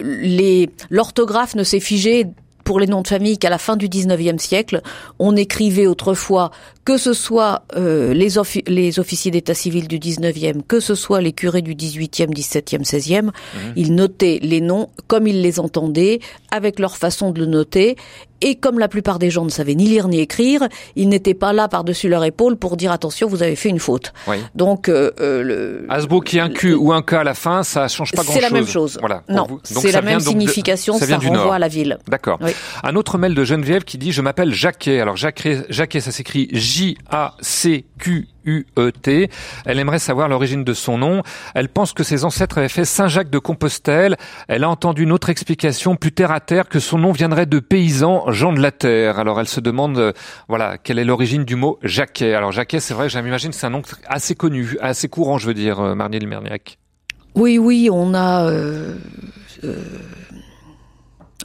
Les 0.00 0.70
L'orthographe 0.90 1.54
ne 1.54 1.62
s'est 1.62 1.78
figée 1.78 2.26
pour 2.64 2.80
les 2.80 2.86
noms 2.86 3.02
de 3.02 3.08
famille 3.08 3.38
qu'à 3.38 3.50
la 3.50 3.58
fin 3.58 3.76
du 3.76 3.88
19e 3.88 4.38
siècle. 4.38 4.80
On 5.18 5.36
écrivait 5.36 5.86
autrefois, 5.86 6.50
que 6.84 6.96
ce 6.98 7.12
soit 7.12 7.62
euh, 7.76 8.12
les, 8.14 8.36
offi- 8.38 8.64
les 8.66 8.98
officiers 8.98 9.30
d'état 9.30 9.54
civil 9.54 9.86
du 9.86 9.98
19e, 9.98 10.62
que 10.66 10.80
ce 10.80 10.94
soit 10.94 11.20
les 11.20 11.32
curés 11.32 11.62
du 11.62 11.74
18e, 11.74 12.34
17e, 12.34 12.84
16e, 12.84 13.30
ils 13.76 13.94
notaient 13.94 14.38
les 14.42 14.60
noms 14.60 14.88
comme 15.06 15.26
ils 15.26 15.42
les 15.42 15.60
entendaient, 15.60 16.20
avec 16.50 16.78
leur 16.78 16.96
façon 16.96 17.30
de 17.30 17.40
le 17.40 17.46
noter. 17.46 17.96
Et 18.44 18.56
comme 18.56 18.78
la 18.78 18.88
plupart 18.88 19.18
des 19.18 19.30
gens 19.30 19.44
ne 19.46 19.50
savaient 19.50 19.74
ni 19.74 19.86
lire 19.86 20.06
ni 20.06 20.20
écrire, 20.20 20.68
ils 20.96 21.08
n'étaient 21.08 21.32
pas 21.32 21.54
là 21.54 21.66
par-dessus 21.66 22.10
leur 22.10 22.24
épaule 22.24 22.56
pour 22.56 22.76
dire 22.76 22.92
attention, 22.92 23.26
vous 23.26 23.42
avez 23.42 23.56
fait 23.56 23.70
une 23.70 23.78
faute. 23.78 24.12
Oui. 24.28 24.36
Donc, 24.54 24.90
euh, 24.90 25.10
euh, 25.18 25.42
le, 25.42 25.86
Hasbro 25.88 26.20
qui 26.20 26.36
est 26.36 26.40
un 26.40 26.50
Q 26.50 26.74
ou 26.74 26.92
un 26.92 27.00
K 27.00 27.14
à 27.14 27.24
la 27.24 27.32
fin, 27.32 27.62
ça 27.62 27.88
change 27.88 28.12
pas 28.12 28.22
grand-chose. 28.22 28.34
c'est 28.34 28.40
la 28.42 28.50
même 28.50 28.66
chose. 28.66 28.98
Voilà. 29.00 29.22
Non, 29.30 29.46
c'est 29.62 29.90
ça 29.90 29.92
la 29.92 30.02
même 30.02 30.18
donc 30.18 30.24
de- 30.24 30.28
signification, 30.28 30.98
ça, 30.98 31.06
vient 31.06 31.16
du 31.18 31.28
renvoie 31.28 31.44
Nord. 31.44 31.52
à 31.54 31.58
la 31.58 31.68
ville. 31.68 31.98
D'accord. 32.06 32.38
Oui. 32.42 32.50
Un 32.82 32.94
autre 32.96 33.16
mail 33.16 33.34
de 33.34 33.44
Geneviève 33.44 33.84
qui 33.84 33.96
dit 33.96 34.12
je 34.12 34.20
m'appelle 34.20 34.52
Jacquet. 34.52 35.00
Alors 35.00 35.16
Jacquet, 35.16 35.62
Jacquet 35.70 36.00
ça 36.00 36.12
s'écrit 36.12 36.48
J 36.52 36.98
A 37.10 37.34
C 37.40 37.86
Q 37.98 38.28
U 38.44 38.66
E 38.78 38.90
T. 38.90 39.30
Elle 39.64 39.78
aimerait 39.78 39.98
savoir 39.98 40.28
l'origine 40.28 40.64
de 40.64 40.72
son 40.72 40.98
nom. 40.98 41.22
Elle 41.54 41.68
pense 41.68 41.92
que 41.92 42.02
ses 42.02 42.24
ancêtres 42.24 42.58
avaient 42.58 42.68
fait 42.68 42.84
Saint-Jacques 42.84 43.30
de 43.30 43.38
Compostelle. 43.38 44.16
Elle 44.48 44.64
a 44.64 44.68
entendu 44.68 45.02
une 45.02 45.12
autre 45.12 45.30
explication 45.30 45.96
plus 45.96 46.12
terre 46.12 46.30
à 46.30 46.40
terre 46.40 46.68
que 46.68 46.80
son 46.80 46.98
nom 46.98 47.12
viendrait 47.12 47.46
de 47.46 47.58
paysans 47.58 48.30
gens 48.32 48.52
de 48.52 48.60
la 48.60 48.70
terre. 48.70 49.18
Alors 49.18 49.40
elle 49.40 49.48
se 49.48 49.60
demande 49.60 49.98
euh, 49.98 50.12
voilà, 50.48 50.78
quelle 50.78 50.98
est 50.98 51.04
l'origine 51.04 51.44
du 51.44 51.56
mot 51.56 51.78
Jacquet. 51.82 52.34
Alors 52.34 52.52
Jacquet, 52.52 52.80
c'est 52.80 52.94
vrai, 52.94 53.08
j'imagine 53.08 53.52
c'est 53.52 53.66
un 53.66 53.70
nom 53.70 53.82
assez 54.06 54.34
connu, 54.34 54.76
assez 54.80 55.08
courant, 55.08 55.38
je 55.38 55.46
veux 55.46 55.54
dire 55.54 55.80
euh, 55.80 55.94
Marnier 55.94 56.20
Merniac. 56.20 56.78
Oui, 57.34 57.58
oui, 57.58 57.88
on 57.92 58.14
a 58.14 58.46
euh, 58.46 58.94
euh, 59.64 59.74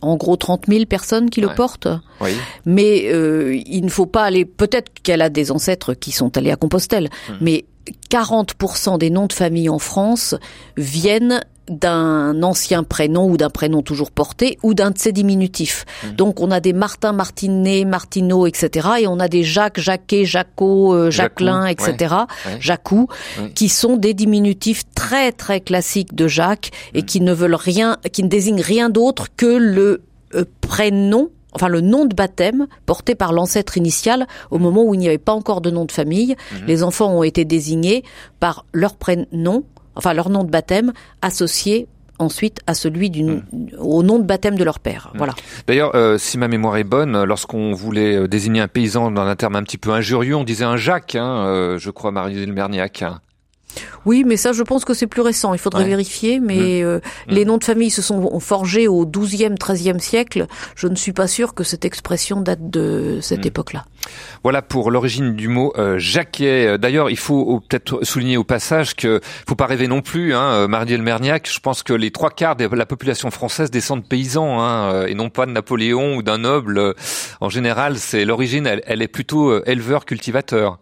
en 0.01 0.15
gros 0.15 0.35
30 0.35 0.65
000 0.67 0.85
personnes 0.85 1.29
qui 1.29 1.41
le 1.41 1.53
portent. 1.55 1.87
Oui. 2.21 2.31
Mais 2.65 3.03
euh, 3.07 3.59
il 3.65 3.83
ne 3.83 3.89
faut 3.89 4.05
pas 4.05 4.23
aller. 4.23 4.45
Peut-être 4.45 4.91
qu'elle 5.03 5.21
a 5.21 5.29
des 5.29 5.51
ancêtres 5.51 5.93
qui 5.93 6.11
sont 6.11 6.37
allés 6.37 6.51
à 6.51 6.55
Compostelle, 6.55 7.09
mais 7.41 7.65
40% 8.11 8.97
des 8.97 9.09
noms 9.09 9.27
de 9.27 9.33
famille 9.33 9.69
en 9.69 9.79
France 9.79 10.35
viennent 10.77 11.41
d'un 11.69 12.41
ancien 12.43 12.83
prénom 12.83 13.29
ou 13.29 13.37
d'un 13.37 13.49
prénom 13.49 13.81
toujours 13.81 14.11
porté 14.11 14.57
ou 14.63 14.73
d'un 14.73 14.91
de 14.91 14.97
ses 14.97 15.11
diminutifs. 15.11 15.85
Donc 16.17 16.39
on 16.41 16.51
a 16.51 16.59
des 16.59 16.73
Martin, 16.73 17.11
Martinet, 17.13 17.85
Martineau, 17.85 18.47
etc. 18.47 18.89
Et 19.01 19.07
on 19.07 19.19
a 19.19 19.27
des 19.27 19.43
Jacques, 19.43 19.79
Jacquet, 19.79 20.25
Jacot, 20.25 20.93
euh, 20.93 21.11
Jacquelin, 21.11 21.67
Jacou, 21.67 21.83
etc. 21.91 22.15
ouais. 22.45 22.51
Ouais. 22.53 22.57
Jacou, 22.59 23.07
Ouais. 23.39 23.51
qui 23.53 23.69
sont 23.69 23.97
des 23.97 24.13
diminutifs 24.13 24.83
très 24.95 25.31
très 25.31 25.61
classiques 25.61 26.15
de 26.15 26.27
Jacques 26.27 26.71
et 26.93 27.03
qui 27.03 27.21
ne 27.21 27.33
veulent 27.33 27.55
rien, 27.55 27.97
qui 28.11 28.23
ne 28.23 28.29
désignent 28.29 28.61
rien 28.61 28.89
d'autre 28.89 29.27
que 29.37 29.45
le 29.45 30.01
euh, 30.35 30.45
prénom 30.61 31.29
enfin 31.53 31.67
le 31.67 31.81
nom 31.81 32.05
de 32.05 32.13
baptême 32.13 32.67
porté 32.85 33.15
par 33.15 33.33
l'ancêtre 33.33 33.75
initial 33.75 34.27
au 34.51 34.59
moment 34.59 34.83
où 34.83 34.93
il 34.93 34.99
n'y 34.99 35.07
avait 35.07 35.17
pas 35.17 35.33
encore 35.33 35.61
de 35.61 35.71
nom 35.71 35.85
de 35.85 35.91
famille. 35.91 36.35
Les 36.67 36.83
enfants 36.83 37.11
ont 37.11 37.23
été 37.23 37.43
désignés 37.43 38.03
par 38.39 38.65
leur 38.71 38.95
prénom, 38.95 39.63
enfin 39.99 40.13
leur 40.13 40.29
nom 40.29 40.45
de 40.45 40.49
baptême 40.49 40.93
associé 41.21 41.87
ensuite 42.19 42.59
à 42.67 42.73
celui 42.73 43.09
du 43.09 43.25
au 43.77 44.01
nom 44.03 44.19
de 44.19 44.23
baptême 44.23 44.57
de 44.57 44.63
leur 44.63 44.79
père. 44.79 45.11
Voilà. 45.15 45.33
D'ailleurs, 45.67 45.95
euh, 45.95 46.17
si 46.17 46.37
ma 46.37 46.47
mémoire 46.47 46.77
est 46.77 46.83
bonne, 46.83 47.23
lorsqu'on 47.23 47.73
voulait 47.73 48.15
euh, 48.15 48.27
désigner 48.27 48.61
un 48.61 48.67
paysan 48.67 49.11
dans 49.11 49.21
un 49.21 49.35
terme 49.35 49.55
un 49.55 49.63
petit 49.63 49.77
peu 49.77 49.91
injurieux, 49.91 50.35
on 50.35 50.43
disait 50.43 50.65
un 50.65 50.77
Jacques, 50.77 51.15
hein, 51.15 51.45
euh, 51.47 51.77
je 51.77 51.89
crois, 51.91 52.11
Merniac. 52.11 53.01
hein. 53.01 53.19
Oui, 54.05 54.23
mais 54.25 54.37
ça, 54.37 54.51
je 54.53 54.63
pense 54.63 54.85
que 54.85 54.93
c'est 54.93 55.07
plus 55.07 55.21
récent. 55.21 55.53
Il 55.53 55.59
faudrait 55.59 55.83
Ouais. 55.83 55.89
vérifier. 55.89 56.39
Mais 56.39 56.81
euh, 56.83 56.99
les 57.27 57.45
noms 57.45 57.57
de 57.57 57.63
famille 57.63 57.89
se 57.89 58.01
sont 58.01 58.39
forgés 58.39 58.87
au 58.87 59.05
XIIe, 59.05 59.55
XIIIe 59.59 59.99
siècle. 59.99 60.47
Je 60.75 60.87
ne 60.87 60.95
suis 60.95 61.13
pas 61.13 61.27
sûr 61.27 61.53
que 61.53 61.63
cette 61.63 61.85
expression 61.85 62.41
date 62.41 62.69
de 62.69 63.19
cette 63.21 63.45
époque-là. 63.45 63.85
Voilà 64.43 64.61
pour 64.61 64.91
l'origine 64.91 65.35
du 65.35 65.47
mot 65.49 65.73
euh, 65.77 65.97
Jacquet. 65.99 66.77
D'ailleurs, 66.77 67.09
il 67.09 67.17
faut 67.17 67.39
au- 67.39 67.59
peut-être 67.59 68.03
souligner 68.05 68.37
au 68.37 68.43
passage 68.43 68.95
que 68.95 69.19
faut 69.47 69.55
pas 69.55 69.65
rêver 69.65 69.87
non 69.87 70.01
plus. 70.01 70.33
Hein, 70.33 70.41
euh, 70.51 70.67
Marie-Hélène 70.67 71.03
Merniac, 71.03 71.49
je 71.51 71.59
pense 71.59 71.83
que 71.83 71.93
les 71.93 72.11
trois 72.11 72.29
quarts 72.29 72.55
de 72.55 72.65
la 72.65 72.85
population 72.85 73.29
française 73.31 73.69
descendent 73.71 74.03
de 74.03 74.07
paysans 74.07 74.59
hein, 74.61 74.93
euh, 74.93 75.05
et 75.07 75.13
non 75.15 75.29
pas 75.29 75.45
de 75.45 75.51
Napoléon 75.51 76.15
ou 76.15 76.23
d'un 76.23 76.37
noble. 76.39 76.95
En 77.41 77.49
général, 77.49 77.97
c'est 77.97 78.23
l'origine, 78.25 78.65
elle, 78.65 78.81
elle 78.85 79.01
est 79.01 79.07
plutôt 79.07 79.49
euh, 79.49 79.63
éleveur-cultivateur. 79.65 80.79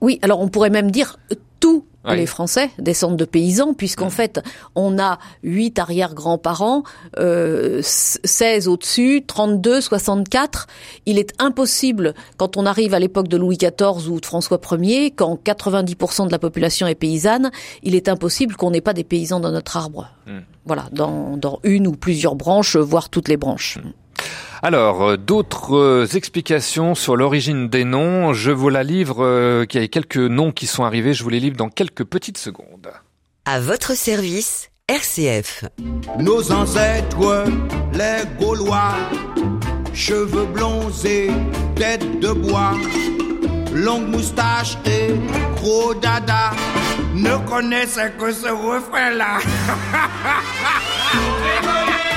Oui, 0.00 0.18
alors 0.22 0.40
on 0.40 0.48
pourrait 0.48 0.70
même 0.70 0.90
dire 0.90 1.16
tous 1.58 1.84
Oui. 2.04 2.16
les 2.16 2.26
Français 2.26 2.70
descendent 2.78 3.18
de 3.18 3.26
paysans, 3.26 3.74
puisqu'en 3.74 4.08
fait, 4.08 4.40
on 4.74 4.98
a 4.98 5.18
huit 5.42 5.78
arrière-grands-parents, 5.78 6.82
euh, 7.18 7.80
16 7.82 8.68
au-dessus, 8.68 9.22
32, 9.26 9.82
64. 9.82 10.66
Il 11.04 11.18
est 11.18 11.34
impossible, 11.38 12.14
quand 12.38 12.56
on 12.56 12.64
arrive 12.64 12.94
à 12.94 12.98
l'époque 12.98 13.28
de 13.28 13.36
Louis 13.36 13.58
XIV 13.58 14.08
ou 14.10 14.18
de 14.18 14.26
François 14.26 14.58
Ier, 14.72 15.10
quand 15.10 15.38
90% 15.44 16.26
de 16.26 16.32
la 16.32 16.38
population 16.38 16.86
est 16.86 16.94
paysanne, 16.94 17.50
il 17.82 17.94
est 17.94 18.08
impossible 18.08 18.56
qu'on 18.56 18.70
n'ait 18.70 18.80
pas 18.80 18.94
des 18.94 19.04
paysans 19.04 19.40
dans 19.40 19.52
notre 19.52 19.76
arbre. 19.76 20.08
Hmm. 20.26 20.40
Voilà, 20.64 20.86
dans, 20.92 21.36
dans 21.36 21.60
une 21.64 21.86
ou 21.86 21.92
plusieurs 21.92 22.34
branches, 22.34 22.76
voire 22.76 23.10
toutes 23.10 23.28
les 23.28 23.36
branches. 23.36 23.78
Alors, 24.62 25.02
euh, 25.02 25.16
d'autres 25.16 25.74
euh, 25.74 26.06
explications 26.06 26.94
sur 26.94 27.16
l'origine 27.16 27.68
des 27.68 27.84
noms. 27.84 28.34
Je 28.34 28.50
vous 28.50 28.68
la 28.68 28.82
livre, 28.82 29.24
euh, 29.24 29.64
qu'il 29.64 29.80
y 29.80 29.84
a 29.84 29.88
quelques 29.88 30.18
noms 30.18 30.52
qui 30.52 30.66
sont 30.66 30.84
arrivés, 30.84 31.14
je 31.14 31.22
vous 31.22 31.30
les 31.30 31.40
livre 31.40 31.56
dans 31.56 31.70
quelques 31.70 32.04
petites 32.04 32.36
secondes. 32.36 32.90
À 33.46 33.58
votre 33.58 33.96
service, 33.96 34.70
RCF. 34.86 35.64
Nos 36.18 36.52
ancêtres, 36.52 37.46
les 37.94 38.22
Gaulois, 38.38 38.92
cheveux 39.94 40.44
blonds 40.44 40.90
et 41.06 41.30
tête 41.76 42.20
de 42.20 42.28
bois, 42.28 42.74
longue 43.72 44.08
moustache 44.08 44.76
et 44.84 45.14
gros 45.56 45.94
dada, 45.94 46.50
ne 47.14 47.36
connaissaient 47.48 48.12
que 48.12 48.30
ce 48.30 48.48
refrain-là. 48.48 49.38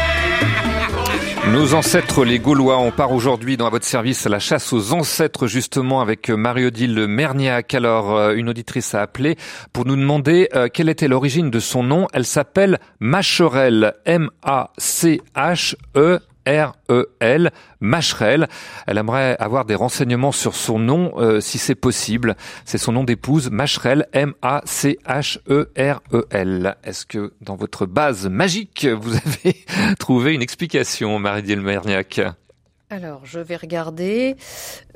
Nos 1.51 1.73
ancêtres, 1.73 2.23
les 2.23 2.39
Gaulois, 2.39 2.77
on 2.77 2.91
part 2.91 3.11
aujourd'hui 3.11 3.57
dans 3.57 3.69
votre 3.69 3.85
service 3.85 4.25
à 4.25 4.29
la 4.29 4.39
chasse 4.39 4.71
aux 4.71 4.93
ancêtres 4.93 5.45
justement 5.45 5.99
avec 5.99 6.29
euh, 6.29 6.37
Marie-Odile 6.37 7.05
Merniac. 7.07 7.73
Alors, 7.73 8.15
euh, 8.15 8.33
une 8.33 8.47
auditrice 8.47 8.95
a 8.95 9.01
appelé 9.01 9.35
pour 9.73 9.85
nous 9.85 9.97
demander 9.97 10.47
euh, 10.55 10.69
quelle 10.73 10.87
était 10.87 11.09
l'origine 11.09 11.51
de 11.51 11.59
son 11.59 11.83
nom. 11.83 12.07
Elle 12.13 12.25
s'appelle 12.25 12.79
Macherel, 13.01 13.93
M-A-C-H-E. 14.05 14.39
R-E-L, 16.47 17.51
Macherel. 17.79 18.47
Elle 18.87 18.97
aimerait 18.97 19.35
avoir 19.39 19.65
des 19.65 19.75
renseignements 19.75 20.31
sur 20.31 20.55
son 20.55 20.79
nom, 20.79 21.13
euh, 21.17 21.39
si 21.39 21.57
c'est 21.57 21.75
possible. 21.75 22.35
C'est 22.65 22.77
son 22.77 22.93
nom 22.93 23.03
d'épouse, 23.03 23.49
Macherel, 23.51 24.07
M-A-C-H-E-R-E-L. 24.13 24.65
Est-ce 26.83 27.05
que 27.05 27.33
dans 27.41 27.55
votre 27.55 27.85
base 27.85 28.27
magique, 28.27 28.85
vous 28.85 29.15
avez 29.15 29.65
trouvé 29.99 30.33
une 30.33 30.41
explication, 30.41 31.19
Marie-Diel 31.19 31.61
Merniac? 31.61 32.21
Alors, 32.89 33.21
je 33.25 33.39
vais 33.39 33.55
regarder. 33.55 34.35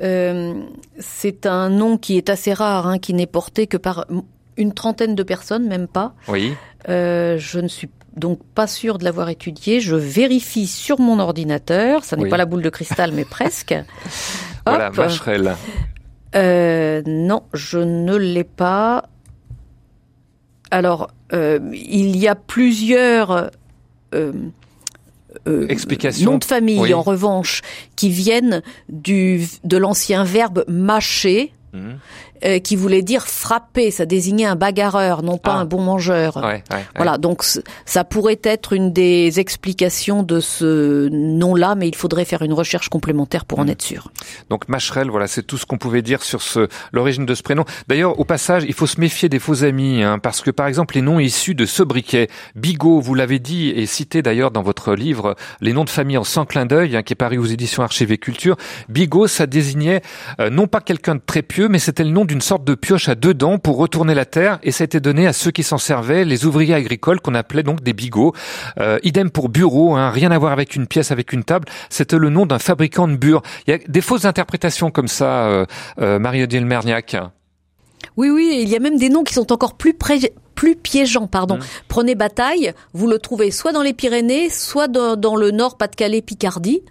Euh, 0.02 0.62
c'est 1.00 1.46
un 1.48 1.70
nom 1.70 1.98
qui 1.98 2.18
est 2.18 2.30
assez 2.30 2.54
rare, 2.54 2.86
hein, 2.86 3.00
qui 3.00 3.14
n'est 3.16 3.26
porté 3.26 3.66
que 3.66 3.78
par 3.78 4.06
une 4.58 4.74
trentaine 4.74 5.16
de 5.16 5.24
personnes, 5.24 5.68
même 5.68 5.88
pas. 5.88 6.14
Oui. 6.28 6.54
Euh, 6.90 7.38
je 7.38 7.60
ne 7.60 7.68
suis 7.68 7.90
donc 8.18 8.40
pas 8.56 8.68
sûre 8.68 8.98
de 8.98 9.04
l'avoir 9.04 9.30
étudié. 9.30 9.80
Je 9.80 9.96
vérifie 9.96 10.68
sur 10.68 11.00
mon 11.00 11.20
ordinateur. 11.20 12.04
Ça 12.04 12.16
n'est 12.18 12.24
Oui. 12.24 12.30
pas 12.30 12.38
la 12.38 12.46
boule 12.46 12.62
de 12.64 12.70
cristal, 12.70 13.12
mais 13.14 13.26
presque. 13.30 13.76
Voilà, 14.66 14.90
Hop. 14.90 14.98
Macherel. 14.98 15.56
Euh, 16.36 17.02
non, 17.06 17.44
je 17.54 17.80
ne 17.80 18.16
l'ai 18.18 18.44
pas. 18.44 19.06
Alors, 20.72 21.10
euh, 21.34 21.60
il 21.74 22.18
y 22.18 22.28
a 22.28 22.36
plusieurs 22.36 23.50
euh, 24.14 24.34
Explications. 25.70 26.32
noms 26.32 26.38
de 26.40 26.44
famille, 26.44 26.80
Oui. 26.80 26.94
en 26.94 27.02
revanche, 27.02 27.62
qui 27.96 28.10
viennent 28.10 28.62
du, 28.90 29.46
de 29.64 29.78
l'ancien 29.78 30.24
verbe 30.24 30.66
mâcher, 30.68 31.54
Mhm. 31.74 32.00
Euh, 32.44 32.60
qui 32.60 32.76
voulait 32.76 33.02
dire 33.02 33.28
frapper. 33.28 33.92
Ça 33.92 34.06
désignait 34.06 34.46
un 34.46 34.56
bagarreur, 34.56 35.24
non 35.24 35.38
pas 35.38 35.54
un 35.54 35.66
bon 35.66 35.82
mangeur. 35.82 36.34
Ah. 36.38 36.42
Ouais, 36.42 36.48
ouais, 36.48 36.78
ouais. 36.78 36.84
Voilà, 36.96 37.18
donc 37.18 37.44
ça 37.86 38.04
pourrait 38.04 38.40
être 38.44 38.74
une 38.74 38.92
des 38.94 39.40
explications 39.40 40.24
de 40.24 40.40
ce 40.40 41.08
nom-là, 41.10 41.76
mais 41.76 41.88
il 41.88 41.96
faudrait 41.96 42.26
faire 42.26 42.42
une 42.42 42.54
recherche 42.54 42.90
complémentaire 42.90 43.46
pour 43.46 43.60
Mhm. 43.60 43.66
en 43.66 43.68
être 43.70 43.82
sûr. 43.82 44.12
Donc 44.50 44.68
Macherel, 44.70 45.10
voilà, 45.10 45.28
c'est 45.28 45.44
tout 45.44 45.58
ce 45.58 45.66
qu'on 45.66 45.78
pouvait 45.78 46.02
dire 46.02 46.24
sur 46.24 46.42
ce 46.42 46.68
l'origine 46.92 47.26
de 47.26 47.34
ce 47.36 47.44
prénom. 47.44 47.66
D'ailleurs, 47.88 48.20
au 48.20 48.24
passage, 48.26 48.64
il 48.68 48.74
faut 48.74 48.88
se 48.88 49.00
méfier 49.00 49.30
des 49.30 49.40
faux 49.40 49.64
amis, 49.64 50.04
hein, 50.04 50.20
parce 50.20 50.42
que 50.42 50.52
par 50.52 50.68
exemple, 50.68 50.96
les 50.96 51.02
noms 51.02 51.20
issus 51.20 51.56
de 51.56 51.66
sobriquet, 51.66 52.28
Bigot, 52.56 53.00
vous 53.00 53.16
l'avez 53.16 53.40
dit 53.40 53.70
et 53.70 53.86
cité 53.86 54.22
d'ailleurs 54.22 54.52
dans 54.52 54.62
votre 54.62 54.94
livre, 54.96 55.36
les 55.62 55.74
noms 55.74 55.86
de 55.86 55.90
famille 55.90 56.18
en 56.18 56.24
100 56.24 56.46
clins 56.46 56.66
d'œil, 56.66 56.96
hein, 56.96 57.04
qui 57.04 57.14
est 57.14 57.16
paru 57.16 57.38
aux 57.38 57.46
éditions 57.46 57.84
Archives 57.84 58.12
et 58.12 58.18
Culture. 58.18 58.56
Bigot, 58.90 59.28
ça 59.28 59.46
désignait 59.48 60.02
euh, 60.40 60.50
non 60.50 60.68
pas 60.68 60.82
quelqu'un 60.82 61.16
de 61.16 61.22
très 61.26 61.42
pieux, 61.42 61.68
mais 61.68 61.80
c'était 61.80 62.04
le 62.04 62.12
nom 62.12 62.26
d'une 62.28 62.42
sorte 62.42 62.64
de 62.64 62.76
pioche 62.76 63.10
à 63.10 63.16
deux 63.16 63.34
dents 63.34 63.58
pour 63.58 63.78
retourner 63.78 64.14
la 64.14 64.26
terre, 64.26 64.60
et 64.62 64.72
ça 64.72 64.84
a 64.84 64.86
été 64.86 65.00
donné 65.00 65.26
à 65.26 65.34
ceux 65.34 65.50
qui 65.52 65.64
s'en 65.64 65.80
servaient, 65.80 66.26
les 66.26 66.46
ouvriers 66.46 66.76
agricoles 66.76 67.20
qu'on 67.22 67.34
appelait 67.34 67.64
donc 67.64 67.82
des 67.82 67.94
bigots. 67.94 68.34
Euh, 68.80 69.00
idem 69.04 69.32
pour 69.32 69.50
bureau, 69.50 69.96
hein, 69.96 70.12
rien 70.12 70.30
à 70.32 70.38
voir 70.38 70.52
avec 70.52 70.76
une 70.76 70.86
pièce, 70.86 71.12
avec 71.12 71.34
une 71.34 71.44
table. 71.44 71.68
C'était 71.90 72.18
le 72.18 72.30
nom 72.30 72.46
d'un 72.46 72.60
fabricant 72.60 73.08
de 73.08 73.16
bure. 73.16 73.42
Il 73.66 73.72
y 73.72 73.74
a 73.74 73.80
des 73.88 74.02
fausses 74.02 74.26
interprétations 74.26 74.92
comme 74.92 75.08
ça, 75.08 75.48
euh, 75.48 75.66
euh, 76.00 76.20
Marie-Odile 76.20 76.66
Merniac. 76.66 77.18
Oui, 78.16 78.30
oui, 78.30 78.60
il 78.62 78.70
y 78.70 78.76
a 78.76 78.80
même 78.80 78.98
des 78.98 79.10
noms 79.10 79.24
qui 79.24 79.34
sont 79.34 79.52
encore 79.52 79.76
plus 79.78 79.94
pré- 79.94 80.34
plus 80.56 80.76
piégeants, 80.76 81.28
pardon. 81.28 81.60
Prenez 81.88 82.16
Bataille, 82.16 82.74
vous 82.94 83.08
le 83.08 83.20
trouvez 83.20 83.52
soit 83.52 83.72
dans 83.74 83.84
les 83.84 83.94
Pyrénées, 83.94 84.50
soit 84.50 84.88
dans, 84.88 85.16
dans 85.16 85.36
le 85.36 85.52
Nord, 85.52 85.78
Pas-de-Calais, 85.78 86.22
Picardie. 86.22 86.82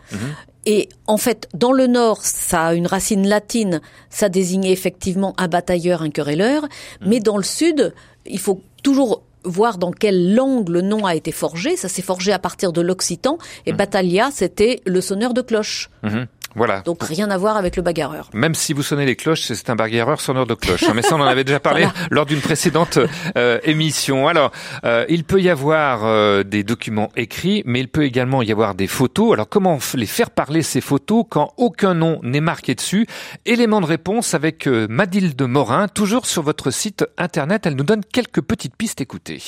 Et 0.66 0.88
en 1.06 1.16
fait, 1.16 1.48
dans 1.54 1.72
le 1.72 1.86
Nord, 1.86 2.18
ça 2.22 2.66
a 2.66 2.74
une 2.74 2.88
racine 2.88 3.26
latine, 3.26 3.80
ça 4.10 4.28
désignait 4.28 4.72
effectivement 4.72 5.32
un 5.38 5.46
batailleur, 5.46 6.02
un 6.02 6.10
querelleur, 6.10 6.66
mais 7.00 7.20
dans 7.20 7.36
le 7.36 7.44
Sud, 7.44 7.94
il 8.26 8.40
faut 8.40 8.60
toujours 8.82 9.22
voir 9.44 9.78
dans 9.78 9.92
quelle 9.92 10.34
langue 10.34 10.68
le 10.68 10.82
nom 10.82 11.06
a 11.06 11.14
été 11.14 11.30
forgé. 11.30 11.76
Ça 11.76 11.88
s'est 11.88 12.02
forgé 12.02 12.32
à 12.32 12.40
partir 12.40 12.72
de 12.72 12.80
l'occitan, 12.80 13.38
et 13.64 13.72
Battaglia, 13.72 14.30
c'était 14.32 14.80
le 14.84 15.00
sonneur 15.00 15.34
de 15.34 15.40
cloche. 15.40 15.88
Mhm. 16.02 16.26
Voilà. 16.56 16.80
Donc 16.80 17.02
rien 17.04 17.30
à 17.30 17.36
voir 17.38 17.56
avec 17.56 17.76
le 17.76 17.82
bagarreur. 17.82 18.30
Même 18.32 18.54
si 18.54 18.72
vous 18.72 18.82
sonnez 18.82 19.04
les 19.06 19.14
cloches, 19.14 19.42
c'est 19.42 19.70
un 19.70 19.76
bagarreur 19.76 20.20
sonneur 20.20 20.46
de 20.46 20.54
cloches. 20.54 20.84
hein. 20.88 20.92
Mais 20.94 21.02
ça, 21.02 21.14
on 21.14 21.20
en 21.20 21.24
avait 21.26 21.44
déjà 21.44 21.60
parlé 21.60 21.82
Voilà. 21.84 22.08
lors 22.10 22.26
d'une 22.26 22.40
précédente 22.40 22.98
euh, 23.36 23.60
émission. 23.62 24.26
Alors, 24.26 24.50
euh, 24.84 25.04
il 25.08 25.24
peut 25.24 25.40
y 25.40 25.50
avoir 25.50 26.04
euh, 26.04 26.42
des 26.42 26.64
documents 26.64 27.10
écrits, 27.14 27.62
mais 27.66 27.80
il 27.80 27.88
peut 27.88 28.04
également 28.04 28.42
y 28.42 28.50
avoir 28.50 28.74
des 28.74 28.86
photos. 28.86 29.34
Alors, 29.34 29.48
comment 29.48 29.78
les 29.94 30.06
faire 30.06 30.30
parler 30.30 30.62
ces 30.62 30.80
photos 30.80 31.24
quand 31.28 31.52
aucun 31.58 31.94
nom 31.94 32.18
n'est 32.22 32.40
marqué 32.40 32.74
dessus? 32.74 33.06
Élément 33.44 33.80
de 33.82 33.86
réponse 33.86 34.32
avec 34.34 34.66
euh, 34.66 34.86
Madilde 34.88 35.40
Morin, 35.42 35.88
toujours 35.88 36.24
sur 36.26 36.42
votre 36.42 36.70
site 36.70 37.04
internet. 37.18 37.66
Elle 37.66 37.74
nous 37.76 37.84
donne 37.84 38.02
quelques 38.04 38.40
petites 38.40 38.76
pistes. 38.76 39.00
Écoutez. 39.02 39.42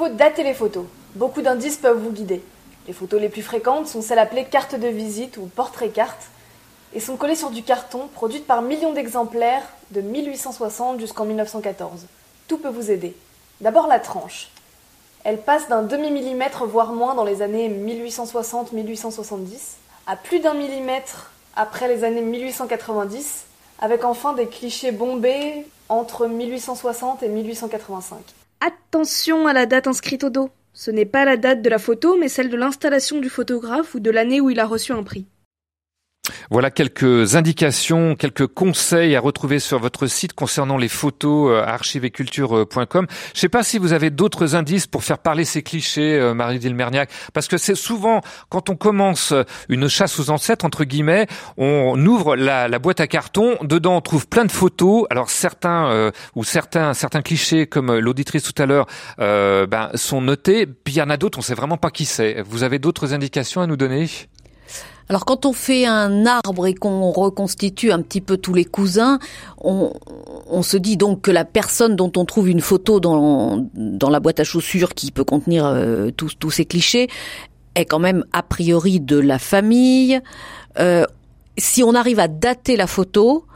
Faut 0.00 0.08
dater 0.08 0.44
les 0.44 0.54
photos. 0.54 0.86
Beaucoup 1.14 1.42
d'indices 1.42 1.76
peuvent 1.76 1.98
vous 1.98 2.10
guider. 2.10 2.42
Les 2.86 2.94
photos 2.94 3.20
les 3.20 3.28
plus 3.28 3.42
fréquentes 3.42 3.86
sont 3.86 4.00
celles 4.00 4.18
appelées 4.18 4.46
cartes 4.46 4.74
de 4.74 4.88
visite 4.88 5.36
ou 5.36 5.42
portrait 5.42 5.90
carte 5.90 6.30
et 6.94 7.00
sont 7.00 7.18
collées 7.18 7.36
sur 7.36 7.50
du 7.50 7.62
carton 7.62 8.08
produites 8.14 8.46
par 8.46 8.62
millions 8.62 8.94
d'exemplaires 8.94 9.68
de 9.90 10.00
1860 10.00 11.00
jusqu'en 11.00 11.26
1914. 11.26 12.06
Tout 12.48 12.56
peut 12.56 12.70
vous 12.70 12.90
aider. 12.90 13.14
D'abord 13.60 13.88
la 13.88 14.00
tranche. 14.00 14.48
Elle 15.22 15.42
passe 15.42 15.68
d'un 15.68 15.82
demi-millimètre 15.82 16.64
voire 16.64 16.94
moins 16.94 17.14
dans 17.14 17.24
les 17.24 17.42
années 17.42 17.68
1860-1870 17.68 19.48
à 20.06 20.16
plus 20.16 20.40
d'un 20.40 20.54
millimètre 20.54 21.30
après 21.56 21.88
les 21.88 22.04
années 22.04 22.22
1890 22.22 23.44
avec 23.80 24.06
enfin 24.06 24.32
des 24.32 24.46
clichés 24.46 24.92
bombés 24.92 25.66
entre 25.90 26.26
1860 26.26 27.22
et 27.22 27.28
1885. 27.28 28.39
Attention 28.60 29.46
à 29.46 29.54
la 29.54 29.64
date 29.64 29.86
inscrite 29.86 30.22
au 30.24 30.30
dos. 30.30 30.50
Ce 30.74 30.90
n'est 30.90 31.06
pas 31.06 31.24
la 31.24 31.36
date 31.36 31.62
de 31.62 31.70
la 31.70 31.78
photo, 31.78 32.16
mais 32.18 32.28
celle 32.28 32.50
de 32.50 32.56
l'installation 32.56 33.18
du 33.18 33.30
photographe 33.30 33.94
ou 33.94 34.00
de 34.00 34.10
l'année 34.10 34.40
où 34.40 34.50
il 34.50 34.60
a 34.60 34.66
reçu 34.66 34.92
un 34.92 35.02
prix. 35.02 35.26
Voilà 36.50 36.70
quelques 36.70 37.34
indications, 37.36 38.14
quelques 38.16 38.46
conseils 38.46 39.16
à 39.16 39.20
retrouver 39.20 39.58
sur 39.58 39.78
votre 39.78 40.06
site 40.06 40.32
concernant 40.32 40.76
les 40.76 40.88
photos 40.88 41.50
euh, 41.50 41.64
archiveculture.com. 41.64 43.06
Je 43.34 43.40
sais 43.40 43.48
pas 43.48 43.62
si 43.62 43.78
vous 43.78 43.92
avez 43.92 44.10
d'autres 44.10 44.54
indices 44.54 44.86
pour 44.86 45.04
faire 45.04 45.18
parler 45.18 45.44
ces 45.44 45.62
clichés, 45.62 46.18
euh, 46.18 46.34
Marie-Dile 46.34 46.74
Merniac, 46.74 47.10
parce 47.32 47.48
que 47.48 47.58
c'est 47.58 47.74
souvent 47.74 48.20
quand 48.48 48.70
on 48.70 48.76
commence 48.76 49.32
une 49.68 49.88
chasse 49.88 50.18
aux 50.18 50.30
ancêtres 50.30 50.64
entre 50.64 50.84
guillemets, 50.84 51.26
on 51.56 52.04
ouvre 52.04 52.36
la, 52.36 52.78
boîte 52.78 53.00
à 53.00 53.06
carton, 53.06 53.56
dedans 53.62 53.96
on 53.96 54.00
trouve 54.00 54.26
plein 54.26 54.44
de 54.44 54.52
photos. 54.52 55.06
Alors 55.10 55.30
certains 55.30 55.90
euh, 55.90 56.10
ou 56.34 56.44
certains 56.44 56.94
certains 56.94 57.22
clichés 57.22 57.66
comme 57.66 57.98
l'auditrice 57.98 58.42
tout 58.42 58.60
à 58.62 58.66
l'heure 58.66 58.86
euh, 59.20 59.66
ben, 59.66 59.90
sont 59.94 60.20
notés, 60.20 60.66
puis 60.66 60.94
il 60.94 60.98
y 60.98 61.02
en 61.02 61.10
a 61.10 61.16
d'autres 61.16 61.38
on 61.38 61.42
sait 61.42 61.54
vraiment 61.54 61.76
pas 61.76 61.90
qui 61.90 62.04
c'est. 62.04 62.42
Vous 62.42 62.62
avez 62.62 62.78
d'autres 62.78 63.14
indications 63.14 63.60
à 63.60 63.66
nous 63.66 63.76
donner? 63.76 64.08
Alors 65.10 65.24
quand 65.24 65.44
on 65.44 65.52
fait 65.52 65.86
un 65.86 66.24
arbre 66.24 66.68
et 66.68 66.74
qu'on 66.74 67.10
reconstitue 67.10 67.90
un 67.90 68.00
petit 68.00 68.20
peu 68.20 68.36
tous 68.36 68.54
les 68.54 68.64
cousins, 68.64 69.18
on, 69.60 69.92
se 70.62 70.76
dit 70.76 70.96
donc 70.96 71.22
que 71.22 71.32
la 71.32 71.44
personne 71.44 71.96
dont 71.96 72.12
on 72.16 72.24
trouve 72.24 72.48
une 72.48 72.60
photo 72.60 73.00
dans, 73.00 73.66
dans 73.74 74.08
la 74.08 74.20
boîte 74.20 74.38
à 74.38 74.44
chaussures 74.44 74.94
qui 74.94 75.10
peut 75.10 75.24
contenir 75.24 75.66
euh, 75.66 76.12
tous, 76.12 76.38
tous 76.38 76.52
ces 76.52 76.64
clichés 76.64 77.08
est 77.74 77.86
quand 77.86 77.98
même 77.98 78.24
a 78.32 78.44
priori 78.44 79.00
de 79.00 79.18
la 79.18 79.40
famille. 79.40 80.20
Euh, 80.78 81.04
si 81.58 81.82
on 81.82 81.96
arrive 81.96 82.20
à 82.20 82.28
dater 82.28 82.76
la 82.76 82.86
photo, 82.86 83.46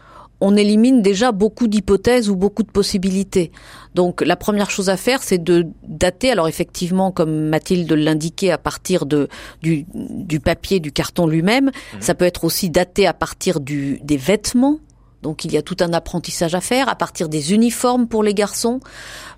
on 0.44 0.56
élimine 0.56 1.00
déjà 1.00 1.32
beaucoup 1.32 1.68
d'hypothèses 1.68 2.28
ou 2.28 2.36
beaucoup 2.36 2.62
de 2.62 2.70
possibilités. 2.70 3.50
Donc 3.94 4.20
la 4.20 4.36
première 4.36 4.70
chose 4.70 4.90
à 4.90 4.98
faire, 4.98 5.22
c'est 5.22 5.42
de 5.42 5.66
dater. 5.88 6.30
Alors 6.30 6.48
effectivement, 6.48 7.12
comme 7.12 7.48
Mathilde 7.48 7.90
l'indiquait, 7.90 8.50
à 8.50 8.58
partir 8.58 9.06
de 9.06 9.28
du, 9.62 9.86
du 9.94 10.40
papier, 10.40 10.80
du 10.80 10.92
carton 10.92 11.26
lui-même. 11.26 11.70
Ça 11.98 12.14
peut 12.14 12.26
être 12.26 12.44
aussi 12.44 12.68
daté 12.68 13.06
à 13.06 13.14
partir 13.14 13.58
du 13.58 13.98
des 14.02 14.18
vêtements. 14.18 14.78
Donc 15.24 15.46
il 15.46 15.52
y 15.52 15.56
a 15.56 15.62
tout 15.62 15.78
un 15.80 15.94
apprentissage 15.94 16.54
à 16.54 16.60
faire 16.60 16.90
à 16.90 16.94
partir 16.94 17.30
des 17.30 17.54
uniformes 17.54 18.06
pour 18.06 18.22
les 18.22 18.34
garçons, 18.34 18.80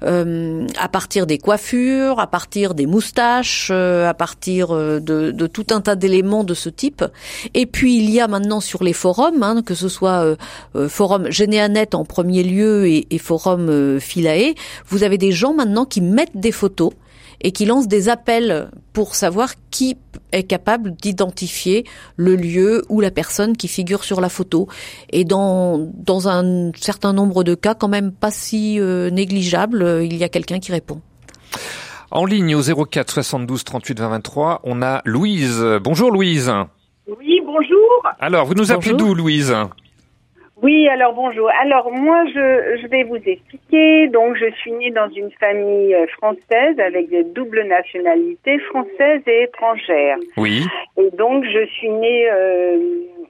euh, 0.03 0.66
à 0.78 0.89
partir 0.89 1.26
des 1.26 1.39
coiffures, 1.39 2.18
à 2.18 2.26
partir 2.26 2.74
des 2.74 2.87
moustaches, 2.87 3.68
euh, 3.72 4.09
à 4.09 4.12
partir 4.12 4.74
euh, 4.74 4.99
de, 4.99 5.47
tout 5.47 5.66
un 5.70 5.80
tas 5.80 5.95
d'éléments 5.95 6.43
de 6.43 6.55
ce 6.55 6.68
type. 6.68 7.05
Et 7.55 7.66
puis 7.66 7.99
il 7.99 8.11
y 8.11 8.20
a 8.20 8.26
maintenant 8.26 8.61
sur 8.61 8.82
les 8.82 8.93
forums, 8.93 9.45
hein, 9.45 9.62
que 9.64 9.74
ce 9.74 9.89
soit 9.89 10.37
forum 10.89 11.30
Généanet 11.30 11.95
en 11.95 12.05
premier 12.05 12.43
lieu 12.43 12.89
et, 12.89 13.07
et 13.11 13.18
forum 13.18 14.01
Philae, 14.01 14.55
vous 14.89 15.05
avez 15.05 15.18
des 15.18 15.30
gens 15.30 15.55
maintenant 15.55 15.84
qui 15.84 16.01
mettent 16.01 16.37
des 16.37 16.53
photos 16.53 16.91
et 17.41 17.53
qui 17.53 17.66
lancent 17.66 17.89
des 17.89 18.09
appels 18.09 18.70
pour 18.93 19.14
savoir 19.14 19.51
qui 19.70 19.97
est 20.32 20.45
capable 20.45 20.93
d'identifier 20.93 21.84
le 22.16 22.37
lieu 22.37 22.84
ou 22.89 23.01
la 23.01 23.11
personne 23.11 23.57
qui 23.57 23.68
figure 23.68 24.05
sur 24.05 24.20
la 24.20 24.28
photo. 24.28 24.68
Et 25.11 25.24
dans, 25.24 25.78
dans 25.95 26.28
un 26.28 26.72
certain 26.72 27.12
nombre 27.12 27.45
de 27.45 27.55
cas, 27.55 27.74
quand 27.74 27.89
même 27.89 28.12
pas 28.12 28.30
si 28.30 28.80
euh, 28.80 29.11
négligeable, 29.11 29.82
euh, 29.82 30.05
il 30.05 30.16
y 30.16 30.24
a 30.24 30.28
quelqu'un 30.28 30.59
qui 30.59 30.72
répond. 30.72 31.01
En 32.11 32.24
ligne 32.24 32.55
au 32.55 32.62
04 32.62 33.11
72 33.11 33.64
38 33.64 33.99
20 33.99 34.09
23, 34.09 34.61
on 34.64 34.82
a 34.82 35.03
Louise. 35.05 35.64
Bonjour 35.82 36.11
Louise. 36.11 36.53
Oui, 37.07 37.41
bonjour. 37.45 38.03
Alors, 38.20 38.47
vous 38.47 38.55
nous 38.55 38.72
appelez 38.72 38.95
d'où 38.95 39.14
Louise? 39.14 39.55
Oui, 40.66 40.88
alors 40.88 41.12
bonjour. 41.12 41.48
Alors 41.62 41.92
moi, 41.92 42.24
je, 42.26 42.80
je 42.82 42.88
vais 42.88 43.04
vous 43.04 43.20
expliquer. 43.24 44.08
Donc, 44.08 44.34
je 44.36 44.50
suis 44.56 44.72
née 44.72 44.90
dans 44.90 45.08
une 45.10 45.30
famille 45.38 45.94
euh, 45.94 46.08
française 46.18 46.76
avec 46.84 47.08
des 47.08 47.22
doubles 47.22 47.62
nationalités, 47.68 48.58
française 48.70 49.22
et 49.28 49.44
étrangère. 49.44 50.16
Oui. 50.36 50.66
Et 50.96 51.08
donc, 51.12 51.44
je 51.44 51.66
suis 51.66 51.88
née 51.88 52.28
euh, 52.28 52.78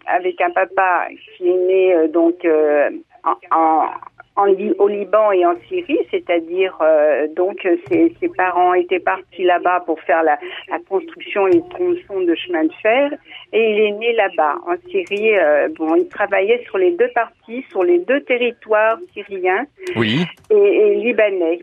avec 0.06 0.40
un 0.40 0.48
papa 0.48 1.08
qui 1.36 1.50
est 1.50 1.66
né 1.68 1.94
euh, 1.94 2.08
donc 2.08 2.42
euh, 2.46 2.88
en, 3.22 3.34
en, 3.54 3.84
en 4.36 4.46
au 4.78 4.88
Liban 4.88 5.32
et 5.32 5.44
en 5.46 5.54
Syrie, 5.68 5.98
c'est-à-dire 6.10 6.76
euh, 6.82 7.26
donc 7.34 7.64
euh, 7.64 7.76
ses, 7.88 8.14
ses 8.20 8.28
parents 8.28 8.74
étaient 8.74 9.00
partis 9.00 9.44
là-bas 9.44 9.80
pour 9.86 9.98
faire 10.02 10.22
la, 10.22 10.38
la 10.70 10.78
construction 10.88 11.46
et 11.48 11.56
le 11.56 11.62
tronçon 11.70 12.20
de 12.20 12.34
chemin 12.34 12.64
de 12.64 12.72
fer, 12.82 13.10
et 13.52 13.70
il 13.70 13.80
est 13.80 13.92
né 13.92 14.12
là-bas 14.12 14.56
en 14.66 14.76
Syrie. 14.90 15.36
euh, 15.38 15.68
bon, 15.78 15.94
il 15.96 16.08
travaillait 16.08 16.62
sur 16.64 16.78
les 16.78 16.92
deux 16.92 17.08
parties, 17.14 17.64
sur 17.70 17.82
les 17.82 17.98
deux 18.00 18.20
territoires 18.20 18.98
syriens 19.14 19.66
Oui. 19.96 20.24
et, 20.50 20.54
et 20.54 20.94
libanais. 20.96 21.60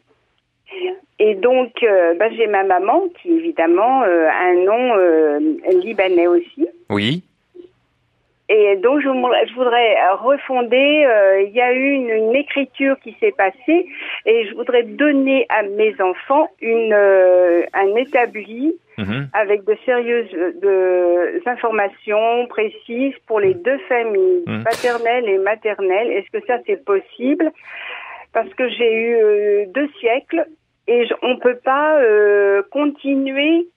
Et 1.20 1.36
donc, 1.36 1.72
euh, 1.84 2.16
bah, 2.16 2.30
j'ai 2.36 2.48
ma 2.48 2.64
maman 2.64 3.04
qui 3.22 3.30
évidemment 3.32 4.02
euh, 4.04 4.26
a 4.28 4.46
un 4.46 4.56
nom 4.66 4.98
euh, 4.98 5.40
libanais 5.84 6.26
aussi. 6.28 6.68
Oui. 6.90 7.24
Et 8.50 8.76
donc, 8.78 9.02
je, 9.02 9.08
voudrais- 9.08 9.48
je 9.48 9.54
voudrais 9.54 9.96
euh, 9.96 10.16
refonder. 10.16 11.06
euh, 11.08 11.42
Il 11.44 11.54
y 11.56 11.62
a 11.62 11.72
eu 11.74 11.92
une, 11.94 12.10
une 12.10 12.36
écriture 12.36 12.96
qui 13.02 13.16
s'est 13.20 13.32
passée, 13.32 13.88
et 14.26 14.46
je 14.48 14.54
voudrais 14.56 14.84
donner 14.84 15.46
à 15.50 15.64
mes 15.64 15.96
enfants 16.02 16.50
une 16.62 16.94
euh, 16.94 17.64
un 17.74 17.96
établi 17.96 18.76
Mhm. 19.00 19.28
avec 19.34 19.64
de 19.64 19.76
sérieuses 19.86 20.32
euh, 20.36 20.52
de, 20.62 21.50
informations 21.50 22.46
précises 22.48 23.16
pour 23.28 23.40
les 23.40 23.54
deux 23.56 23.80
familles, 23.90 24.44
Mhm. 24.46 24.64
paternelle 24.64 25.28
et 25.28 25.38
maternelle. 25.40 26.12
Est-ce 26.12 26.30
que 26.38 26.46
ça 26.46 26.58
c'est 26.68 26.84
possible? 26.86 27.50
Parce 28.34 28.54
que 28.54 28.68
j'ai 28.70 28.94
eu 28.94 29.16
euh, 29.16 29.66
deux 29.68 29.90
siècles 30.00 30.46
et 30.88 31.06
je, 31.08 31.14
on 31.24 31.38
peut 31.38 31.60
pas 31.64 31.98
euh, 32.02 32.62
continuer. 32.72 33.68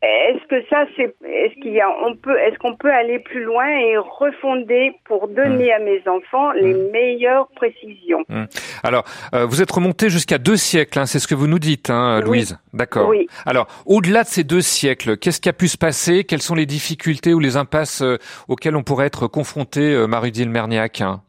Est-ce 0.00 0.46
que 0.46 0.64
ça 0.70 0.84
c'est 0.96 1.12
est-ce 1.26 1.60
qu'il 1.60 1.72
y 1.72 1.80
a 1.80 1.88
on 2.06 2.14
peut 2.14 2.36
est-ce 2.38 2.56
qu'on 2.58 2.76
peut 2.76 2.90
aller 2.90 3.18
plus 3.18 3.42
loin 3.42 3.66
et 3.66 3.96
refonder 3.96 4.92
pour 5.04 5.26
donner 5.26 5.72
à 5.72 5.80
mes 5.80 6.00
enfants 6.06 6.52
les 6.52 6.72
meilleures 6.92 7.48
précisions? 7.56 8.22
Hmm. 8.28 8.44
Alors, 8.84 9.02
euh, 9.34 9.44
vous 9.44 9.60
êtes 9.60 9.70
remonté 9.72 10.08
jusqu'à 10.08 10.38
deux 10.38 10.56
siècles, 10.56 11.00
hein, 11.00 11.06
c'est 11.06 11.18
ce 11.18 11.26
que 11.26 11.34
vous 11.34 11.48
nous 11.48 11.58
dites, 11.58 11.90
hein, 11.90 12.20
Oui. 12.20 12.26
Louise. 12.26 12.58
D'accord. 12.72 13.08
Oui. 13.08 13.26
Alors, 13.44 13.66
au-delà 13.86 14.22
de 14.22 14.28
ces 14.28 14.44
deux 14.44 14.60
siècles, 14.60 15.16
qu'est-ce 15.16 15.40
qui 15.40 15.48
a 15.48 15.52
pu 15.52 15.66
se 15.66 15.76
passer? 15.76 16.22
Quelles 16.22 16.42
sont 16.42 16.54
les 16.54 16.66
difficultés 16.66 17.34
ou 17.34 17.40
les 17.40 17.56
impasses 17.56 18.02
euh, 18.02 18.18
auxquelles 18.46 18.76
on 18.76 18.84
pourrait 18.84 19.06
être 19.06 19.26
confronté, 19.26 19.80
euh, 19.80 20.06
Merniac 20.06 21.00
hein? 21.00 21.22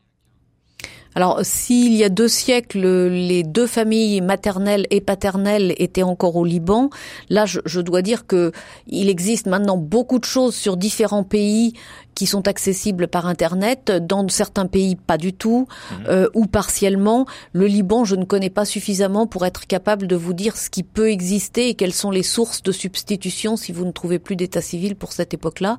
Alors, 1.15 1.39
s'il 1.43 1.93
y 1.95 2.03
a 2.03 2.09
deux 2.09 2.27
siècles, 2.27 2.79
les 3.09 3.43
deux 3.43 3.67
familles 3.67 4.21
maternelles 4.21 4.85
et 4.91 5.01
paternelles 5.01 5.73
étaient 5.77 6.03
encore 6.03 6.35
au 6.35 6.45
Liban, 6.45 6.89
là, 7.29 7.45
je, 7.45 7.59
je 7.65 7.81
dois 7.81 8.01
dire 8.01 8.27
que 8.27 8.51
il 8.87 9.09
existe 9.09 9.47
maintenant 9.47 9.77
beaucoup 9.77 10.19
de 10.19 10.25
choses 10.25 10.55
sur 10.55 10.77
différents 10.77 11.23
pays 11.23 11.73
qui 12.15 12.25
sont 12.25 12.47
accessibles 12.49 13.07
par 13.07 13.27
Internet. 13.27 13.91
Dans 13.91 14.27
certains 14.27 14.65
pays, 14.65 14.95
pas 14.97 15.17
du 15.17 15.31
tout, 15.31 15.67
Mhm. 15.91 16.05
euh, 16.09 16.27
ou 16.33 16.45
partiellement. 16.47 17.25
Le 17.53 17.65
Liban, 17.65 18.03
je 18.03 18.15
ne 18.15 18.25
connais 18.25 18.49
pas 18.49 18.65
suffisamment 18.65 19.25
pour 19.25 19.45
être 19.45 19.65
capable 19.67 20.05
de 20.05 20.15
vous 20.17 20.33
dire 20.33 20.57
ce 20.57 20.69
qui 20.69 20.83
peut 20.83 21.09
exister 21.09 21.69
et 21.69 21.75
quelles 21.75 21.93
sont 21.93 22.11
les 22.11 22.23
sources 22.23 22.61
de 22.61 22.71
substitution 22.73 23.55
si 23.55 23.71
vous 23.71 23.85
ne 23.85 23.91
trouvez 23.91 24.19
plus 24.19 24.35
d'état 24.35 24.61
civil 24.61 24.95
pour 24.95 25.13
cette 25.13 25.33
époque-là. 25.33 25.77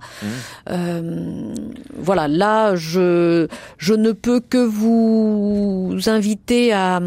Euh, 0.71 1.55
voilà, 2.01 2.29
là, 2.29 2.75
je, 2.77 3.47
ne 3.91 4.13
peux 4.13 4.41
que 4.41 4.59
vous 4.59 5.97
inviter 6.07 6.73
à 6.73 7.01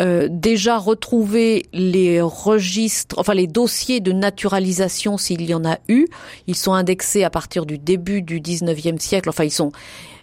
euh, 0.00 0.26
déjà 0.28 0.76
retrouver 0.76 1.66
les 1.72 2.20
registres, 2.20 3.14
enfin 3.18 3.34
les 3.34 3.46
dossiers 3.46 4.00
de 4.00 4.10
naturalisation 4.10 5.16
s'il 5.18 5.42
y 5.42 5.54
en 5.54 5.64
a 5.64 5.78
eu. 5.88 6.06
Ils 6.48 6.56
sont 6.56 6.72
indexés 6.72 7.22
à 7.22 7.30
partir 7.30 7.64
du 7.64 7.78
début 7.78 8.20
du 8.20 8.40
19e 8.40 8.98
siècle. 8.98 9.28
Enfin, 9.28 9.44
ils 9.44 9.52
sont, 9.52 9.70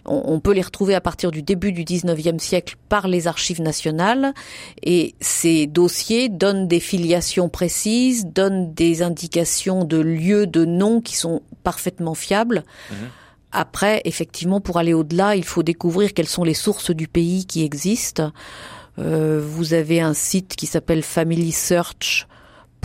on, 0.04 0.22
on 0.26 0.40
peut 0.40 0.52
les 0.52 0.62
retrouver 0.62 0.94
à 0.94 1.00
partir 1.00 1.30
du 1.30 1.42
début 1.42 1.72
du 1.72 1.84
19e 1.84 2.38
siècle 2.38 2.76
par 2.88 3.08
les 3.08 3.26
archives 3.26 3.60
nationales. 3.60 4.34
Et 4.82 5.14
ces 5.20 5.66
dossiers 5.66 6.28
donnent 6.28 6.68
des 6.68 6.80
filiations 6.80 7.48
précises, 7.48 8.26
donnent 8.26 8.72
des 8.74 9.02
indications 9.02 9.84
de 9.84 9.98
lieux, 9.98 10.46
de 10.46 10.64
noms 10.64 11.00
qui 11.00 11.16
sont 11.16 11.42
parfaitement 11.62 12.14
fiables. 12.14 12.64
Après, 13.52 14.00
effectivement, 14.06 14.60
pour 14.60 14.78
aller 14.78 14.94
au-delà, 14.94 15.36
il 15.36 15.44
faut 15.44 15.62
découvrir 15.62 16.14
quelles 16.14 16.28
sont 16.28 16.44
les 16.44 16.54
sources 16.54 16.90
du 16.90 17.06
pays 17.06 17.44
qui 17.44 17.62
existent. 17.62 18.32
Euh, 18.98 19.42
vous 19.44 19.74
avez 19.74 20.00
un 20.00 20.14
site 20.14 20.56
qui 20.56 20.66
s'appelle 20.66 21.02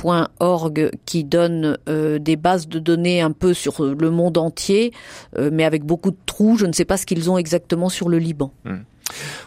familysearch.org 0.01 0.91
qui 1.05 1.23
donne 1.23 1.77
euh, 1.89 2.19
des 2.19 2.35
bases 2.35 2.67
de 2.67 2.79
données 2.79 3.21
un 3.21 3.31
peu 3.31 3.53
sur 3.53 3.83
le 3.83 4.09
monde 4.11 4.37
entier, 4.37 4.93
euh, 5.37 5.49
mais 5.51 5.63
avec 5.63 5.83
beaucoup 5.83 6.11
de 6.11 6.17
trous. 6.25 6.57
Je 6.57 6.65
ne 6.65 6.73
sais 6.73 6.85
pas 6.85 6.97
ce 6.97 7.05
qu'ils 7.05 7.29
ont 7.29 7.37
exactement 7.37 7.89
sur 7.89 8.09
le 8.09 8.17
Liban. 8.19 8.51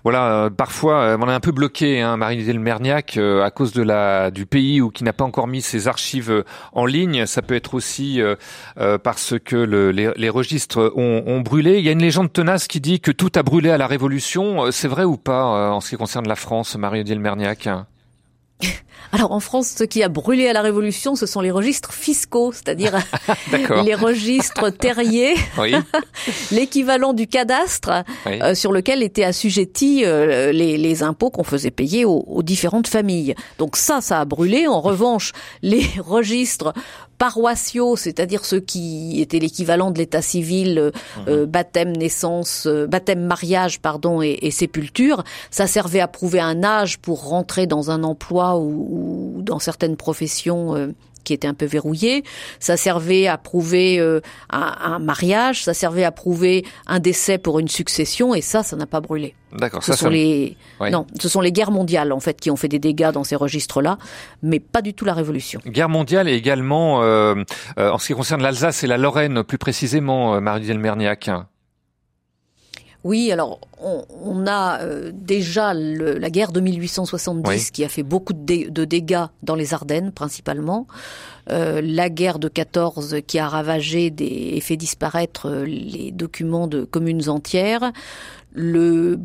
Voilà, 0.05 0.44
euh, 0.44 0.51
parfois 0.51 1.03
euh, 1.03 1.18
on 1.20 1.28
est 1.28 1.32
un 1.32 1.40
peu 1.40 1.53
bloqué, 1.53 2.01
hein, 2.01 2.16
Marie-Lise 2.16 2.55
Merniac, 2.55 3.18
euh, 3.18 3.42
à 3.42 3.51
cause 3.51 3.74
de 3.74 3.82
la 3.82 4.30
du 4.30 4.46
pays 4.46 4.80
ou 4.80 4.88
qui 4.88 5.05
n'a 5.05 5.12
pas 5.12 5.24
encore 5.24 5.46
mis 5.46 5.61
ses 5.61 5.86
archives 5.86 6.30
euh, 6.30 6.44
en 6.72 6.86
ligne. 6.86 7.26
Ça 7.26 7.42
peut 7.42 7.55
être 7.55 7.74
aussi 7.74 8.22
euh, 8.22 8.36
euh, 8.78 8.96
parce 8.96 9.34
que 9.38 9.57
le- 9.57 9.90
les, 9.90 10.28
registres 10.30 10.90
ont, 10.96 11.40
brûlé. 11.40 11.78
Il 11.78 11.84
y 11.84 11.90
a 11.90 11.92
une 11.92 12.01
légende 12.01 12.32
tenace 12.32 12.68
qui 12.68 12.80
dit 12.80 13.01
que 13.01 13.11
tout 13.11 13.30
a 13.34 13.42
brûlé 13.42 13.68
à 13.70 13.76
la 13.76 13.86
Révolution. 13.86 14.64
Euh, 14.64 14.70
C'est 14.70 14.88
vrai 14.88 15.05
ou 15.05 15.18
pas 15.18 15.55
euh, 15.55 15.70
en 15.72 15.80
ce 15.82 15.90
qui 15.90 15.96
concerne 15.96 16.26
la 16.26 16.36
France, 16.36 16.76
Marie-Odile 16.76 17.20
Merniac? 17.20 17.68
Alors 19.13 19.33
en 19.33 19.41
France, 19.41 19.75
ce 19.77 19.83
qui 19.83 20.05
a 20.05 20.09
brûlé 20.09 20.47
à 20.49 20.53
la 20.53 20.63
Révolution, 20.63 21.17
ce 21.17 21.27
sont 21.27 21.41
les 21.41 21.51
registres 21.51 21.93
fiscaux, 21.93 22.53
c'est-à-dire 22.53 22.93
les 23.85 23.95
registres 23.97 24.71
terriers, 24.71 25.35
Oui. 25.59 25.75
l'équivalent 26.53 27.13
du 27.13 27.27
cadastre 27.27 28.05
Oui. 28.27 28.41
euh, 28.41 28.55
sur 28.55 28.73
lequel 28.73 29.03
étaient 29.03 29.25
assujettis 29.25 30.05
euh, 30.05 30.53
les, 30.53 30.77
les 30.79 31.03
impôts 31.03 31.31
qu'on 31.31 31.43
faisait 31.45 31.71
payer 31.73 32.05
aux, 32.05 32.25
aux 32.27 32.43
différentes 32.43 32.87
familles. 32.89 33.35
Donc 33.59 33.77
ça, 33.77 34.01
ça 34.01 34.21
a 34.21 34.25
brûlé. 34.25 34.67
En 34.69 34.81
revanche, 34.81 35.33
les 35.63 35.85
registres 35.99 36.73
paroissiaux, 37.21 37.97
c'est-à-dire 37.97 38.47
ceux 38.47 38.61
qui 38.61 39.21
étaient 39.21 39.39
l'équivalent 39.39 39.91
de 39.91 39.99
l'état 39.99 40.23
civil, 40.23 40.79
euh, 40.79 40.91
euh, 41.29 41.45
baptême, 41.45 41.93
naissance, 41.95 42.66
euh, 42.66 42.87
baptême, 42.87 43.21
mariage, 43.21 43.79
pardon, 43.79 44.23
et, 44.23 44.39
et 44.41 44.51
sépulture, 44.51 45.23
ça 45.51 45.66
servait 45.66 46.01
à 46.01 46.09
prouver 46.09 46.41
un 46.41 46.64
âge 46.64 46.99
pour 46.99 47.29
rentrer 47.29 47.66
dans 47.66 47.91
un 47.91 48.05
emploi 48.05 48.57
ou, 48.57 49.37
ou 49.37 49.43
dans 49.43 49.59
certaines 49.59 49.99
professions. 49.99 50.95
Qui 51.25 51.33
étaient 51.33 51.49
un 51.49 51.55
peu 51.55 51.66
verrouillées, 51.66 52.25
ça 52.59 52.77
servait 52.77 53.27
à 53.27 53.39
prouver 53.39 53.99
euh, 53.99 54.21
un, 54.51 54.75
un 54.83 54.99
mariage, 54.99 55.64
ça 55.64 55.75
servait 55.75 56.05
à 56.05 56.12
prouver 56.12 56.64
un 56.87 56.99
décès 57.01 57.39
pour 57.39 57.59
une 57.59 57.68
succession, 57.68 58.35
et 58.35 58.41
ça, 58.41 58.62
ça 58.62 58.77
n'a 58.77 58.87
pas 58.87 59.01
brûlé. 59.01 59.35
D'accord. 59.53 59.83
Ce 59.83 59.93
ça, 59.93 59.97
sont 59.99 60.05
ça- 60.07 60.11
les 60.11 60.57
Oui. 60.81 60.91
non, 60.91 61.07
ce 61.21 61.29
sont 61.29 61.41
les 61.41 61.51
guerres 61.51 61.73
mondiales 61.73 62.12
en 62.12 62.21
fait 62.21 62.41
qui 62.41 62.51
ont 62.51 62.57
fait 62.57 62.68
des 62.68 62.79
dégâts 62.79 63.11
dans 63.11 63.25
ces 63.25 63.35
registres-là, 63.37 63.99
mais 64.43 64.61
pas 64.61 64.81
du 64.83 64.95
tout 64.95 65.05
la 65.05 65.14
révolution. 65.14 65.61
Guerre 65.66 65.89
mondiale 65.89 66.29
et 66.29 66.35
également 66.35 67.03
euh, 67.03 67.35
euh, 67.79 67.91
en 67.91 67.99
ce 67.99 68.07
qui 68.07 68.12
concerne 68.14 68.43
l'Alsace 68.43 68.85
et 68.85 68.87
la 68.87 68.97
Lorraine, 68.97 69.43
plus 69.43 69.59
précisément, 69.59 70.35
euh, 70.37 70.41
Marie-Odile 70.41 70.79
Merniac. 70.79 71.31
Oui, 73.03 73.32
alors 73.32 73.61
on, 73.82 74.05
on 74.24 74.46
a 74.46 74.80
euh, 74.82 75.11
déjà 75.14 75.72
le- 75.74 76.18
la 76.18 76.28
guerre 76.30 76.53
de 76.53 76.61
1870 76.61 77.48
Oui. 77.48 77.70
qui 77.72 77.84
a 77.84 77.88
fait 77.88 78.03
beaucoup 78.03 78.32
de, 78.34 78.44
dé- 78.44 78.68
de 78.70 78.84
dégâts 78.84 79.24
dans 79.42 79.55
les 79.55 79.72
Ardennes 79.72 80.12
principalement. 80.12 80.86
Euh, 81.51 81.80
la 81.82 82.11
guerre 82.11 82.38
de 82.38 82.48
14 82.48 83.16
qui 83.26 83.38
a 83.38 83.48
ravagé 83.48 84.11
des, 84.11 84.24
et 84.55 84.61
fait 84.61 84.76
disparaître 84.76 85.46
euh, 85.48 85.64
les 85.64 86.11
documents 86.12 86.66
de 86.66 86.84
communes 86.84 87.28
entières. 87.30 87.90
Le 88.53 89.18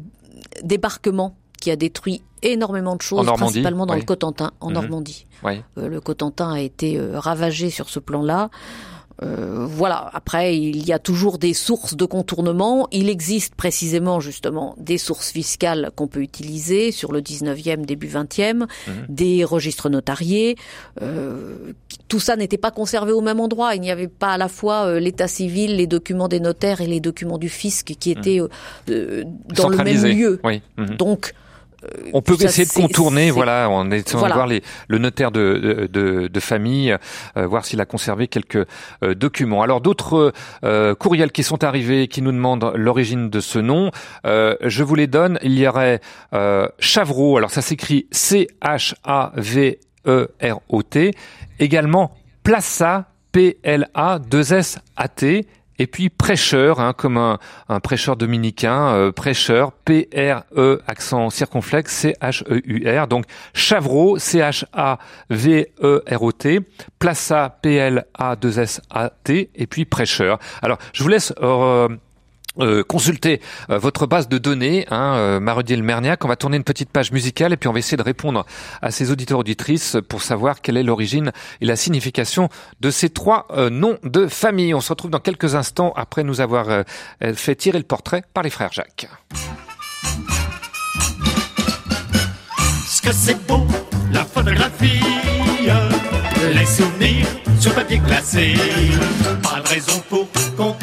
débarquement 0.63 1.35
qui 1.59 1.71
a 1.71 1.75
détruit 1.75 2.21
énormément 2.43 2.95
de 2.95 3.01
choses, 3.01 3.25
principalement 3.25 3.85
dans 3.85 3.95
oui. 3.95 4.01
le 4.01 4.05
Cotentin, 4.05 4.51
en 4.59 4.67
Mhm. 4.67 4.73
Normandie. 4.73 5.25
Oui. 5.43 5.61
Euh, 5.77 5.87
le 5.89 5.99
Cotentin 5.99 6.51
a 6.53 6.59
été 6.61 6.97
euh, 6.99 7.19
ravagé 7.19 7.69
sur 7.69 7.89
ce 7.89 7.99
plan-là. 7.99 8.49
Euh, 9.23 9.65
voilà. 9.67 10.09
Après, 10.13 10.57
il 10.57 10.85
y 10.85 10.93
a 10.93 10.99
toujours 10.99 11.37
des 11.37 11.53
sources 11.53 11.95
de 11.95 12.05
contournement. 12.05 12.87
Il 12.91 13.09
existe 13.09 13.55
précisément, 13.55 14.19
justement, 14.19 14.75
des 14.77 14.97
sources 14.97 15.31
fiscales 15.31 15.91
qu'on 15.95 16.07
peut 16.07 16.21
utiliser 16.21 16.91
sur 16.91 17.11
le 17.11 17.21
19e, 17.21 17.85
début 17.85 18.07
20e, 18.07 18.67
des 19.09 19.43
registres 19.43 19.89
notariés. 19.89 20.57
Euh, 21.01 21.73
tout 22.07 22.19
ça 22.19 22.35
n'était 22.35 22.57
pas 22.57 22.71
conservé 22.71 23.11
au 23.11 23.21
même 23.21 23.39
endroit. 23.39 23.75
Il 23.75 23.81
n'y 23.81 23.91
avait 23.91 24.07
pas 24.07 24.33
à 24.33 24.37
la 24.37 24.47
fois 24.47 24.85
euh, 24.85 24.99
l'état 24.99 25.27
civil, 25.27 25.75
les 25.75 25.87
documents 25.87 26.27
des 26.27 26.39
notaires 26.39 26.81
et 26.81 26.87
les 26.87 26.99
documents 26.99 27.37
du 27.37 27.49
fisc 27.49 27.93
qui 27.99 28.11
étaient 28.11 28.39
euh, 28.39 28.47
euh, 28.89 29.23
dans 29.55 29.69
le 29.69 29.77
même 29.77 30.05
lieu. 30.05 30.39
Oui. 30.43 30.61
Mhm. 30.77 30.97
Donc, 30.97 31.33
On 32.13 32.21
peut 32.21 32.35
ça, 32.37 32.45
essayer 32.45 32.65
de 32.65 32.71
contourner, 32.71 33.31
voilà, 33.31 33.69
en 33.69 33.89
essayant 33.91 34.19
Voilà. 34.19 34.33
de 34.33 34.37
voir 34.37 34.47
les, 34.47 34.61
le 34.87 34.97
notaire 34.97 35.31
de, 35.31 35.87
de, 35.91 36.27
de 36.27 36.39
famille, 36.39 36.95
euh, 37.37 37.47
voir 37.47 37.65
s'il 37.65 37.81
a 37.81 37.85
conservé 37.85 38.27
quelques 38.27 38.65
euh, 39.03 39.13
documents. 39.15 39.61
Alors 39.61 39.81
d'autres 39.81 40.33
euh, 40.63 40.95
courriels 40.95 41.31
qui 41.31 41.43
sont 41.43 41.63
arrivés, 41.63 42.07
qui 42.07 42.21
nous 42.21 42.31
demandent 42.31 42.71
l'origine 42.75 43.29
de 43.29 43.39
ce 43.39 43.59
nom, 43.59 43.91
euh, 44.25 44.55
je 44.61 44.83
vous 44.83 44.95
les 44.95 45.07
donne. 45.07 45.39
Il 45.43 45.57
y 45.57 45.67
aurait 45.67 46.01
euh, 46.33 46.67
Chavreau, 46.79 47.37
alors 47.37 47.51
ça 47.51 47.61
s'écrit 47.61 48.07
C-H-A-V-E-R-O-T, 48.11 49.05
également 51.59 52.15
Plaça, 52.43 53.05
P-L-A-2-S-A-T, 53.31 55.45
et 55.79 55.87
puis 55.87 56.09
prêcheur, 56.09 56.79
hein, 56.79 56.93
comme 56.93 57.17
un, 57.17 57.37
prêcheur 57.79 58.15
dominicain, 58.15 58.93
euh, 58.93 59.11
prêcheur, 59.11 59.71
P-R-E, 59.71 60.81
accent 60.87 61.29
circonflexe, 61.29 61.93
C-H-E-U-R. 61.93 63.07
Donc 63.07 63.25
Chavreau, 63.53 64.17
C-H-A-V-E-R-O-T, 64.17 64.69
Plaça, 66.99 67.57
P-L-A-2-S-A-T, 67.61 69.49
et 69.53 69.67
puis 69.67 69.85
prêcheur. 69.85 70.39
Alors, 70.61 70.77
je 70.93 71.03
vous 71.03 71.09
laisse... 71.09 71.33
euh, 71.41 71.87
euh, 72.59 72.83
consulter 72.83 73.41
euh, 73.69 73.77
votre 73.77 74.07
base 74.07 74.27
de 74.27 74.37
données, 74.37 74.85
hein, 74.89 75.15
euh, 75.15 75.39
Marodiel 75.39 75.83
Merniac. 75.83 76.23
On 76.23 76.27
va 76.27 76.35
tourner 76.35 76.57
une 76.57 76.63
petite 76.63 76.89
page 76.89 77.11
musicale 77.11 77.53
et 77.53 77.57
puis 77.57 77.67
on 77.67 77.73
va 77.73 77.79
essayer 77.79 77.97
de 77.97 78.03
répondre 78.03 78.45
à 78.81 78.91
ces 78.91 79.11
auditeurs 79.11 79.39
auditrices 79.39 79.97
pour 80.07 80.21
savoir 80.21 80.61
quelle 80.61 80.77
est 80.77 80.83
l'origine 80.83 81.31
et 81.61 81.65
la 81.65 81.75
signification 81.75 82.49
de 82.79 82.91
ces 82.91 83.09
trois 83.09 83.47
euh, 83.51 83.69
noms 83.69 83.97
de 84.03 84.27
famille. 84.27 84.73
On 84.73 84.81
se 84.81 84.89
retrouve 84.89 85.11
dans 85.11 85.19
quelques 85.19 85.55
instants 85.55 85.93
après 85.95 86.23
nous 86.23 86.41
avoir 86.41 86.83
fait 87.33 87.55
tirer 87.55 87.77
le 87.77 87.83
portrait 87.83 88.23
par 88.33 88.43
les 88.43 88.49
frères 88.49 88.71
Jacques. 88.71 89.07
Sur 97.59 97.73
papier 97.73 97.97
glacé. 97.99 98.53
Pas 99.41 99.61
de 99.61 99.67
raison 99.67 99.99
pour 100.09 100.27
qu'on 100.55 100.75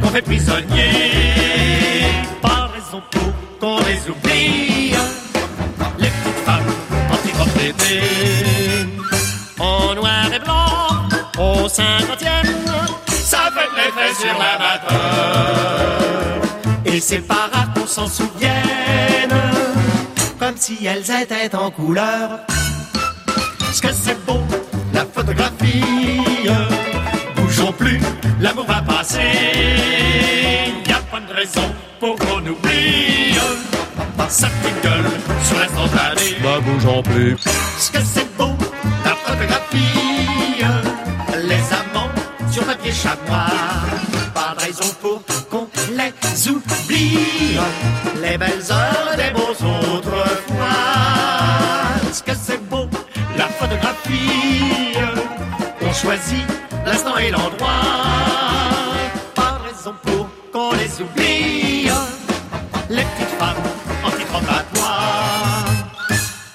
qu'on 0.00 0.08
fait 0.08 0.22
prisonnier. 0.22 0.90
Pas 2.40 2.70
raison 2.74 3.02
pour 3.10 3.32
qu'on 3.60 3.78
les 3.84 4.00
oublie, 4.08 4.94
les 5.98 6.08
petites 6.08 6.44
femmes 6.44 6.64
en 9.58 9.62
en 9.62 9.94
noir 9.94 10.26
et 10.32 10.38
blanc, 10.38 11.08
au 11.38 11.68
cinquantième, 11.68 12.46
ça 13.08 13.50
fait 13.54 13.68
l'effet 13.76 14.14
sur 14.18 14.38
l'amateur. 14.38 15.50
Et 16.86 17.00
c'est 17.00 17.26
pas 17.26 17.48
rare 17.52 17.72
qu'on 17.74 17.86
s'en 17.86 18.08
souvienne, 18.08 19.36
comme 20.38 20.56
si 20.56 20.86
elles 20.86 21.10
étaient 21.22 21.54
en 21.54 21.70
couleur. 21.70 22.40
ce 23.72 23.82
que 23.82 23.92
c'est 23.92 24.18
beau, 24.24 24.40
la 24.94 25.04
photographie. 25.04 26.20
Plus, 27.78 28.00
l'amour 28.40 28.66
va 28.66 28.82
passer. 28.82 29.20
Y 30.86 30.92
a 30.92 30.98
pas 31.10 31.20
de 31.20 31.32
raison 31.32 31.74
pour 31.98 32.16
qu'on 32.16 32.40
oublie. 32.40 33.38
Sa 34.28 34.48
petite 34.48 34.82
gueule 34.82 35.10
sur 35.44 35.58
l'instantané. 35.58 36.36
Ne 36.42 36.60
bougeons 36.60 37.02
plus. 37.02 37.36
Ce 37.78 37.90
que 37.90 37.98
c'est 38.04 38.28
beau, 38.36 38.50
la 39.04 39.14
photographie. 39.14 40.64
Les 41.44 41.62
amants 41.72 42.10
sur 42.50 42.64
papier 42.64 42.92
chamois. 42.92 43.46
Pas 44.34 44.54
de 44.56 44.60
raison 44.66 44.94
pour 45.00 45.22
qu'on 45.48 45.68
les 45.90 46.48
oublie. 46.48 47.58
Les 48.20 48.36
belles 48.36 48.64
heures 48.70 49.16
des 49.16 49.30
beaux 49.32 49.52
autrefois. 49.96 50.66
Ce 52.12 52.22
que 52.22 52.32
c'est 52.34 52.62
beau, 52.68 52.88
la 53.38 53.46
photographie. 53.46 54.98
On 55.82 55.92
choisit 55.92 56.59
l'instant 56.90 57.16
et 57.18 57.30
l'endroit. 57.30 57.82
Pas 59.34 59.60
raison 59.64 59.94
pour 60.02 60.28
qu'on 60.52 60.72
les 60.72 61.00
oublie. 61.00 61.88
Les 62.88 63.04
petites 63.10 63.34
femmes 63.38 63.62
en 64.04 64.10
titre 64.10 64.34
en 64.34 64.40
patois. 64.40 65.00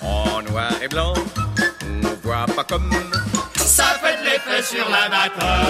En 0.01 0.41
noir 0.41 0.71
et 0.83 0.88
blanc, 0.88 1.13
on 2.03 2.27
voit 2.27 2.45
pas 2.55 2.63
comme. 2.63 2.91
Ça 3.55 3.86
fait 4.01 4.17
de 4.19 4.25
l'effet 4.25 4.63
sur 4.63 4.86
l'amateur. 4.89 5.65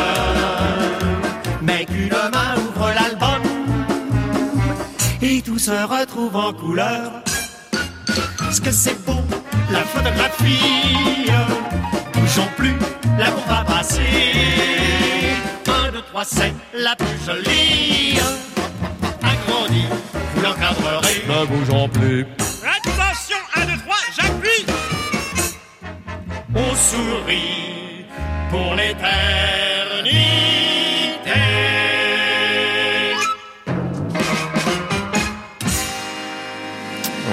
Mais 1.61 1.85
qu'une 1.85 2.09
main 2.09 2.55
ouvre 2.57 2.91
l'album 2.93 3.41
et 5.21 5.41
tout 5.41 5.59
se 5.59 5.71
retrouve 5.71 6.35
en 6.35 6.53
couleur. 6.53 7.23
Ce 8.51 8.61
que 8.61 8.71
c'est 8.71 8.97
beau, 9.05 9.21
la 9.71 9.81
photographie. 9.81 11.31
Bougeons 12.13 12.47
plus, 12.57 12.75
l'amour 13.17 13.43
va 13.47 13.63
passer. 13.65 14.01
Un, 15.67 15.91
deux, 15.91 16.01
trois, 16.01 16.23
c'est 16.25 16.53
la 16.73 16.95
plus 16.95 17.17
jolie. 17.25 18.19
Agrandie, 19.21 19.87
vous 20.33 20.41
l'encadrerez. 20.41 21.23
Ne 21.27 21.45
bougeons 21.45 21.89
plus. 21.89 22.25
Attention, 22.63 23.37
1, 23.55 23.65
2, 23.65 23.71
3, 23.85 23.95
j'appuie. 24.15 24.65
On 26.55 26.75
sourit 26.75 28.05
pour 28.49 28.75
l'éternité. 28.75 29.74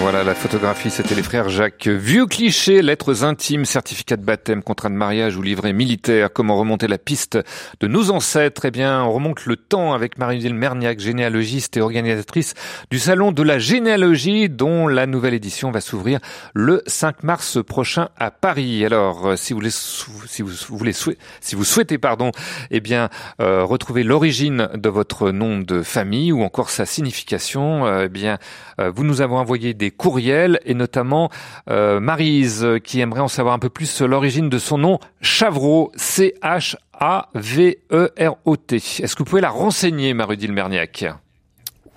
Voilà, 0.02 0.24
la 0.24 0.34
photographie, 0.34 0.90
c'était 0.90 1.14
les 1.14 1.22
frères 1.22 1.48
Jacques. 1.48 1.86
Vieux 1.86 2.26
cliché, 2.26 2.82
lettres 2.82 3.22
intimes, 3.22 3.64
certificat 3.64 4.16
de 4.16 4.24
baptême, 4.24 4.60
contrat 4.60 4.88
de 4.88 4.94
mariage 4.94 5.36
ou 5.36 5.42
livret 5.42 5.72
militaire. 5.72 6.32
Comment 6.32 6.56
remonter 6.56 6.88
la 6.88 6.98
piste 6.98 7.38
de 7.78 7.86
nos 7.86 8.10
ancêtres? 8.10 8.64
Eh 8.64 8.72
bien, 8.72 9.04
on 9.04 9.12
remonte 9.12 9.46
le 9.46 9.54
temps 9.54 9.92
avec 9.92 10.18
Marie-Ville 10.18 10.56
Merniac, 10.56 10.98
généalogiste 10.98 11.76
et 11.76 11.80
organisatrice 11.80 12.54
du 12.90 12.98
Salon 12.98 13.30
de 13.30 13.44
la 13.44 13.60
généalogie, 13.60 14.48
dont 14.48 14.88
la 14.88 15.06
nouvelle 15.06 15.34
édition 15.34 15.70
va 15.70 15.80
s'ouvrir 15.80 16.18
le 16.52 16.82
5 16.88 17.22
mars 17.22 17.62
prochain 17.64 18.08
à 18.18 18.32
Paris. 18.32 18.84
Alors, 18.84 19.28
euh, 19.28 19.36
si 19.36 19.52
vous 19.52 19.60
voulez, 19.60 19.70
si 19.70 20.42
vous 20.42 20.76
voulez, 20.76 20.92
si 20.92 21.54
vous 21.54 21.64
souhaitez, 21.64 21.98
pardon, 21.98 22.32
eh 22.72 22.80
bien, 22.80 23.08
euh, 23.40 23.62
retrouver 23.62 24.02
l'origine 24.02 24.68
de 24.74 24.88
votre 24.88 25.30
nom 25.30 25.60
de 25.60 25.80
famille 25.84 26.32
ou 26.32 26.42
encore 26.42 26.70
sa 26.70 26.86
signification, 26.86 27.86
euh, 27.86 28.06
eh 28.06 28.08
bien, 28.08 28.38
vous 28.78 29.04
nous 29.04 29.20
avez 29.20 29.34
envoyé 29.34 29.74
des 29.74 29.91
courriels 29.92 30.58
et 30.64 30.74
notamment 30.74 31.30
euh, 31.70 32.00
Marise 32.00 32.66
qui 32.82 33.00
aimerait 33.00 33.20
en 33.20 33.28
savoir 33.28 33.54
un 33.54 33.58
peu 33.58 33.68
plus 33.68 33.90
sur 33.90 34.08
l'origine 34.08 34.48
de 34.48 34.58
son 34.58 34.78
nom 34.78 34.98
Chavreau, 35.20 35.92
C-H-A-V-E-R-O-T. 35.96 38.76
Est-ce 38.76 39.14
que 39.14 39.18
vous 39.18 39.24
pouvez 39.24 39.40
la 39.40 39.50
renseigner, 39.50 40.14
Marudil 40.14 40.52
Merniac? 40.52 41.04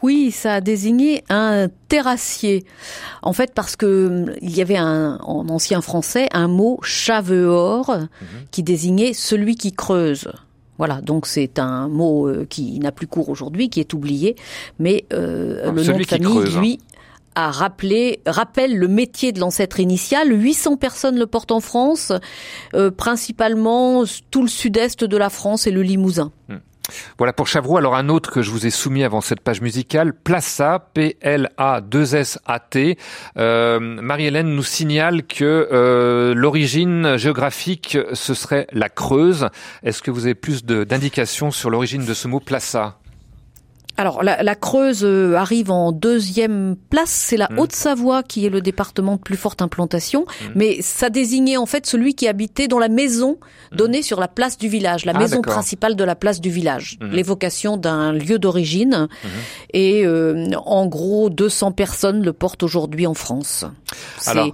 Oui, 0.02 0.32
ça 0.32 0.56
a 0.56 0.62
désigné 0.62 1.24
un 1.30 1.68
terrassier. 1.88 2.66
En 3.24 3.34
fait, 3.34 3.54
parce 3.56 3.76
que 3.76 4.26
il 4.42 4.56
y 4.56 4.62
avait 4.62 4.78
un, 4.78 5.18
en 5.24 5.50
ancien 5.50 5.82
français 5.82 6.28
un 6.32 6.48
mot 6.48 6.80
chaveor 6.84 7.98
qui 8.52 8.62
désignait 8.62 9.14
celui 9.14 9.56
qui 9.56 9.72
creuse. 9.72 10.30
Voilà, 10.78 11.02
donc 11.02 11.26
c'est 11.26 11.58
un 11.58 11.88
mot 11.88 12.28
euh, 12.28 12.46
qui 12.50 12.80
n'a 12.80 12.92
plus 12.92 13.08
cours 13.08 13.30
aujourd'hui, 13.30 13.70
qui 13.70 13.80
est 13.80 13.94
oublié, 13.94 14.36
mais 14.78 15.06
euh, 15.14 15.72
le 15.72 15.84
nom 15.84 15.98
de 15.98 16.04
famille, 16.04 16.28
creuse, 16.28 16.58
hein. 16.58 16.76
A 17.36 17.52
rappelle 17.52 18.78
le 18.78 18.88
métier 18.88 19.32
de 19.32 19.40
l'ancêtre 19.40 19.80
initial. 19.80 20.32
800 20.32 20.78
personnes 20.78 21.18
le 21.18 21.28
portent 21.28 21.52
en 21.52 21.60
France, 21.60 22.12
euh, 22.74 22.92
principalement 22.92 24.04
tout 24.32 24.42
le 24.42 24.48
sud-est 24.48 25.04
de 25.04 25.18
la 25.18 25.30
France 25.30 25.68
et 25.68 25.72
le 25.72 25.82
Limousin. 25.82 26.32
Voilà 27.18 27.34
pour 27.34 27.48
Chavreau. 27.48 27.78
Alors 27.78 27.96
un 27.96 28.10
autre 28.10 28.32
que 28.32 28.42
je 28.42 28.52
vous 28.52 28.68
ai 28.68 28.70
soumis 28.70 29.04
avant 29.04 29.22
cette 29.22 29.42
page 29.42 29.62
musicale, 29.62 30.14
Plaça, 30.14 30.88
P-L-A-2-S-A-T. 30.94 32.98
Euh, 33.38 33.80
Marie-Hélène 33.80 34.54
nous 34.54 34.64
signale 34.64 35.24
que 35.24 35.68
euh, 35.72 36.34
l'origine 36.36 37.18
géographique, 37.18 37.98
ce 38.14 38.34
serait 38.34 38.68
la 38.72 38.90
Creuse. 38.90 39.50
Est-ce 39.84 40.02
que 40.02 40.12
vous 40.12 40.26
avez 40.26 40.36
plus 40.36 40.64
d'indications 40.64 41.52
sur 41.52 41.70
l'origine 41.70 42.06
de 42.06 42.14
ce 42.14 42.28
mot 42.28 42.40
Plaça? 42.40 43.00
Alors, 43.98 44.24
la, 44.24 44.44
la 44.44 44.56
Creuse 44.56 45.04
euh, 45.04 45.36
arrive 45.36 45.72
en 45.72 45.92
deuxième 45.92 46.76
place. 46.90 47.10
C'est 47.10 47.36
Mmh. 47.36 47.56
la 47.56 47.62
Haute-Savoie 47.62 48.24
qui 48.24 48.46
est 48.46 48.50
le 48.50 48.62
département 48.62 49.16
de 49.16 49.22
plus 49.22 49.38
forte 49.38 49.62
implantation. 49.62 50.26
Mais 50.56 50.82
ça 50.82 51.10
désignait 51.10 51.58
en 51.58 51.66
fait 51.66 51.86
celui 51.86 52.16
qui 52.16 52.28
habitait 52.28 52.68
dans 52.68 52.80
la 52.80 52.90
maison 52.90 53.38
donnée 53.72 54.02
sur 54.02 54.20
la 54.20 54.28
place 54.28 54.58
du 54.58 54.68
village, 54.68 55.06
la. 55.06 55.14
Ah, 55.16 55.20
maison 55.20 55.42
principale 55.42 55.96
de 55.96 56.04
la 56.04 56.16
place 56.16 56.42
du 56.42 56.50
village. 56.50 56.98
L'évocation 57.02 57.78
d'un 57.78 58.12
lieu 58.12 58.38
d'origine. 58.38 59.08
Et 59.74 60.06
euh, 60.06 60.50
en 60.66 60.86
gros, 60.88 61.30
200 61.30 61.72
personnes 61.72 62.24
le 62.24 62.34
portent 62.34 62.64
aujourd'hui 62.64 63.08
en 63.08 63.14
France. 63.14 63.66
C'est 64.20 64.52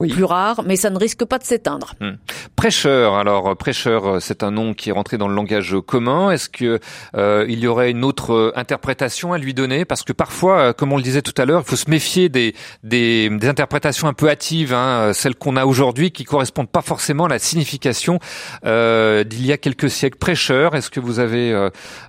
Alors, 0.00 0.14
plus 0.14 0.24
rare, 0.24 0.62
mais 0.66 0.76
ça 0.76 0.90
ne 0.90 0.98
risque 0.98 1.24
pas 1.24 1.38
de 1.38 1.44
s'éteindre. 1.44 1.94
Hmm. 2.00 2.12
Prêcheur, 2.54 3.14
alors 3.14 3.56
prêcheur, 3.56 4.06
euh, 4.06 4.20
c'est 4.20 4.42
un 4.42 4.50
nom 4.50 4.74
qui 4.74 4.90
est 4.90 4.92
rentré 4.92 5.18
dans 5.18 5.28
le 5.28 5.34
langage 5.34 5.74
commun. 5.86 6.30
Est-ce 6.30 6.48
que 6.48 6.80
euh, 7.16 7.46
il 7.48 7.60
y 7.60 7.66
aurait 7.66 7.90
une 7.90 8.04
autre 8.04 8.32
euh, 8.32 8.52
interprétation 8.56 9.32
à 9.32 9.38
lui 9.38 9.54
donner? 9.54 9.84
Parce 9.84 10.02
que 10.02 10.12
parfois, 10.12 10.58
euh, 10.58 10.72
comme 10.72 10.92
on 10.92 10.96
le 10.96 11.02
disait 11.02 11.22
tout 11.22 11.34
à 11.40 11.44
l'heure, 11.44 11.62
il 11.64 11.68
faut 11.68 11.76
se 11.76 11.90
méfier 11.90 12.28
des, 12.28 12.54
des, 12.82 13.30
des 13.30 13.48
interprétations 13.48 14.08
un 14.08 14.12
peu 14.12 14.28
hâtives, 14.28 14.74
hein, 14.74 15.12
celles 15.14 15.34
qu'on 15.34 15.56
a 15.56 15.64
aujourd'hui, 15.64 16.10
qui 16.10 16.24
correspondent 16.24 16.70
pas 16.70 16.82
forcément 16.82 17.24
à 17.24 17.28
la 17.28 17.38
signification 17.38 18.18
euh, 18.64 19.24
d'il 19.24 19.46
y 19.46 19.52
a 19.52 19.56
quelques 19.56 19.90
siècles. 19.90 20.18
Prêcheur, 20.18 20.74
est-ce 20.74 20.90
que 20.90 21.00
vous 21.00 21.20
avez 21.20 21.52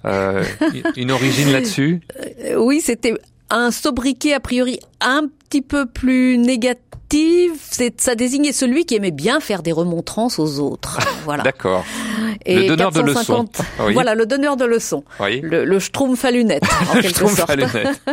euh, 0.06 0.44
une 0.96 1.12
origine 1.12 1.52
là-dessus? 1.52 2.02
Oui, 2.58 2.82
c'était 2.82 3.14
un 3.50 3.72
sobriquet 3.72 4.34
a 4.34 4.40
priori 4.40 4.80
un 5.02 5.24
petit 5.50 5.62
peu 5.62 5.86
plus 5.86 6.38
négatif. 6.38 6.87
C'est, 7.10 8.01
ça 8.01 8.16
désignait 8.16 8.51
celui 8.51 8.86
qui 8.86 8.95
aimait 8.95 9.12
bien 9.12 9.39
faire 9.39 9.64
des 9.64 9.72
remontrances 9.72 10.39
aux 10.39 10.60
autres. 10.60 10.99
Voilà. 11.28 11.43
D'accord. 11.43 11.84
Et 12.45 12.55
le 12.55 12.68
donneur 12.68 12.91
de 12.91 13.01
leçons. 13.01 13.45
450 13.45 13.62
Oui. 13.82 13.93
Voilà, 13.93 14.16
le 14.16 14.26
donneur 14.26 14.55
de 14.55 14.64
leçons. 14.64 15.03
Oui. 15.20 15.41
Le, 15.41 15.66
le 15.66 15.80
schtroumpf 15.80 16.24
à 16.24 16.32
lunettes, 16.32 16.64
en 16.89 16.93
Le 16.95 17.01
quelque 17.01 17.28
sorte. 17.28 17.51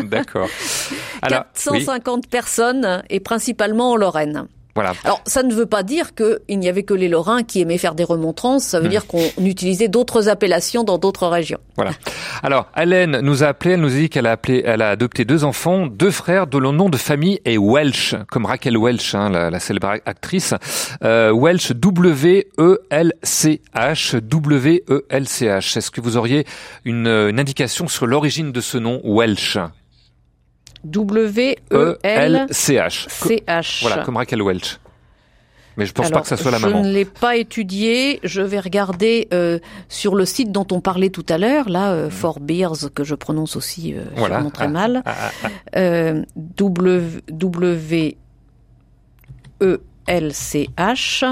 D'accord. 0.03 0.49
Alors, 1.23 1.45
oui. 1.71 1.85
450 1.85 2.27
personnes, 2.29 3.05
et 3.09 3.21
principalement 3.21 3.93
en 3.93 3.97
Lorraine. 3.97 4.49
Voilà. 4.75 4.93
Alors, 5.05 5.21
ça 5.27 5.43
ne 5.45 5.55
veut 5.55 5.67
pas 5.67 5.83
dire 5.85 6.15
qu'il 6.15 6.59
n'y 6.59 6.69
avait 6.69 6.83
que 6.83 6.95
les 6.95 7.09
Lorrains 7.09 7.45
qui 7.45 7.61
aimaient 7.61 7.79
faire 7.79 7.95
des 7.95 8.03
remontrances. 8.05 8.65
Ça 8.65 8.81
veut 8.81 8.87
Hmm. 8.87 8.91
dire 8.91 9.07
qu'on 9.07 9.23
utilisait 9.39 9.87
d'autres 9.89 10.29
appellations 10.29 10.83
dans 10.83 10.99
d'autres 10.99 11.29
régions. 11.29 11.59
Voilà. 11.77 11.93
Alors, 12.43 12.67
Hélène 12.77 13.21
nous 13.21 13.45
a 13.45 13.47
appelé, 13.49 13.75
elle 13.75 13.81
nous 13.81 13.93
a 13.95 13.97
dit 13.99 14.09
qu'elle 14.11 14.27
a 14.27 14.33
appelé, 14.33 14.63
elle 14.67 14.83
a 14.83 14.91
adopté 14.91 15.25
deux 15.25 15.45
enfants, 15.45 15.87
deux 15.87 16.11
frères 16.11 16.47
dont 16.49 16.59
le 16.59 16.73
nom 16.73 16.89
de 16.89 16.97
famille 16.97 17.41
est 17.45 17.57
Welsh, 17.57 18.17
comme 18.31 18.47
Raquel 18.47 18.77
Welch, 18.77 19.15
hein, 19.15 19.31
la, 19.31 19.49
la 19.51 19.61
célèbre 19.61 19.95
actrice. 20.07 20.55
Euh, 21.05 21.33
Welch, 21.33 21.71
W-E-L-C-H, 22.91 24.17
W-E-L-C-H. 24.21 25.79
Est-ce 25.79 25.91
que 25.91 26.01
vous 26.01 26.17
auriez 26.17 26.45
une, 26.85 27.07
une 27.07 27.39
indication 27.39 27.87
sur 27.89 28.07
l'origine 28.07 28.53
de 28.53 28.61
ce 28.61 28.79
nom 28.79 29.01
Welsh? 29.05 29.59
W-E-L-C-H. 30.85 33.07
E-L-C-H. 33.07 33.83
Voilà, 33.83 34.05
comme 34.05 34.17
Raquel 34.17 34.43
Welch. 34.43 34.79
Mais 35.77 35.87
je 35.87 35.93
pense 35.93 36.07
Alors, 36.07 36.21
pas 36.21 36.23
que 36.23 36.29
ça 36.29 36.37
soit 36.37 36.53
la 36.53 36.59
je 36.59 36.67
maman. 36.67 36.83
ne 36.85 36.93
l'ai 36.93 37.05
pas 37.05 37.35
étudié. 37.37 38.21
Je 38.23 38.41
vais 38.43 38.61
regarder 38.61 39.27
euh, 39.35 39.59
sur 39.89 40.15
le 40.15 40.25
site 40.25 40.53
dont 40.53 40.67
on 40.71 40.81
parlait 40.81 41.11
tout 41.11 41.27
à 41.29 41.37
l'heure, 41.37 41.69
là, 41.69 41.91
euh, 41.93 42.11
For 42.11 42.39
Beers, 42.39 42.91
que 42.95 43.03
je 43.03 43.17
prononce 43.17 43.57
aussi 43.57 43.93
euh, 43.93 44.05
Voilà. 44.15 44.37
sûrement 44.37 44.51
très 44.51 44.67
Ah, 44.67 44.69
mal. 44.69 45.03
ah, 45.05 45.15
ah, 45.17 45.31
ah. 45.43 45.49
Euh, 45.77 46.23
W 46.37 47.03
W 47.29 48.17
E 49.63 49.79
L 50.07 50.33
C 50.33 50.69
H. 50.79 51.25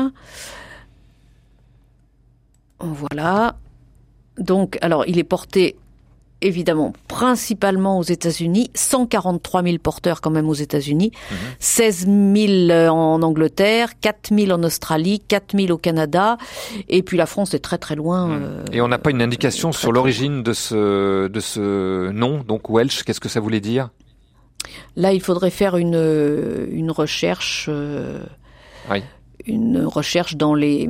Voilà. 2.81 3.57
Donc, 4.39 4.77
alors, 4.81 5.05
il 5.07 5.21
est 5.21 5.25
porté 5.25 5.77
évidemment 6.43 6.93
principalement 7.09 7.99
aux 7.99 8.03
États-Unis, 8.03 8.71
143 8.75 9.63
000 9.63 9.79
porteurs 9.79 10.21
quand 10.21 10.31
même 10.31 10.49
aux 10.49 10.55
États-Unis, 10.55 11.13
16 11.61 12.07
000 12.07 12.71
en 12.91 13.23
Angleterre, 13.23 13.99
4 14.01 14.35
000 14.37 14.51
en 14.51 14.63
Australie, 14.63 15.21
4 15.27 15.57
000 15.57 15.73
au 15.73 15.79
Canada, 15.79 16.37
et 16.89 17.03
puis 17.03 17.17
la 17.17 17.27
France 17.27 17.55
est 17.55 17.61
très 17.61 17.79
très 17.79 17.95
loin. 17.97 18.31
euh, 18.31 18.65
Et 18.73 18.81
on 18.81 18.89
n'a 18.89 18.99
pas 18.99 19.11
une 19.11 19.23
indication 19.23 19.73
sur 19.73 19.93
l'origine 19.93 20.43
de 20.43 20.53
ce, 20.53 21.29
de 21.29 21.41
ce 21.41 22.11
nom, 22.11 22.43
donc 22.47 22.69
Welsh, 22.69 23.03
qu'est-ce 23.05 23.21
que 23.21 23.29
ça 23.29 23.41
voulait 23.41 23.61
dire? 23.61 23.91
Là, 24.97 25.13
il 25.13 25.21
faudrait 25.21 25.51
faire 25.51 25.77
une 25.77 25.95
euh, 25.97 26.67
une 26.71 26.91
recherche. 26.91 27.67
euh, 27.69 28.21
Oui. 28.91 29.03
une 29.47 29.85
recherche 29.85 30.37
dans 30.37 30.55
les 30.55 30.89